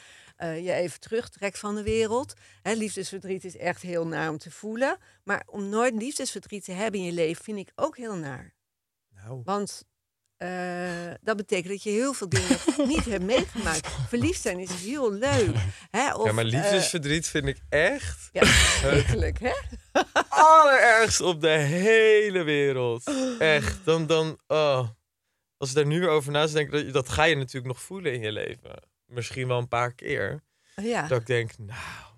je 0.65 0.73
even 0.73 1.01
terugtrekt 1.01 1.59
van 1.59 1.75
de 1.75 1.83
wereld. 1.83 2.33
Hè, 2.63 2.73
liefdesverdriet 2.73 3.45
is 3.45 3.57
echt 3.57 3.83
heel 3.83 4.07
naar 4.07 4.29
om 4.31 4.39
te 4.39 4.51
voelen. 4.51 4.97
Maar 5.25 5.43
om 5.47 5.69
nooit 5.69 5.95
liefdesverdriet 5.95 6.65
te 6.65 6.73
hebben 6.73 7.01
in 7.01 7.07
je 7.07 7.13
leven 7.13 7.45
vind 7.45 7.59
ik 7.59 7.73
ook 7.75 7.97
heel 7.97 8.15
naar. 8.17 8.55
Nou. 9.15 9.41
Want 9.45 9.85
eh, 10.37 11.15
dat 11.21 11.37
betekent 11.37 11.69
dat 11.69 11.83
je 11.83 11.91
heel 11.91 12.13
veel 12.13 12.29
dingen 12.29 12.59
niet 12.93 13.05
hebt 13.05 13.25
meegemaakt. 13.25 13.89
Verliefd 14.09 14.41
zijn 14.41 14.59
is 14.59 14.71
heel 14.71 15.13
leuk. 15.13 15.57
Hè? 15.91 16.15
Of, 16.15 16.27
ja, 16.27 16.33
maar 16.33 16.45
eh, 16.45 16.51
liefdesverdriet 16.51 17.27
vind 17.27 17.47
ik 17.47 17.59
echt 17.69 18.29
ja, 18.33 18.47
verschrikkelijk, 18.47 19.39
hè? 19.41 19.53
allerergst 20.29 21.21
op 21.21 21.41
de 21.41 21.49
hele 21.49 22.43
wereld. 22.43 23.11
Echt. 23.39 23.85
Dan, 23.85 24.07
dan, 24.07 24.39
oh. 24.47 24.89
Als 25.57 25.69
ik 25.69 25.75
daar 25.75 25.87
nu 25.87 26.01
weer 26.01 26.09
over 26.09 26.33
na 26.33 26.47
denk, 26.47 26.71
dat, 26.71 26.93
dat 26.93 27.09
ga 27.09 27.25
je 27.25 27.37
natuurlijk 27.37 27.67
nog 27.67 27.83
voelen 27.83 28.13
in 28.13 28.21
je 28.21 28.33
leven. 28.33 28.83
Misschien 29.07 29.49
wel 29.49 29.59
een 29.59 29.69
paar 29.69 29.93
keer. 29.93 30.43
Ja. 30.75 31.07
Dat 31.07 31.21
ik 31.21 31.27
denk, 31.27 31.59
nou, 31.59 32.16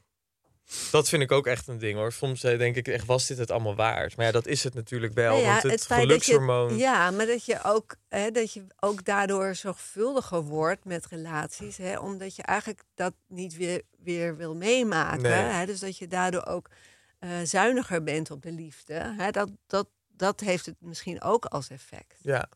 dat 0.90 1.08
vind 1.08 1.22
ik 1.22 1.32
ook 1.32 1.46
echt 1.46 1.66
een 1.68 1.78
ding 1.78 1.98
hoor. 1.98 2.12
Soms 2.12 2.44
eh, 2.44 2.58
denk 2.58 2.76
ik 2.76 2.88
echt, 2.88 3.06
was 3.06 3.26
dit 3.26 3.38
het 3.38 3.50
allemaal 3.50 3.74
waard? 3.74 4.16
Maar 4.16 4.26
ja, 4.26 4.32
dat 4.32 4.46
is 4.46 4.64
het 4.64 4.74
natuurlijk 4.74 5.14
wel. 5.14 5.30
Nou 5.32 5.42
ja, 5.42 5.50
want 5.50 5.62
het, 5.62 5.70
dat 5.70 5.88
je- 5.88 5.94
gelukshormoon. 5.94 6.76
ja, 6.76 7.10
maar 7.10 7.26
dat 7.26 7.44
je, 7.44 7.58
ook, 7.64 7.96
hè, 8.08 8.30
dat 8.30 8.52
je 8.52 8.66
ook 8.80 9.04
daardoor 9.04 9.54
zorgvuldiger 9.54 10.42
wordt 10.42 10.84
met 10.84 11.06
relaties. 11.06 11.76
Hè, 11.76 11.98
omdat 11.98 12.36
je 12.36 12.42
eigenlijk 12.42 12.82
dat 12.94 13.14
niet 13.28 13.56
weer, 13.56 13.82
weer 13.98 14.36
wil 14.36 14.54
meemaken. 14.56 15.22
Nee. 15.22 15.32
Hè, 15.32 15.66
dus 15.66 15.80
dat 15.80 15.98
je 15.98 16.06
daardoor 16.08 16.46
ook 16.46 16.68
eh, 17.18 17.30
zuiniger 17.44 18.02
bent 18.02 18.30
op 18.30 18.42
de 18.42 18.52
liefde. 18.52 19.14
Hè, 19.18 19.30
dat, 19.30 19.50
dat, 19.66 19.88
dat 20.08 20.40
heeft 20.40 20.66
het 20.66 20.76
misschien 20.78 21.22
ook 21.22 21.44
als 21.44 21.68
effect. 21.70 22.14
Ja, 22.22 22.48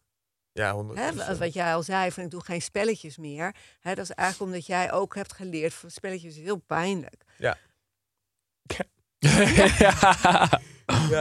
ja 0.53 0.85
100%. 0.85 0.95
Hè, 0.95 1.15
wa- 1.15 1.37
wat 1.37 1.53
jij 1.53 1.75
al 1.75 1.83
zei, 1.83 2.11
van 2.13 2.23
ik 2.25 2.31
doe 2.31 2.45
geen 2.45 2.63
spelletjes 2.63 3.17
meer. 3.17 3.55
Hè, 3.81 3.95
dat 3.95 4.05
is 4.05 4.11
eigenlijk 4.15 4.51
omdat 4.51 4.67
jij 4.67 4.93
ook 4.93 5.15
hebt 5.15 5.33
geleerd 5.33 5.75
van 5.75 5.91
spelletjes 5.91 6.37
is 6.37 6.43
heel 6.43 6.63
pijnlijk. 6.67 7.23
Ja. 7.39 7.57
Ja. 9.79 9.95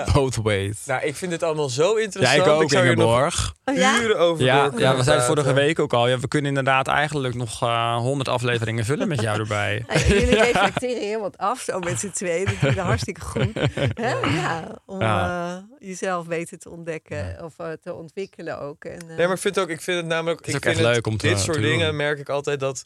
Both 0.14 0.36
ways. 0.36 0.86
Nou, 0.86 1.04
ik 1.06 1.16
vind 1.16 1.32
dit 1.32 1.44
allemaal 1.44 1.70
zo 1.70 1.98
Ja, 1.98 2.04
interessant. 2.04 2.38
ik 2.38 2.48
ook, 2.48 2.70
zou 2.70 2.84
nog 2.86 2.94
Ingeborg. 2.94 3.54
Oh 3.66 3.76
ja? 3.76 4.02
uren 4.02 4.20
over 4.20 4.44
Ja, 4.44 4.72
ja, 4.78 4.96
we 4.96 5.04
zeiden 5.04 5.26
vorige 5.26 5.54
week 5.54 5.80
ook 5.80 5.94
al. 5.94 6.08
Ja, 6.08 6.20
we 6.20 6.28
kunnen 6.28 6.50
inderdaad 6.50 6.88
eigenlijk 6.88 7.36
nog 7.36 7.60
honderd 8.00 8.28
afleveringen 8.30 8.86
vullen 8.86 9.08
met 9.08 9.22
jou 9.22 9.40
erbij. 9.40 9.86
Jullie 10.08 10.36
reflecteren 10.42 11.02
heel 11.04 11.20
wat 11.22 11.38
af, 11.38 11.60
zo 11.60 11.80
met 11.80 12.00
z'n 12.00 12.10
tweeën. 12.10 12.46
Dat 12.46 12.54
vind 12.54 12.72
ik 12.72 12.80
hartstikke 12.80 13.22
goed. 13.22 13.54
Hè? 13.94 14.10
Ja, 14.20 14.76
om 14.86 15.00
Ja. 15.02 15.48
eh, 15.80 15.88
jezelf 15.88 16.28
beter 16.28 16.58
te 16.58 16.70
ontdekken 16.70 17.38
of 17.44 17.54
eh, 17.60 17.72
te 17.82 17.94
ontwikkelen 17.94 18.60
ook. 18.60 18.84
En, 18.86 19.00
eh, 19.10 19.16
Nee, 19.18 19.26
maar 19.26 19.36
ik 19.36 19.42
vind, 19.42 19.60
ook, 19.60 19.70
ik 19.70 19.82
vind 19.82 19.98
het 19.98 20.06
namelijk... 20.06 20.40
is 20.42 20.48
ik 20.48 20.56
ook 20.56 20.62
vind 20.64 20.76
echt 20.76 20.86
het- 20.86 20.96
leuk 20.96 21.08
om 21.08 21.18
te- 21.18 21.28
Dit 21.28 21.40
soort 21.40 21.56
te 21.58 21.62
dingen 21.64 21.88
doen. 21.88 21.96
merk 21.96 22.20
ik 22.20 22.30
altijd 22.30 22.60
dat... 22.60 22.86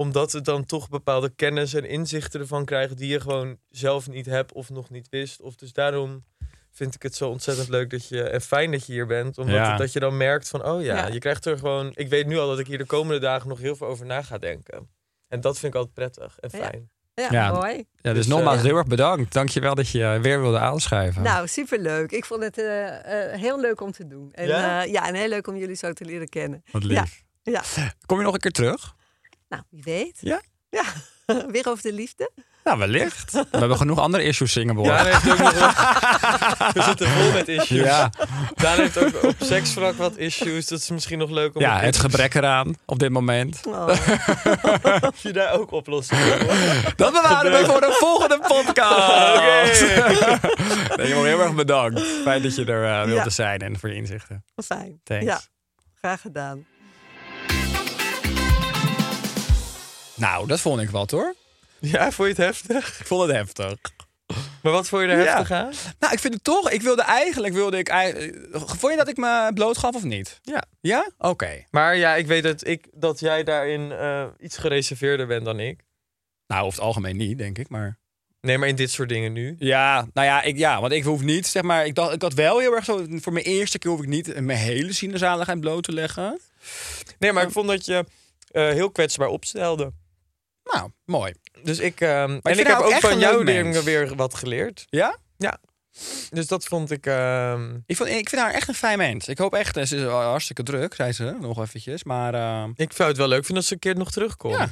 Omdat 0.00 0.32
we 0.32 0.40
dan 0.40 0.64
toch 0.64 0.88
bepaalde 0.88 1.28
kennis 1.36 1.74
en 1.74 1.84
inzichten 1.88 2.40
ervan 2.40 2.64
krijgen... 2.64 2.96
die 2.96 3.08
je 3.08 3.20
gewoon 3.20 3.58
zelf 3.70 4.08
niet 4.08 4.26
hebt 4.26 4.52
of 4.52 4.70
nog 4.70 4.90
niet 4.90 5.08
wist. 5.08 5.40
Of 5.40 5.54
dus 5.54 5.72
daarom 5.72 6.24
vind 6.70 6.94
ik 6.94 7.02
het 7.02 7.14
zo 7.14 7.28
ontzettend 7.28 7.68
leuk 7.68 7.90
dat 7.90 8.08
je... 8.08 8.22
En 8.22 8.40
fijn 8.40 8.70
dat 8.70 8.86
je 8.86 8.92
hier 8.92 9.06
bent. 9.06 9.38
Omdat 9.38 9.54
Ja. 9.56 9.68
het- 9.68 9.78
dat 9.78 9.92
je 9.92 10.00
dan 10.00 10.16
merkt 10.16 10.48
van... 10.48 10.64
Oh 10.66 10.82
ja, 10.82 10.96
Ja. 10.96 11.06
je 11.06 11.18
krijgt 11.18 11.44
er 11.44 11.58
gewoon... 11.58 11.92
Ik 11.94 12.08
weet 12.08 12.26
nu 12.26 12.38
al 12.38 12.48
dat 12.48 12.58
ik 12.58 12.66
hier 12.66 12.78
de 12.78 12.84
komende 12.84 13.20
dagen 13.20 13.48
nog 13.48 13.58
heel 13.58 13.76
veel 13.76 13.86
over 13.86 14.06
na 14.06 14.22
ga 14.22 14.38
denken. 14.38 14.88
En 15.28 15.40
dat 15.40 15.58
vind 15.58 15.72
ik 15.74 15.78
altijd 15.78 15.94
prettig 15.94 16.38
en 16.38 16.50
fijn. 16.50 16.90
ja, 17.14 17.28
Ja. 17.30 17.52
mooi. 17.52 17.74
Ja, 17.76 17.84
dus, 18.02 18.14
Dus, 18.14 18.26
nogmaals 18.26 18.58
eh, 18.58 18.64
heel 18.64 18.76
erg 18.76 18.86
bedankt. 18.86 19.32
Dankjewel 19.32 19.74
dat 19.74 19.88
je 19.88 20.18
weer 20.22 20.40
wilde 20.40 20.58
aanschrijven. 20.58 21.22
Nou, 21.22 21.46
superleuk. 21.48 22.10
Ik 22.12 22.24
vond 22.24 22.42
het 22.42 22.58
eh, 22.58 23.32
eh, 23.32 23.40
heel 23.40 23.60
leuk 23.60 23.80
om 23.80 23.92
te 23.92 24.06
doen. 24.06 24.32
En, 24.32 24.46
ja, 24.46 25.06
en 25.08 25.14
heel 25.14 25.28
leuk 25.28 25.46
om 25.46 25.56
jullie 25.56 25.76
zo 25.76 25.92
te 25.92 26.04
leren 26.04 26.28
kennen. 26.28 26.62
Wat 26.72 26.84
lief. 26.84 27.22
Ja, 27.42 27.62
Kom 28.06 28.18
je 28.18 28.24
nog 28.24 28.34
een 28.34 28.40
keer 28.40 28.50
terug? 28.52 28.96
Nou, 29.48 29.62
wie 29.70 29.82
weet. 29.82 30.16
Ja? 30.20 30.40
Ja, 30.70 30.84
weer 31.52 31.68
over 31.68 31.82
de 31.82 31.92
liefde. 31.92 32.30
Nou, 32.64 32.80
wellicht. 32.80 33.32
We 33.50 33.58
hebben 33.58 33.76
genoeg 33.76 33.98
andere 33.98 34.22
issues 34.22 34.52
zingen, 34.52 34.82
Ja, 34.82 35.04
heeft 35.04 35.30
ook 35.30 35.38
nog 35.38 35.52
We 36.74 36.82
zitten 36.82 37.08
vol 37.08 37.32
met 37.32 37.48
issues. 37.48 37.84
Ja, 37.84 38.10
Daan 38.54 38.76
heeft 38.76 38.98
ook 38.98 39.22
op 39.22 39.34
seksvlak 39.38 39.94
wat 39.94 40.16
issues. 40.16 40.66
Dat 40.66 40.78
is 40.78 40.90
misschien 40.90 41.18
nog 41.18 41.30
leuk 41.30 41.54
om 41.54 41.60
ja, 41.60 41.80
het 41.80 41.96
gebrek 41.96 42.34
eraan 42.34 42.74
op 42.84 42.98
dit 42.98 43.10
moment. 43.10 43.60
Oh. 43.66 43.88
Of 45.00 45.18
je 45.22 45.32
daar 45.32 45.52
ook 45.52 45.70
oplossingen 45.70 46.38
voor. 46.38 46.92
Dat 46.96 47.12
bewaren 47.12 47.52
we 47.52 47.64
voor 47.66 47.80
de 47.80 47.96
volgende 47.98 48.38
podcast. 48.38 49.36
Oké. 49.36 51.02
Heel 51.02 51.26
erg 51.26 51.54
bedankt. 51.54 52.00
Fijn 52.22 52.42
dat 52.42 52.54
je 52.54 52.64
er 52.64 52.84
eh, 52.84 53.04
wilde 53.04 53.22
Ja. 53.22 53.30
zijn 53.30 53.60
en 53.60 53.78
voor 53.78 53.88
je 53.88 53.94
inzichten. 53.94 54.44
Fijn. 54.64 55.00
Thanks. 55.04 55.24
Ja, 55.24 55.40
graag 55.94 56.20
gedaan. 56.20 56.66
Nou, 60.18 60.46
dat 60.46 60.60
vond 60.60 60.80
ik 60.80 60.90
wat 60.90 61.10
hoor. 61.10 61.34
Ja, 61.80 62.10
vond 62.10 62.28
je 62.28 62.34
het 62.34 62.36
heftig? 62.44 63.00
Ik 63.00 63.06
vond 63.06 63.22
het 63.26 63.36
heftig. 63.36 63.74
Maar 64.62 64.72
wat 64.72 64.88
vond 64.88 65.02
je 65.02 65.08
er 65.08 65.16
heftig 65.26 65.50
aan? 65.50 65.72
Nou, 65.98 66.12
ik 66.12 66.18
vind 66.18 66.34
het 66.34 66.44
toch. 66.44 66.70
Ik 66.70 66.82
wilde 66.82 67.02
eigenlijk. 67.02 67.54
Wilde 67.54 67.78
ik, 67.78 67.88
ei- 67.88 68.12
eh, 68.12 68.60
vond 68.62 68.92
je 68.92 68.96
dat 68.98 69.08
ik 69.08 69.16
me 69.16 69.50
bloot 69.54 69.78
gaf 69.78 69.94
of 69.94 70.02
niet? 70.04 70.38
Ja. 70.42 70.62
Ja? 70.80 71.10
Oké. 71.18 71.64
Maar 71.70 71.96
ja, 71.96 72.14
ik 72.14 72.26
weet 72.26 72.42
dat, 72.42 72.66
ik, 72.66 72.86
dat 72.92 73.20
jij 73.20 73.44
daarin 73.44 73.92
eh, 73.92 74.24
iets 74.40 74.56
gereserveerder 74.58 75.26
bent 75.26 75.44
dan 75.44 75.60
ik. 75.60 75.80
Nou, 76.46 76.62
over 76.64 76.78
het 76.78 76.86
algemeen 76.88 77.16
niet, 77.16 77.38
denk 77.38 77.58
ik. 77.58 77.68
Maar 77.68 77.98
Nee, 78.40 78.58
maar 78.58 78.68
in 78.68 78.76
dit 78.76 78.90
soort 78.90 79.08
dingen 79.08 79.32
nu. 79.32 79.56
ja, 79.58 80.06
nou 80.12 80.26
ja, 80.26 80.42
ik, 80.42 80.56
ja, 80.58 80.80
want 80.80 80.92
ik 80.92 81.04
hoef 81.04 81.22
niet, 81.22 81.46
zeg 81.46 81.62
maar, 81.62 81.86
ik 81.86 81.94
dacht, 81.94 82.12
ik 82.14 82.22
had 82.22 82.34
wel 82.34 82.58
heel 82.58 82.74
erg 82.74 82.84
zo, 82.84 83.06
voor 83.10 83.32
mijn 83.32 83.44
eerste 83.44 83.78
keer 83.78 83.90
hoef 83.90 84.00
ik 84.00 84.06
niet 84.08 84.40
mijn 84.40 84.58
hele 84.58 84.92
sinaasaligheid 84.92 85.60
bloot 85.60 85.82
te 85.82 85.92
leggen. 85.92 86.40
Nee, 87.18 87.32
maar 87.32 87.42
ik 87.42 87.50
vond 87.52 87.68
dat 87.68 87.84
je 87.84 88.04
eh, 88.50 88.68
heel 88.68 88.90
kwetsbaar 88.90 89.28
opstelde. 89.28 89.92
Nou, 90.72 90.90
mooi. 91.04 91.32
Dus 91.62 91.78
ik, 91.78 92.00
ehm, 92.00 92.38
en 92.42 92.58
ik 92.58 92.66
heb 92.66 92.78
ook 92.78 92.94
van 92.94 93.18
jou 93.18 93.44
mens. 93.44 93.82
weer 93.82 94.14
wat 94.16 94.34
geleerd. 94.34 94.84
Ja? 94.90 95.16
Dus 96.30 96.46
dat 96.46 96.64
vond 96.64 96.90
ik. 96.90 97.06
ehm, 97.06 97.74
Ik, 97.86 97.96
vond, 97.96 98.08
ik 98.08 98.28
vind 98.28 98.42
haar 98.42 98.52
echt 98.52 98.68
een 98.68 98.74
fijn 98.74 98.98
mens. 98.98 99.28
Ik 99.28 99.38
hoop 99.38 99.54
echt, 99.54 99.74
ze 99.74 99.96
is 99.96 100.02
hartstikke 100.02 100.62
druk, 100.62 100.94
zei 100.94 101.12
ze 101.12 101.36
nog 101.40 101.58
eventjes. 101.60 102.04
Maar 102.04 102.34
eh, 102.34 102.64
ik 102.74 102.92
zou 102.92 103.08
het 103.08 103.18
wel 103.18 103.28
leuk 103.28 103.38
vinden 103.44 103.56
als 103.56 103.66
ze 103.66 103.72
een 103.72 103.78
keer 103.78 103.96
nog 103.96 104.10
terugkomt. 104.10 104.54
Ja. 104.56 104.68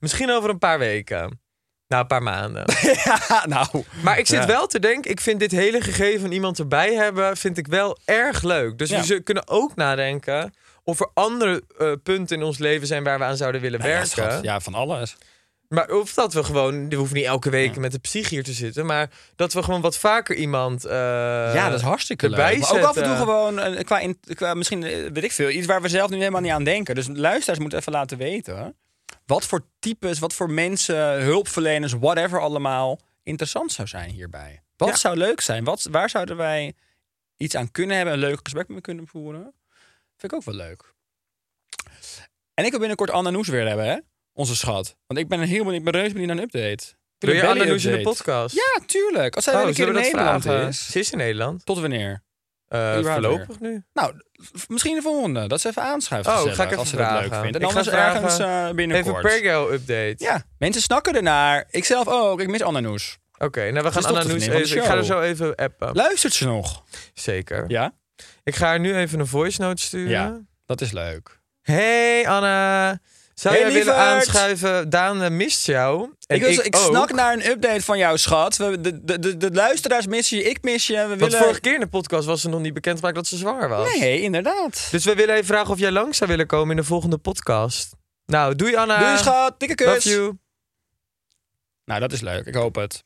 Misschien 0.00 0.30
over 0.30 0.50
een 0.50 0.58
paar 0.58 0.78
weken. 0.78 1.40
Nou, 1.88 2.02
een 2.02 2.06
paar 2.08 2.22
maanden. 2.22 2.64
ja, 3.04 3.44
nou. 3.46 3.84
Maar 4.02 4.18
ik 4.18 4.26
zit 4.26 4.40
Ja. 4.40 4.46
wel 4.46 4.66
te 4.66 4.78
denken, 4.78 5.10
ik 5.10 5.20
vind 5.20 5.40
dit 5.40 5.50
hele 5.50 5.80
gegeven 5.80 6.20
van 6.20 6.32
iemand 6.32 6.58
erbij 6.58 6.94
hebben, 6.94 7.36
vind 7.36 7.58
ik 7.58 7.66
wel 7.66 7.98
erg 8.04 8.42
leuk. 8.42 8.78
Dus 8.78 8.90
Ja. 8.90 9.02
we 9.04 9.20
kunnen 9.20 9.48
ook 9.48 9.74
nadenken 9.74 10.54
of 10.84 11.00
er 11.00 11.10
andere 11.14 11.62
eh, 11.78 11.92
punten 12.02 12.36
in 12.36 12.42
ons 12.42 12.58
leven 12.58 12.86
zijn 12.86 13.04
waar 13.04 13.18
we 13.18 13.24
aan 13.24 13.36
zouden 13.36 13.60
willen 13.60 13.78
Nou 13.78 13.90
ja, 13.90 13.96
werken. 13.98 14.22
schat, 14.30 14.42
ja, 14.44 14.60
van 14.60 14.74
alles. 14.74 15.16
Maar 15.68 15.90
of 15.90 16.14
dat 16.14 16.32
we 16.32 16.44
gewoon, 16.44 16.88
we 16.88 16.96
hoeven 16.96 17.16
niet 17.16 17.24
elke 17.24 17.50
week 17.50 17.76
met 17.76 17.92
de 17.92 17.98
psych 17.98 18.28
hier 18.28 18.44
te 18.44 18.52
zitten, 18.52 18.86
maar 18.86 19.10
dat 19.36 19.52
we 19.52 19.62
gewoon 19.62 19.80
wat 19.80 19.96
vaker 19.98 20.36
iemand. 20.36 20.84
eh, 20.84 20.92
ja, 21.54 21.68
dat 21.68 21.78
is 21.78 21.84
hartstikke 21.84 22.28
leuk. 22.28 22.38
Maar 22.38 22.70
ook 22.72 22.84
af 22.84 22.96
en 22.96 23.02
toe 23.02 23.16
gewoon, 23.16 23.58
eh, 23.58 23.84
qua, 23.84 23.98
in, 23.98 24.18
qua 24.34 24.54
misschien, 24.54 24.82
eh, 24.84 25.10
weet 25.12 25.24
ik 25.24 25.32
veel, 25.32 25.48
iets 25.50 25.66
waar 25.66 25.82
we 25.82 25.88
zelf 25.88 26.10
nu 26.10 26.16
helemaal 26.16 26.40
niet 26.40 26.50
aan 26.52 26.64
denken. 26.64 26.94
Dus 26.94 27.06
luisteraars 27.12 27.58
moeten 27.58 27.78
even 27.78 27.92
laten 27.92 28.18
weten. 28.18 28.76
Wat 29.26 29.44
voor 29.46 29.66
types, 29.78 30.18
wat 30.18 30.32
voor 30.34 30.50
mensen, 30.50 31.22
hulpverleners, 31.22 31.92
whatever 31.92 32.40
allemaal 32.40 33.00
interessant 33.22 33.72
zou 33.72 33.88
zijn 33.88 34.10
hierbij. 34.10 34.62
Wat 34.76 34.88
Ja. 34.88 34.96
zou 34.96 35.16
leuk 35.16 35.40
zijn? 35.40 35.64
Wat, 35.64 35.88
waar 35.90 36.10
zouden 36.10 36.36
wij 36.36 36.74
iets 37.36 37.54
aan 37.56 37.70
kunnen 37.70 37.96
hebben, 37.96 38.14
een 38.14 38.20
leuk 38.20 38.40
gesprek 38.42 38.68
mee 38.68 38.80
kunnen 38.80 39.06
voeren? 39.06 39.42
Vind 40.16 40.32
ik 40.32 40.38
ook 40.38 40.44
wel 40.44 40.54
leuk. 40.54 40.94
En 42.54 42.64
ik 42.64 42.70
wil 42.70 42.78
binnenkort 42.78 43.10
Anna 43.10 43.30
Noes 43.30 43.48
weer 43.48 43.66
hebben, 43.66 43.86
hè? 43.86 43.96
Onze 44.36 44.56
schat. 44.56 44.96
Want 45.06 45.20
ik 45.20 45.28
ben 45.28 45.40
heel 45.40 45.58
benieuwd, 45.64 45.78
ik 45.78 45.84
ben 45.84 45.92
reuze 45.92 46.12
benieuwd 46.12 46.28
naar 46.28 46.36
een 46.38 46.42
update. 46.42 46.84
Ik 47.18 47.28
Wil 47.28 47.34
je 47.34 47.42
een 47.42 47.80
in 47.80 47.90
de 47.96 48.00
podcast? 48.00 48.54
Ja, 48.54 48.84
tuurlijk. 48.86 49.34
Als 49.34 49.44
zij 49.44 49.52
Oh, 49.54 49.58
weer 49.60 49.68
een 49.68 49.74
keer 49.74 49.86
in 49.88 49.92
Nederland 49.94 50.42
vragen? 50.42 50.68
is. 50.68 50.90
Ze 50.90 50.98
is 50.98 51.10
in 51.10 51.18
Nederland. 51.18 51.64
Tot 51.64 51.80
wanneer? 51.80 52.22
Eh, 52.68 52.98
voorlopig 53.04 53.60
nu. 53.60 53.84
Nou, 53.92 54.12
misschien 54.68 54.94
de 54.94 55.02
volgende. 55.02 55.46
Dat 55.48 55.60
ze 55.60 55.68
even 55.68 55.82
aanschuift. 55.82 56.26
Oh, 56.28 56.34
gezellig, 56.34 56.56
ga 56.56 56.62
ik 56.62 56.68
even 56.68 56.80
als 56.80 56.88
ze 56.90 56.96
dat 56.96 57.10
leuk 57.10 57.18
vragen. 57.26 57.42
vinden. 57.42 57.60
Ik 57.60 57.66
En 57.66 57.72
ga 57.72 57.78
anders 57.78 57.96
vragen- 57.96 58.22
ergens 58.22 58.38
eh, 58.70 58.74
binnenkort. 58.76 59.24
Even 59.24 59.40
per 59.40 59.50
girl 59.50 59.72
update. 59.72 60.14
Ja, 60.18 60.42
mensen 60.58 60.82
snakken 60.82 61.14
ernaar. 61.16 61.64
Ik 61.70 61.84
zelf 61.84 62.06
ook. 62.08 62.40
Ik 62.40 62.48
mis 62.48 62.62
Anna 62.62 62.80
Noes. 62.80 63.18
Oké, 63.38 63.60
nou 63.60 63.72
we 63.72 63.78
is 63.88 63.92
gaan 63.92 64.02
toch 64.02 64.10
Anna 64.10 64.20
de 64.22 64.28
Noes 64.28 64.42
vriendin 64.44 64.50
van 64.52 64.56
de 64.62 64.66
even. 64.68 64.76
Ik 64.76 64.84
ga 64.84 64.96
er 64.96 65.04
zo 65.04 65.20
even 65.20 65.54
appen. 65.54 65.94
Luistert 65.94 66.32
ze 66.32 66.44
nog? 66.46 66.84
Zeker. 67.14 67.64
Ja, 67.68 67.92
Ik 68.44 68.54
ga 68.54 68.66
haar 68.66 68.80
nu 68.80 68.96
even 68.96 69.20
een 69.20 69.26
voice 69.26 69.60
note 69.60 69.82
sturen. 69.82 70.10
Ja. 70.10 70.40
dat 70.66 70.80
is 70.80 70.92
leuk. 70.92 71.40
Hey 71.62 72.28
Anna. 72.28 72.98
Zou 73.40 73.54
Hey, 73.54 73.64
jij 73.64 73.72
willen 73.72 73.96
aanschuiven? 73.96 74.90
Daan 74.90 75.22
eh, 75.22 75.30
mist 75.30 75.66
jou. 75.66 76.10
En 76.26 76.36
ik, 76.36 76.42
wil- 76.42 76.64
ik 76.64 76.76
snak 76.76 77.12
naar 77.12 77.32
een 77.32 77.46
update 77.46 77.82
van 77.82 77.98
jou, 77.98 78.18
schat. 78.18 78.56
We, 78.56 78.80
de, 78.80 79.04
de, 79.04 79.18
de, 79.18 79.36
de 79.36 79.50
luisteraars 79.50 80.06
missen 80.06 80.36
je, 80.38 80.44
ik 80.44 80.62
mis 80.62 80.86
je. 80.86 80.92
We 80.96 81.06
Want 81.06 81.20
willen... 81.20 81.38
vorige 81.38 81.60
keer 81.60 81.74
in 81.74 81.80
de 81.80 81.86
podcast 81.88 82.26
was 82.26 82.40
ze 82.40 82.48
nog 82.48 82.60
niet 82.60 82.74
bekendgemaakt 82.74 83.14
dat 83.14 83.26
ze 83.26 83.36
zwanger 83.36 83.68
was. 83.68 83.98
Nee, 83.98 84.20
inderdaad. 84.20 84.88
Dus 84.90 85.04
we 85.04 85.14
willen 85.14 85.34
even 85.34 85.46
vragen 85.46 85.70
of 85.70 85.78
jij 85.78 85.90
langs 85.90 86.18
zou 86.18 86.30
willen 86.30 86.46
komen 86.46 86.70
in 86.70 86.76
de 86.76 86.84
volgende 86.88 87.18
podcast. 87.18 87.90
Nou, 88.26 88.54
doei 88.54 88.76
Anna. 88.76 88.98
Doei, 88.98 89.16
schat. 89.18 89.60
Dikke 89.60 89.74
kus. 89.74 89.86
Love 90.04 90.08
you. 90.08 90.38
Nou, 91.84 92.00
dat 92.00 92.12
is 92.12 92.20
leuk. 92.20 92.46
Ik 92.46 92.54
hoop 92.54 92.74
het. 92.74 93.04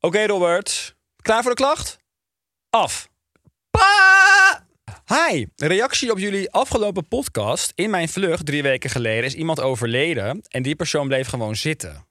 Oké, 0.00 0.26
Robert. 0.26 0.94
Klaar 1.22 1.42
voor 1.42 1.50
de 1.50 1.56
klacht? 1.62 1.98
Af. 2.70 3.08
Hi, 5.12 5.46
reactie 5.56 6.10
op 6.10 6.18
jullie 6.18 6.50
afgelopen 6.50 7.08
podcast. 7.08 7.72
In 7.74 7.90
mijn 7.90 8.08
vlucht 8.08 8.46
drie 8.46 8.62
weken 8.62 8.90
geleden 8.90 9.24
is 9.24 9.34
iemand 9.34 9.60
overleden 9.60 10.42
en 10.48 10.62
die 10.62 10.76
persoon 10.76 11.08
bleef 11.08 11.28
gewoon 11.28 11.56
zitten. 11.56 12.06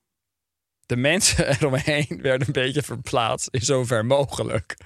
De 0.86 0.95
mensen 0.95 1.47
eromheen 1.56 2.20
werden 2.22 2.47
een 2.47 2.54
beetje 2.54 2.82
verplaatst 2.82 3.47
in 3.52 3.62
zover 3.62 4.06
mogelijk. 4.06 4.78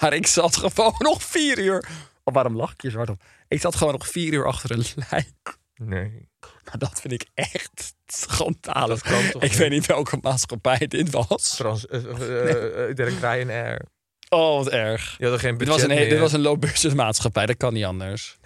Maar 0.00 0.12
ik 0.12 0.26
zat 0.26 0.56
gewoon 0.56 0.94
nog 0.98 1.22
vier 1.22 1.58
uur. 1.58 1.88
Oh, 2.24 2.34
waarom 2.34 2.56
lach 2.56 2.72
ik 2.72 2.82
je 2.82 2.90
zo 2.90 2.96
hard 2.96 3.10
op? 3.10 3.22
Ik 3.48 3.60
zat 3.60 3.76
gewoon 3.76 3.92
nog 3.92 4.08
vier 4.08 4.32
uur 4.32 4.46
achter 4.46 4.70
een 4.70 4.84
lijk. 5.10 5.58
Nee. 5.74 6.28
Maar 6.64 6.78
dat 6.78 7.00
vind 7.00 7.12
ik 7.12 7.26
echt 7.34 7.94
schandalig. 8.06 9.04
Ik 9.04 9.42
niet? 9.42 9.56
weet 9.56 9.70
niet 9.70 9.86
welke 9.86 10.18
maatschappij 10.20 10.86
dit 10.86 11.10
was. 11.10 11.60
Ik 12.88 12.96
denk 12.96 13.20
Ryanair. 13.20 13.94
Oh, 14.28 14.56
wat 14.56 14.68
erg. 14.68 15.14
Je 15.18 15.24
had 15.24 15.34
er 15.34 15.40
geen 15.40 15.58
Dit 15.58 15.68
was, 15.68 15.82
een, 15.82 15.90
he- 15.90 15.96
dit 15.96 16.08
meer. 16.10 16.18
was 16.20 16.32
een 16.32 16.40
low-budget 16.40 16.94
maatschappij. 16.94 17.46
Dat 17.46 17.56
kan 17.56 17.72
niet 17.74 17.84
anders. 17.84 18.36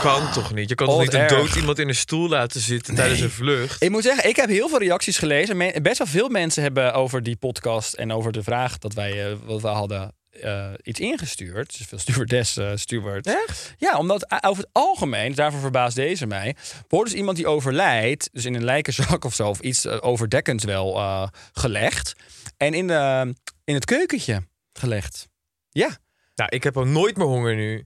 kan 0.00 0.32
toch 0.32 0.54
niet? 0.54 0.68
Je 0.68 0.74
kan 0.74 0.86
Oh, 0.86 0.92
toch 0.92 1.02
niet 1.02 1.14
een 1.14 1.26
dood 1.28 1.54
iemand 1.54 1.78
in 1.78 1.88
een 1.88 1.94
stoel 1.94 2.28
laten 2.28 2.60
zitten 2.60 2.94
tijdens 2.94 3.20
een 3.20 3.30
vlucht? 3.30 3.82
Ik 3.82 3.90
moet 3.90 4.02
zeggen, 4.02 4.28
ik 4.28 4.36
heb 4.36 4.48
heel 4.48 4.68
veel 4.68 4.78
reacties 4.78 5.18
gelezen. 5.18 5.82
Best 5.82 5.98
wel 5.98 6.06
veel 6.06 6.28
mensen 6.28 6.62
hebben 6.62 6.94
over 6.94 7.22
die 7.22 7.36
podcast 7.36 7.94
en 7.94 8.12
over 8.12 8.32
de 8.32 8.42
vraag 8.42 8.78
dat 8.78 8.94
wij 8.94 9.26
eh, 9.30 9.36
wat 9.44 9.60
we 9.60 9.68
hadden 9.68 10.14
eh, 10.30 10.66
iets 10.82 11.00
ingestuurd. 11.00 11.78
Dus 11.78 11.86
veel 11.86 11.98
stewardessen, 11.98 12.78
stewards. 12.78 13.28
Echt? 13.46 13.74
Ja, 13.78 13.98
omdat 13.98 14.26
over 14.40 14.62
het 14.62 14.72
algemeen, 14.72 15.34
daarvoor 15.34 15.60
verbaast 15.60 15.96
deze 15.96 16.26
mij, 16.26 16.56
wordt 16.88 17.10
dus 17.10 17.18
iemand 17.18 17.36
die 17.36 17.46
overlijdt, 17.46 18.28
dus 18.32 18.44
in 18.44 18.54
een 18.54 18.64
lijkenzak 18.64 19.24
of 19.24 19.34
zo, 19.34 19.48
of 19.48 19.60
iets 19.60 19.84
eh, 19.84 19.96
overdekkends 20.00 20.64
wel 20.64 20.96
eh, 20.96 21.26
gelegd. 21.52 22.12
En 22.56 22.74
in, 22.74 22.86
de, 22.86 23.34
in 23.64 23.74
het 23.74 23.84
keukentje 23.84 24.42
gelegd. 24.80 25.28
Ja. 25.68 25.98
Nou, 26.34 26.50
ik 26.50 26.62
heb 26.62 26.76
al 26.76 26.86
nooit 26.86 27.16
meer 27.16 27.26
honger 27.26 27.54
nu. 27.56 27.84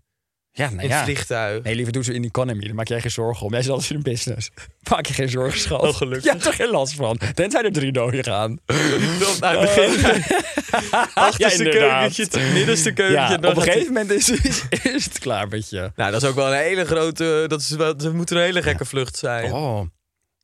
Ja, 0.56 0.68
nou 0.70 0.82
In 0.82 0.88
ja. 0.88 0.94
het 0.94 1.04
vliegtuig. 1.04 1.62
Nee, 1.62 1.74
liever 1.74 1.92
doe 1.92 2.04
ze 2.04 2.14
in 2.14 2.22
de 2.22 2.28
economy. 2.28 2.64
Daar 2.64 2.74
maak 2.74 2.88
jij 2.88 3.00
geen 3.00 3.10
zorgen 3.10 3.46
om. 3.46 3.52
Jij 3.52 3.62
zit 3.62 3.70
altijd 3.70 3.90
in 3.90 3.96
een 3.96 4.02
business. 4.02 4.50
Maak 4.90 5.06
je 5.06 5.14
geen 5.14 5.28
zorgen, 5.28 5.60
schat. 5.60 5.80
Oh, 5.80 5.94
gelukkig. 5.94 6.24
Je 6.24 6.30
hebt 6.30 6.46
er 6.46 6.52
geen 6.52 6.70
last 6.70 6.94
van. 6.94 7.18
Tenzij 7.34 7.62
er 7.62 7.72
drie 7.72 7.92
doden 7.92 8.24
gaan. 8.24 8.58
Aan 9.40 9.56
het 9.56 9.60
begin. 9.60 10.22
Achterste 11.14 11.64
Ja, 11.64 11.70
keukentje, 11.70 12.40
middenste 12.52 12.92
keukentje. 12.92 13.38
Ja, 13.40 13.48
op 13.50 13.56
een 13.56 13.62
gegeven 13.62 13.92
moment 13.92 14.10
is, 14.10 14.30
is, 14.30 14.64
is 14.82 15.04
het 15.04 15.18
klaar 15.18 15.48
met 15.48 15.70
je. 15.70 15.92
Nou, 15.96 16.10
dat 16.10 16.22
is 16.22 16.28
ook 16.28 16.34
wel 16.34 16.52
een 16.52 16.58
hele 16.58 16.84
grote... 16.84 17.44
Dat, 17.46 17.60
is 17.60 17.70
wel, 17.70 17.96
dat 17.96 18.12
moet 18.12 18.30
een 18.30 18.38
hele 18.38 18.62
gekke 18.62 18.84
vlucht 18.84 19.16
zijn. 19.16 19.52
Oh. 19.52 19.80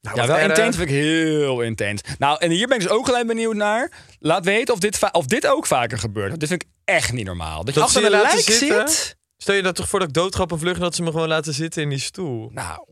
Nou, 0.01 0.17
Ja, 0.17 0.27
wel 0.27 0.39
intens 0.39 0.77
vind 0.77 0.89
ik 0.89 0.95
heel 0.95 1.61
intens. 1.63 2.03
Nou, 2.19 2.39
en 2.41 2.51
hier 2.51 2.67
ben 2.67 2.77
ik 2.77 2.83
dus 2.83 2.93
ook 2.93 3.05
gelijk 3.07 3.27
benieuwd 3.27 3.55
naar. 3.55 3.91
Laat 4.19 4.45
weten 4.45 4.75
of 4.75 4.81
dit, 4.81 5.13
of 5.13 5.27
dit 5.27 5.47
ook 5.47 5.67
vaker 5.67 5.99
gebeurt. 5.99 6.29
Want 6.29 6.41
dit 6.41 6.49
vind 6.49 6.63
ik 6.63 6.69
echt 6.85 7.13
niet 7.13 7.27
normaal. 7.27 7.65
Dat 7.65 7.75
je 7.75 7.81
achter 7.81 8.05
een 8.05 8.11
lijk 8.11 8.29
zitten? 8.31 8.89
zit. 8.89 9.17
Stel 9.37 9.55
je 9.55 9.63
dat 9.63 9.75
toch 9.75 9.89
voor 9.89 9.99
dat 9.99 10.09
ik 10.09 10.15
dood 10.15 10.35
ga 10.37 10.43
op 10.43 10.51
een 10.51 10.59
vlucht... 10.59 10.77
en 10.77 10.83
dat 10.83 10.95
ze 10.95 11.03
me 11.03 11.11
gewoon 11.11 11.29
laten 11.29 11.55
zitten 11.55 11.83
in 11.83 11.89
die 11.89 11.99
stoel. 11.99 12.51
Nou. 12.53 12.85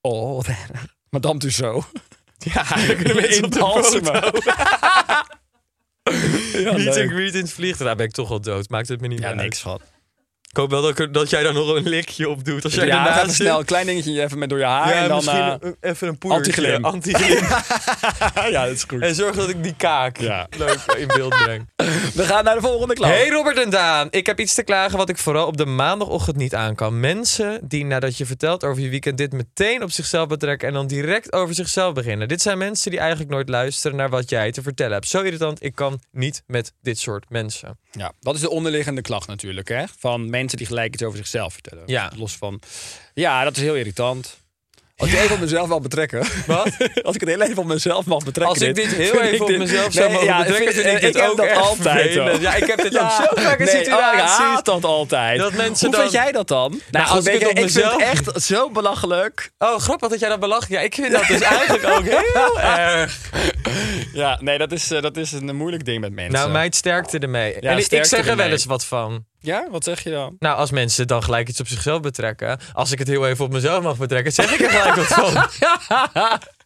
Oh. 0.00 0.40
Madame 1.10 1.38
Tussauds. 1.38 1.86
Ja, 2.54 2.62
dan 2.86 2.96
kunnen 2.96 3.16
mensen 3.22 3.44
op 3.44 3.52
de 3.52 3.58
foto. 3.58 4.00
Ja, 6.52 6.72
Meet 6.72 7.34
in 7.34 7.40
het 7.40 7.52
vliegtuig. 7.52 7.86
Daar 7.86 7.96
ben 7.96 8.06
ik 8.06 8.12
toch 8.12 8.30
al 8.30 8.40
dood. 8.40 8.68
Maakt 8.68 8.88
het 8.88 9.00
me 9.00 9.06
niet 9.06 9.18
Ja, 9.20 9.26
meer 9.26 9.34
niks, 9.36 9.44
uit. 9.46 9.54
schat. 9.56 9.82
Ik 10.52 10.58
hoop 10.58 10.70
wel 10.70 11.10
dat, 11.12 11.30
jij 11.30 11.42
daar 11.42 11.52
nog 11.52 11.74
een 11.74 11.88
likje 11.88 12.28
op 12.28 12.44
doet. 12.44 12.64
Als 12.64 12.74
jij 12.74 12.86
Ja, 12.86 13.14
even 13.16 13.26
zit. 13.26 13.34
snel 13.34 13.58
een 13.58 13.64
klein 13.64 13.86
dingetje 13.86 14.22
even 14.22 14.38
met 14.38 14.48
door 14.48 14.58
je 14.58 14.64
haar. 14.64 14.88
Ja, 14.94 15.02
en 15.02 15.08
dan, 15.08 15.16
misschien 15.16 15.58
eh, 15.80 15.90
even 15.90 16.08
een 16.08 16.18
poedertje. 16.18 16.52
antiglim. 16.82 16.84
Antiglim. 16.94 17.44
ja, 18.52 18.64
dat 18.64 18.74
is 18.74 18.84
goed. 18.84 19.00
en 19.02 19.14
zorg 19.14 19.36
dat 19.36 19.48
ik 19.48 19.62
die 19.62 19.74
kaak 19.76 20.18
Ja. 20.20 20.46
leuk 20.58 20.78
in 20.96 21.06
beeld 21.06 21.28
breng. 21.42 21.68
We 22.14 22.22
gaan 22.24 22.44
naar 22.44 22.54
de 22.54 22.60
volgende 22.60 22.94
klant. 22.94 23.12
Hey 23.12 23.28
Robert 23.28 23.58
en 23.58 23.70
Daan, 23.70 24.08
ik 24.10 24.26
heb 24.26 24.40
iets 24.40 24.54
te 24.54 24.62
klagen 24.62 24.98
wat 24.98 25.08
ik 25.08 25.18
vooral 25.18 25.46
op 25.46 25.56
de 25.56 25.66
maandagochtend 25.66 26.36
niet 26.36 26.54
aan 26.54 26.74
kan. 26.74 27.00
Mensen 27.00 27.60
die 27.68 27.84
nadat 27.84 28.16
je 28.18 28.26
vertelt 28.26 28.64
over 28.64 28.82
je 28.82 28.88
weekend 28.88 29.18
dit 29.18 29.32
meteen 29.32 29.82
op 29.82 29.90
zichzelf 29.90 30.26
betrekken 30.28 30.68
en 30.68 30.74
dan 30.74 30.86
direct 30.86 31.32
over 31.32 31.54
zichzelf 31.54 31.94
beginnen. 31.94 32.28
Dit 32.28 32.42
zijn 32.42 32.58
mensen 32.58 32.90
die 32.90 33.00
eigenlijk 33.00 33.30
nooit 33.30 33.48
luisteren 33.48 33.96
naar 33.96 34.10
wat 34.10 34.30
jij 34.30 34.52
te 34.52 34.62
vertellen 34.62 34.92
hebt. 34.92 35.08
Zo 35.08 35.22
irritant, 35.22 35.64
ik 35.64 35.74
kan 35.74 36.00
niet 36.10 36.42
met 36.46 36.72
dit 36.82 36.98
soort 36.98 37.24
mensen. 37.30 37.78
Ja, 37.90 38.12
dat 38.20 38.34
is 38.34 38.40
de 38.40 38.50
onderliggende 38.50 39.02
klacht 39.02 39.26
natuurlijk, 39.28 39.68
hè? 39.68 39.84
Van 39.98 40.20
mensen 40.20 40.40
die 40.50 40.66
gelijk 40.66 40.94
iets 40.94 41.02
over 41.02 41.16
zichzelf 41.18 41.52
vertellen. 41.52 41.82
Ja. 41.86 42.12
Los 42.16 42.36
van. 42.36 42.60
Ja, 43.14 43.44
dat 43.44 43.56
is 43.56 43.62
heel 43.62 43.74
irritant. 43.74 44.40
Als 44.96 45.10
ik 45.10 45.16
het 45.16 45.24
even 45.24 45.36
op 45.36 45.42
mezelf 45.42 45.68
mag 45.68 45.80
betrekken. 45.80 46.26
Wat? 46.46 46.66
Als 47.02 47.14
ik 47.14 47.20
het 47.20 47.28
heel 47.28 47.40
even 47.40 47.58
op 47.58 47.64
mezelf 47.64 48.04
mag 48.06 48.24
betrekken. 48.24 48.54
Als 48.54 48.60
ik 48.62 48.74
dit 48.74 48.86
heel 48.94 49.12
even 49.20 49.34
ik 49.34 49.40
op 49.40 49.46
dit- 49.48 49.58
mezelf 49.58 49.92
zou 49.92 50.12
mogen 50.12 50.36
betrekken, 50.36 50.72
vind 50.74 50.86
ik 50.86 51.00
dit 51.00 51.14
heb 51.20 51.30
ook 51.30 51.36
dat 51.36 51.52
altijd. 51.52 52.12
Ja, 52.40 52.54
ik 52.54 52.64
heb 52.66 52.82
dit 52.82 52.98
ook 52.98 53.10
zo 53.10 53.24
vaak 53.42 53.58
in 53.58 53.64
nee, 53.64 53.76
situaties. 53.84 54.38
Oh, 54.46 54.54
ik 54.58 54.64
dat 54.64 54.84
altijd. 54.84 55.38
Dat 55.38 55.52
mensen 55.52 55.86
Hoe 55.86 55.94
dan- 55.96 56.00
vind 56.00 56.12
jij 56.22 56.32
dat 56.32 56.48
dan? 56.48 56.80
Nou, 56.90 57.06
als 57.08 57.18
goed, 57.18 57.26
ik 57.28 57.40
het 57.40 57.48
op 57.50 57.58
ik 57.58 57.70
vind 57.70 57.84
het 57.92 58.00
echt 58.00 58.42
zo 58.42 58.70
belachelijk. 58.70 59.50
Oh, 59.58 59.78
grappig 59.78 60.08
dat 60.08 60.20
jij 60.20 60.28
dat 60.28 60.40
belacht. 60.40 60.68
Ja, 60.68 60.80
ik 60.80 60.94
vind 60.94 61.12
dat 61.12 61.26
dus 61.26 61.40
eigenlijk 61.56 61.84
ook 61.84 62.04
heel 62.04 62.60
erg. 62.60 63.18
Ja, 64.12 64.38
nee, 64.40 64.58
dat 64.58 64.72
is, 64.72 64.90
eh, 64.90 65.02
dat 65.02 65.16
is 65.16 65.32
een 65.32 65.56
moeilijk 65.56 65.84
ding 65.84 66.00
met 66.00 66.12
mensen. 66.12 66.32
Nou, 66.32 66.50
meid, 66.50 66.74
sterkte 66.74 67.18
ermee. 67.18 67.56
Ja, 67.60 67.70
en 67.70 67.78
ik- 67.78 68.04
zeg 68.04 68.26
er 68.28 68.36
wel 68.36 68.46
eens 68.50 68.64
wat 68.64 68.84
van. 68.84 69.24
Ja, 69.40 69.66
wat 69.70 69.84
zeg 69.84 70.00
je 70.04 70.10
dan? 70.10 70.36
Nou, 70.38 70.56
als 70.56 70.70
mensen 70.70 71.06
dan 71.06 71.22
gelijk 71.22 71.48
iets 71.48 71.60
op 71.60 71.66
zichzelf 71.66 72.00
betrekken. 72.00 72.58
Als 72.72 72.92
ik 72.92 72.98
het 72.98 73.08
heel 73.08 73.26
even 73.26 73.44
op 73.44 73.52
mezelf 73.52 73.82
mag 73.82 73.96
betrekken, 73.96 74.32
zeg 74.32 74.52
ik 74.54 74.60
er 74.60 74.70
gelijk 74.70 74.94
wat 74.94 75.06
van. 75.06 75.46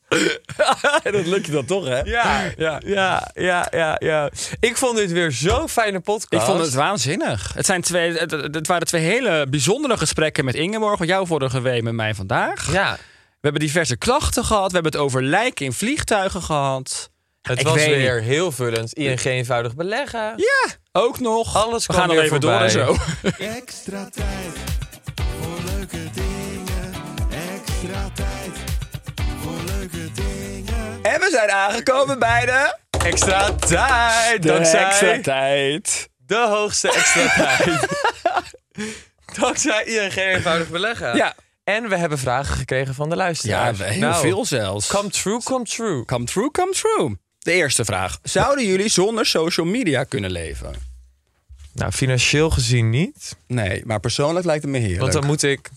dat 1.12 1.26
lukt 1.26 1.46
je 1.46 1.52
dan 1.52 1.64
toch, 1.64 1.84
hè? 1.86 2.00
Ja, 2.00 2.42
Ja. 2.56 2.80
ja, 2.86 3.30
ja, 3.34 3.66
ja, 3.70 3.96
ja. 3.98 4.30
Ik 4.60 4.76
vond 4.76 4.96
dit 4.96 5.12
weer 5.12 5.32
zo'n 5.32 5.68
fijne 5.68 6.00
podcast. 6.00 6.32
Ik 6.32 6.40
vond 6.40 6.60
het 6.64 6.74
waanzinnig. 6.74 7.52
Het, 7.54 7.66
zijn 7.66 7.80
twee, 7.80 8.12
het, 8.18 8.30
het- 8.30 8.54
het 8.54 8.66
waren 8.66 8.86
twee 8.86 9.02
hele 9.02 9.46
bijzondere 9.50 9.96
gesprekken 9.96 10.44
met 10.44 10.54
Ingeborg. 10.54 11.04
Jou 11.06 11.26
vorige 11.26 11.60
week, 11.60 11.82
met 11.82 11.94
mij 11.94 12.14
vandaag. 12.14 12.72
Ja, 12.72 12.98
hebben 13.46 13.66
diverse 13.66 13.96
klachten 13.96 14.44
gehad. 14.44 14.66
We 14.66 14.74
hebben 14.74 14.92
het 14.92 15.00
over 15.00 15.22
lijken 15.22 15.64
in 15.64 15.72
vliegtuigen 15.72 16.42
gehad. 16.42 17.10
het 17.42 17.58
Ik 17.58 17.64
was 17.64 17.74
weet 17.74 17.96
weer 17.96 18.20
heel 18.22 18.52
vullend. 18.52 18.92
ING 18.92 19.24
eenvoudig 19.24 19.74
beleggen. 19.74 20.20
Ja, 20.36 20.74
ook 20.92 21.20
nog. 21.20 21.56
Alles 21.56 21.86
We 21.86 21.92
kwam 21.92 21.98
gaan 22.08 22.14
nog 22.14 22.16
weer 22.16 22.26
even 22.26 22.40
door 22.40 22.60
en 22.60 22.70
voorbij. 22.70 23.30
zo. 23.30 23.44
Extra 23.44 24.08
tijd 24.10 24.58
voor 25.40 25.58
leuke 25.76 26.10
dingen. 26.12 26.92
Extra 27.30 28.10
tijd 28.14 28.50
voor 29.42 29.58
leuke 29.66 30.12
dingen. 30.12 31.02
En 31.02 31.20
we 31.20 31.28
zijn 31.30 31.50
aangekomen 31.50 32.18
bij 32.18 32.46
de... 32.46 32.76
Extra 33.04 33.50
tijd. 33.52 34.42
De 34.42 34.48
dankzij 34.48 34.84
extra 34.84 35.20
tijd. 35.20 36.08
de 36.16 36.46
hoogste 36.48 36.92
extra 36.92 37.28
tijd. 37.34 37.86
dankzij 39.40 39.84
ING 39.84 40.14
eenvoudig 40.16 40.68
beleggen. 40.68 41.16
Ja, 41.16 41.34
En 41.66 41.88
we 41.88 41.96
hebben 41.96 42.18
vragen 42.18 42.56
gekregen 42.56 42.94
van 42.94 43.08
de 43.08 43.16
ja 43.16 43.22
luisteraars. 43.22 43.78
heel 43.78 43.98
Nou, 43.98 44.20
veel 44.20 44.44
zelfs. 44.44 44.86
Come 44.86 45.08
true, 45.08 45.42
come 45.42 45.64
true. 45.64 46.04
Come 46.04 46.24
true, 46.24 46.50
come 46.50 46.72
true. 46.72 47.16
De 47.38 47.52
eerste 47.52 47.84
vraag. 47.84 48.18
Zouden 48.22 48.66
jullie 48.66 48.88
zonder 48.88 49.26
social 49.26 49.66
media 49.66 50.04
kunnen 50.04 50.30
leven? 50.30 50.74
Nou, 51.72 51.92
financieel 51.92 52.50
gezien 52.50 52.90
niet. 52.90 53.36
Nee, 53.46 53.82
maar 53.84 54.00
persoonlijk 54.00 54.46
lijkt 54.46 54.62
het 54.62 54.72
me 54.72 54.78
heerlijk. 54.78 55.00
Want 55.00 55.12
dan 55.12 55.26
moet 55.26 55.42
ik 55.42 55.70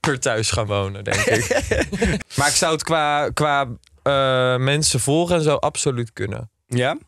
per 0.00 0.20
thuis 0.20 0.50
gaan 0.50 0.66
wonen, 0.66 1.04
denk 1.04 1.20
ik. 1.20 1.48
maar 2.36 2.48
ik 2.48 2.54
zou 2.54 2.72
het 2.72 2.82
qua, 2.82 3.30
qua 3.30 3.68
eh, 4.02 4.56
mensen 4.56 5.00
volgen 5.00 5.36
en 5.36 5.42
zo 5.42 5.54
absoluut 5.54 6.12
kunnen. 6.12 6.50
Ja? 6.66 6.98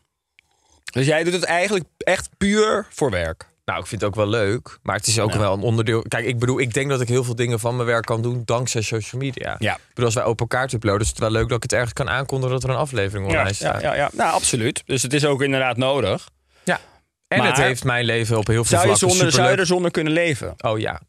Dus 0.91 1.05
jij 1.05 1.23
doet 1.23 1.33
het 1.33 1.43
eigenlijk 1.43 1.85
echt 1.97 2.29
puur 2.37 2.85
voor 2.89 3.11
werk? 3.11 3.47
Nou, 3.69 3.81
ik 3.81 3.87
vind 3.87 4.01
het 4.01 4.09
ook 4.09 4.15
wel 4.15 4.27
leuk. 4.27 4.77
Maar 4.81 4.95
het 4.95 5.07
is 5.07 5.19
ook 5.19 5.31
Ja. 5.31 5.39
wel 5.39 5.53
een 5.53 5.61
onderdeel. 5.61 6.01
Kijk, 6.07 6.25
ik 6.25 6.39
bedoel, 6.39 6.59
ik 6.59 6.73
denk 6.73 6.89
dat 6.89 7.01
ik 7.01 7.07
heel 7.07 7.23
veel 7.23 7.35
dingen 7.35 7.59
van 7.59 7.75
mijn 7.75 7.87
werk 7.87 8.05
kan 8.05 8.21
doen 8.21 8.41
dankzij 8.45 8.81
social 8.81 9.21
media. 9.21 9.55
Ja. 9.59 9.73
Ik 9.75 9.81
bedoel, 9.89 10.05
als 10.05 10.13
wij 10.13 10.23
open 10.23 10.47
kaart 10.47 10.73
uploaden, 10.73 11.01
is 11.01 11.07
het 11.09 11.19
wel 11.19 11.31
leuk 11.31 11.47
dat 11.47 11.57
ik 11.57 11.63
het 11.63 11.73
ergens 11.73 11.93
kan 11.93 12.09
aankondigen 12.09 12.53
dat 12.55 12.63
er 12.63 12.69
een 12.69 12.75
aflevering 12.75 13.27
online 13.27 13.47
ja, 13.47 13.53
staat. 13.53 13.81
ja, 13.81 13.95
ja. 13.95 14.09
Nou, 14.13 14.33
absoluut. 14.33 14.81
Dus 14.85 15.01
het 15.01 15.13
is 15.13 15.25
ook 15.25 15.41
inderdaad 15.41 15.77
nodig. 15.77 16.29
Ja. 16.63 16.79
En 17.27 17.37
Maar- 17.37 17.47
het 17.47 17.57
heeft 17.57 17.83
mijn 17.83 18.05
leven 18.05 18.37
op 18.37 18.47
heel 18.47 18.55
veel 18.65 18.77
Zou 18.77 18.81
je, 18.81 18.87
vlakken 18.97 19.09
zonder, 19.17 19.33
zou 19.33 19.49
je 19.51 19.57
er 19.57 19.65
zonder 19.65 19.91
kunnen 19.91 20.13
leven? 20.13 20.53
Oh 20.57 20.79
ja, 20.79 21.01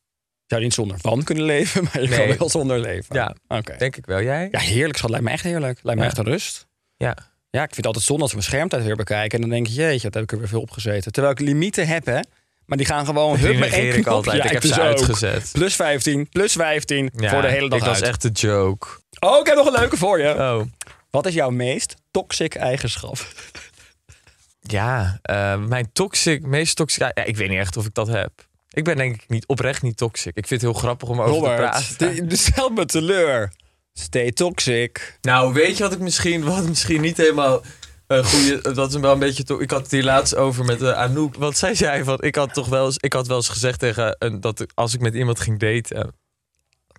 Zou 0.47 0.61
je 0.63 0.67
niet 0.69 0.75
zonder 0.77 0.99
van 1.01 1.23
kunnen 1.23 1.45
leven, 1.45 1.83
maar 1.93 2.03
je 2.03 2.09
Nee. 2.09 2.29
kan 2.29 2.39
wel 2.39 2.49
zonder 2.49 2.79
leven? 2.81 3.17
Ja. 3.17 3.35
Oké. 3.49 3.77
denk 3.79 3.97
ik 3.97 4.07
wel. 4.07 4.23
Jij? 4.23 4.49
Ja, 4.51 4.59
heerlijk 4.59 4.97
schat. 4.97 5.11
Lijkt 5.11 5.25
me 5.25 5.31
echt 5.31 5.43
heerlijk. 5.43 5.79
Lijkt 5.83 5.99
me 6.01 6.05
Ja. 6.05 6.11
echt 6.11 6.19
een 6.19 6.25
rust. 6.33 6.67
Ja. 6.97 7.17
Ja, 7.51 7.59
ik 7.63 7.67
vind 7.67 7.77
het 7.77 7.87
altijd 7.87 8.05
zonde 8.05 8.23
als 8.23 8.31
we 8.33 8.37
mijn 8.39 8.49
schermtijd 8.51 8.85
weer 8.85 8.97
bekijken. 8.97 9.31
En 9.35 9.41
dan 9.41 9.51
denk 9.51 9.67
je, 9.67 9.73
jeetje, 9.73 10.03
wat 10.03 10.15
heb 10.15 10.23
ik 10.23 10.33
er 10.33 10.39
weer 10.39 10.49
veel 10.49 10.61
op 10.61 10.71
gezeten. 10.71 11.13
Terwijl 11.13 11.35
ik 11.35 11.41
limieten 11.41 11.87
heb, 11.87 12.07
hè. 12.07 12.21
Maar 12.71 12.79
die 12.79 12.87
gaan 12.89 13.07
gewoon... 13.07 13.37
Hup, 13.37 13.59
met 13.59 13.73
één 13.73 14.05
altijd. 14.05 14.37
Ja, 14.37 14.45
ik 14.45 14.51
heb 14.51 14.63
dus 14.63 14.71
ze 14.73 14.81
ook. 14.81 14.87
uitgezet. 14.87 15.51
Plus 15.53 15.75
15, 15.75 16.29
plus 16.29 16.53
15 16.53 17.11
Ja, 17.17 17.31
voor 17.31 17.43
de 17.43 17.49
hele 17.49 17.69
dag 17.69 17.79
was 17.85 17.89
uit. 17.89 18.03
echt 18.03 18.23
de 18.23 18.29
joke. 18.29 18.87
Oh, 19.21 19.39
ik 19.41 19.47
heb 19.47 19.57
nog 19.57 19.67
een 19.67 19.73
leuke 19.81 19.97
voor 19.97 20.21
je. 20.21 20.35
Oh. 20.35 20.61
Wat 21.11 21.27
is 21.27 21.35
jouw 21.35 21.51
meest 21.51 21.97
toxic 22.11 22.55
eigenschap? 22.55 23.19
Ja, 24.61 25.19
eh, 25.23 25.57
mijn 25.57 25.91
toxic, 25.93 26.43
meest 26.47 26.77
toxic... 26.77 27.03
Ja, 27.15 27.25
ik 27.25 27.37
weet 27.37 27.49
niet 27.49 27.59
echt 27.59 27.77
of 27.77 27.87
ik 27.87 27.95
dat 27.95 28.07
heb. 28.09 28.31
Ik 28.71 28.85
ben 28.85 28.97
denk 28.97 29.15
ik 29.15 29.25
niet, 29.29 29.47
oprecht 29.47 29.83
niet 29.83 29.97
toxic. 29.97 30.37
Ik 30.37 30.47
vind 30.47 30.61
het 30.63 30.71
heel 30.71 30.81
grappig 30.81 31.09
om 31.09 31.21
over 31.21 31.33
te 31.35 31.39
Robert, 31.39 31.59
praten. 31.59 32.29
de- 32.29 32.37
stel 32.37 32.69
me 32.69 32.85
teleur. 32.87 33.53
Stay 33.93 34.33
toxic. 34.33 35.19
Nou, 35.21 35.53
weet 35.53 35.77
je 35.77 35.83
wat 35.83 35.93
ik 35.93 35.99
misschien, 35.99 36.45
wat 36.45 36.69
misschien 36.69 37.01
niet 37.01 37.17
helemaal 37.17 37.63
een 38.11 38.25
goede, 38.25 38.73
dat 38.73 38.95
is 38.95 39.01
wel 39.01 39.13
een 39.13 39.19
beetje. 39.19 39.43
to- 39.45 39.59
Ik 39.61 39.71
had 39.71 39.83
het 39.83 39.91
hier 39.91 40.05
laatst 40.05 40.35
over 40.37 40.65
met 40.65 40.83
eh, 40.83 40.93
Anouk. 40.93 41.35
Want 41.35 41.57
zij 41.57 41.75
zei 41.75 42.05
van, 42.05 42.21
ik 42.23 42.35
had 42.35 42.55
toch 42.55 42.69
wel 42.69 42.85
eens, 42.87 42.97
ik 42.99 43.13
had 43.13 43.27
wel 43.27 43.37
eens 43.37 43.49
gezegd 43.49 43.79
tegen 43.79 44.17
een, 44.19 44.41
dat 44.41 44.67
als 44.75 44.95
ik 44.95 45.01
met 45.01 45.15
iemand 45.15 45.41
ging 45.41 45.59
daten, 45.59 46.15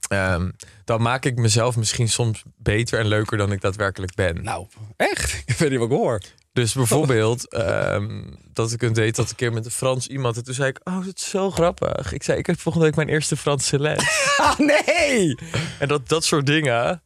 ehm, 0.07 0.49
dan 0.85 1.01
maak 1.01 1.25
ik 1.25 1.35
mezelf 1.35 1.75
misschien 1.75 2.09
soms 2.09 2.43
beter 2.57 2.99
en 2.99 3.07
leuker 3.07 3.37
dan 3.37 3.51
ik 3.51 3.61
daadwerkelijk 3.61 4.15
ben. 4.15 4.43
Nou, 4.43 4.67
echt? 4.97 5.33
Ik 5.45 5.55
weet 5.57 5.69
niet 5.69 5.79
wat 5.79 5.91
ik 5.91 5.97
hoor. 5.97 6.21
Dus 6.53 6.73
bijvoorbeeld 6.73 7.47
ehm, 7.49 8.23
dat 8.53 8.71
ik 8.71 8.81
een 8.81 8.93
date 8.93 9.21
had 9.21 9.29
een 9.29 9.35
keer 9.35 9.53
met 9.53 9.65
een 9.65 9.71
Frans 9.71 10.07
iemand 10.07 10.37
en 10.37 10.43
toen 10.43 10.53
zei 10.53 10.69
ik, 10.69 10.79
oh, 10.83 11.05
dat 11.05 11.17
is 11.17 11.29
zo 11.29 11.51
grappig. 11.51 12.13
Ik 12.13 12.23
zei, 12.23 12.37
ik 12.37 12.45
heb 12.45 12.59
volgende 12.59 12.87
week 12.87 12.95
mijn 12.95 13.09
eerste 13.09 13.37
Franse 13.37 13.79
les. 13.79 14.03
Ah, 14.37 14.57
nee! 14.59 15.35
En 15.79 15.87
dat, 15.87 16.09
dat 16.09 16.23
soort 16.23 16.45
dingen 16.45 17.01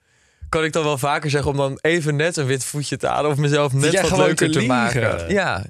kan 0.55 0.63
ik 0.63 0.73
dan 0.73 0.83
wel 0.83 0.97
vaker 0.97 1.29
zeggen 1.29 1.51
om 1.51 1.57
dan 1.57 1.77
even 1.81 2.15
net 2.15 2.37
een 2.37 2.45
wit 2.45 2.63
voetje 2.63 2.97
te 2.97 3.07
halen 3.07 3.31
of 3.31 3.37
mezelf 3.37 3.73
net 3.73 3.91
jij 3.91 4.01
wat 4.01 4.17
leuker 4.17 4.51
te 4.51 4.61
maken. 4.61 5.29
Ja. 5.29 5.65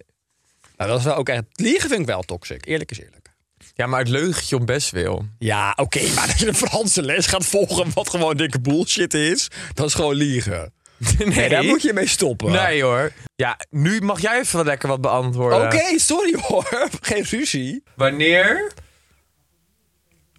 Nou, 0.77 0.89
dat 0.89 0.99
is 0.99 1.05
wel 1.05 1.15
ook 1.15 1.29
echt... 1.29 1.43
Liegen 1.51 1.89
vind 1.89 2.01
ik 2.01 2.07
wel 2.07 2.21
toxic. 2.21 2.65
Eerlijk 2.65 2.91
is 2.91 2.99
eerlijk. 2.99 3.29
ja, 3.73 3.87
maar 3.87 3.99
het 3.99 4.09
leugentje 4.09 4.55
om 4.57 4.65
best 4.65 4.91
wil. 4.91 5.25
Ja, 5.39 5.73
oké, 5.75 6.13
maar 6.13 6.27
als 6.27 6.39
je 6.39 6.47
een 6.47 6.55
Franse 6.55 7.01
les 7.01 7.27
gaat 7.27 7.45
volgen 7.45 7.87
wat 7.93 8.09
gewoon 8.09 8.37
dikke 8.37 8.59
bullshit 8.61 9.13
is, 9.13 9.47
dat 9.73 9.87
is 9.87 9.93
gewoon 9.93 10.15
liegen. 10.15 10.73
Nee, 11.25 11.49
daar 11.49 11.63
moet 11.63 11.81
je 11.81 11.93
mee 11.93 12.07
stoppen. 12.07 12.51
Nee 12.51 12.83
hoor. 12.83 13.11
Ja, 13.35 13.59
nu 13.69 14.01
mag 14.01 14.21
jij 14.21 14.39
even 14.39 14.65
lekker 14.65 14.87
wat 14.87 15.01
beantwoorden. 15.01 15.61
Oké, 15.61 15.99
sorry 15.99 16.35
hoor. 16.41 16.89
Geen 17.01 17.23
ruzie. 17.23 17.83
Wanneer 17.95 18.71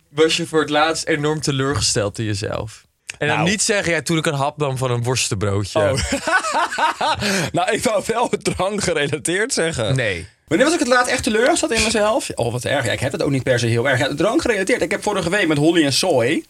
was 0.08 0.36
je 0.36 0.46
voor 0.46 0.60
het 0.60 0.70
laatst 0.70 1.06
enorm 1.06 1.40
teleurgesteld 1.40 2.18
in 2.18 2.24
jezelf? 2.24 2.85
En 3.18 3.26
dan 3.26 3.36
Nou. 3.36 3.48
niet 3.48 3.62
zeggen, 3.62 3.92
ja, 3.92 4.02
toen 4.02 4.18
ik 4.18 4.26
een 4.26 4.34
hap 4.34 4.56
nam 4.56 4.76
van 4.76 4.90
een 4.90 5.02
worstenbroodje. 5.02 5.78
Oh. 5.78 5.92
nou, 7.52 7.70
ik 7.70 7.82
wou 7.82 8.02
wel 8.06 8.30
drank 8.42 8.82
gerelateerd 8.82 9.52
zeggen. 9.52 9.96
Nee. 9.96 10.26
Wanneer 10.46 10.66
was 10.66 10.74
ik 10.74 10.80
het 10.80 10.88
laatst 10.88 11.12
echt 11.12 11.22
teleurgesteld 11.22 11.72
in 11.72 11.82
mezelf? 11.82 12.30
Oh, 12.34 12.52
wat 12.52 12.64
erg. 12.64 12.84
Ja, 12.84 12.92
ik 12.92 13.00
heb 13.00 13.12
het 13.12 13.22
ook 13.22 13.30
niet 13.30 13.42
per 13.42 13.58
se 13.58 13.66
heel 13.66 13.88
erg. 13.88 13.98
Ja, 13.98 14.14
drank 14.14 14.40
gerelateerd. 14.40 14.82
Ik 14.82 14.90
heb 14.90 15.02
vorige 15.02 15.30
week 15.30 15.46
met 15.48 15.58
Holly 15.58 15.84
en 15.84 15.92
Soy... 15.92 16.44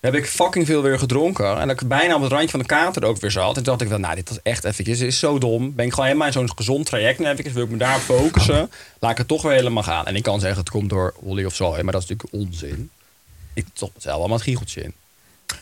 heb 0.00 0.14
ik 0.14 0.26
fucking 0.26 0.66
veel 0.66 0.82
weer 0.82 0.98
gedronken. 0.98 1.60
En 1.60 1.68
dat 1.68 1.80
ik 1.80 1.88
bijna 1.88 2.14
op 2.14 2.22
het 2.22 2.30
randje 2.30 2.50
van 2.50 2.60
de 2.60 2.66
kater 2.66 3.04
ook 3.04 3.20
weer 3.20 3.30
zat. 3.30 3.48
En 3.48 3.54
toen 3.54 3.64
dacht 3.64 3.80
ik 3.80 3.88
wel, 3.88 3.98
nou, 3.98 4.14
dit 4.14 4.28
was 4.28 4.38
echt 4.42 4.64
eventjes... 4.64 4.98
dit 4.98 5.08
is 5.08 5.18
zo 5.18 5.38
dom. 5.38 5.74
Ben 5.74 5.84
ik 5.86 5.90
gewoon 5.90 6.06
helemaal 6.06 6.26
in 6.26 6.32
zo'n 6.32 6.52
gezond 6.56 6.86
traject 6.86 7.18
nu 7.18 7.26
eventjes. 7.26 7.52
Wil 7.52 7.64
ik 7.64 7.70
me 7.70 7.76
daarop 7.76 8.02
focussen. 8.02 8.70
Laat 8.98 9.10
ik 9.10 9.18
het 9.18 9.28
toch 9.28 9.42
weer 9.42 9.52
helemaal 9.52 9.82
gaan. 9.82 10.06
En 10.06 10.16
ik 10.16 10.22
kan 10.22 10.40
zeggen, 10.40 10.58
het 10.60 10.70
komt 10.70 10.90
door 10.90 11.14
Holly 11.24 11.44
of 11.44 11.54
Soy. 11.54 11.80
Maar 11.82 11.92
dat 11.92 12.02
is 12.02 12.08
natuurlijk 12.08 12.32
onzin. 12.32 12.90
Ik 13.54 13.66
toch 13.72 13.90
zelf 13.98 14.16
allemaal 14.18 14.36
het 14.36 14.46
giecheltje 14.46 14.82
in. 14.82 14.94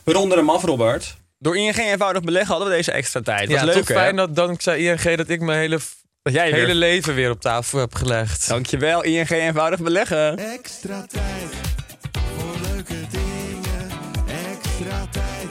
We 0.05 0.13
ronden 0.13 0.39
hem 0.39 0.51
af, 0.51 0.65
Robert. 0.65 1.17
Door 1.39 1.57
ING 1.57 1.77
eenvoudig 1.77 2.23
beleggen 2.23 2.51
hadden 2.51 2.69
we 2.69 2.75
deze 2.75 2.93
extra 2.93 3.21
tijd. 3.21 3.49
Was 3.49 3.59
Ja, 3.61 3.65
leuk, 3.65 3.75
toch 3.75 3.89
hè? 3.89 3.95
fijn 3.95 4.17
dat 4.17 4.37
dankzij 4.37 4.79
ING 4.79 5.17
dat 5.17 5.29
ik 5.29 5.41
mijn 5.41 5.59
hele, 5.59 5.79
Dat 6.23 6.33
jij 6.33 6.51
hele 6.51 6.67
weer... 6.67 6.75
leven 6.75 7.15
weer 7.15 7.31
op 7.31 7.41
tafel 7.41 7.79
heb 7.79 7.95
gelegd. 7.95 8.49
Dankjewel, 8.49 9.03
ING 9.05 9.31
eenvoudig 9.31 9.81
beleggen. 9.81 10.39
Extra 10.39 11.07
tijd 11.09 11.51
voor 12.13 12.55
leuke 12.73 12.95
dingen. 13.11 13.89
Extra 14.51 15.07
tijd 15.11 15.49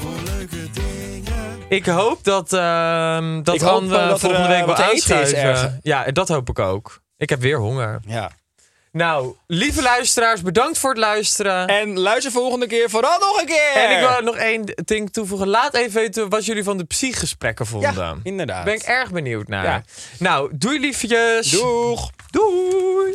voor 0.00 0.34
leuke 0.36 0.70
dingen. 0.72 1.60
Ik 1.68 1.86
hoop 1.86 2.24
dat, 2.24 2.52
ehm 2.52 3.42
dat 3.42 3.54
Ik 3.54 3.60
hoop 3.60 3.70
Han 3.70 3.88
wel 3.88 4.00
eh, 4.00 4.08
dat 4.08 4.22
er, 4.22 4.28
volgende 4.28 4.54
eh, 4.54 4.66
week 4.66 4.76
is 4.76 4.80
ergens. 5.10 5.10
aanschuiven. 5.34 5.78
Ja, 5.82 6.04
dat 6.04 6.28
hoop 6.28 6.48
ik 6.48 6.58
ook. 6.58 7.00
Ik 7.16 7.28
heb 7.30 7.40
weer 7.40 7.58
honger. 7.58 8.00
Ja. 8.06 8.30
Nou, 8.92 9.34
lieve 9.46 9.82
luisteraars, 9.82 10.42
bedankt 10.42 10.78
voor 10.78 10.90
het 10.90 10.98
luisteren. 10.98 11.66
En 11.66 11.98
luister 11.98 12.32
volgende 12.32 12.66
keer 12.66 12.90
vooral 12.90 13.18
nog 13.18 13.40
een 13.40 13.46
keer. 13.46 13.72
En 13.74 13.90
ik 13.90 14.08
wil 14.08 14.20
nog 14.20 14.36
één 14.36 14.64
ding 14.84 15.12
toevoegen. 15.12 15.48
Laat 15.48 15.74
even 15.74 16.00
weten 16.00 16.28
wat 16.28 16.44
jullie 16.44 16.64
van 16.64 16.78
de 16.78 16.84
psychgesprekken 16.84 17.66
vonden. 17.66 17.94
Ja, 17.94 18.16
inderdaad. 18.22 18.64
ben 18.64 18.74
ik 18.74 18.82
erg 18.82 19.10
benieuwd 19.10 19.48
naar. 19.48 19.64
Ja. 19.64 19.82
Nou, 20.18 20.50
doei 20.54 20.80
liefjes. 20.80 21.50
Doeg. 21.50 22.10
Doei. 22.30 23.14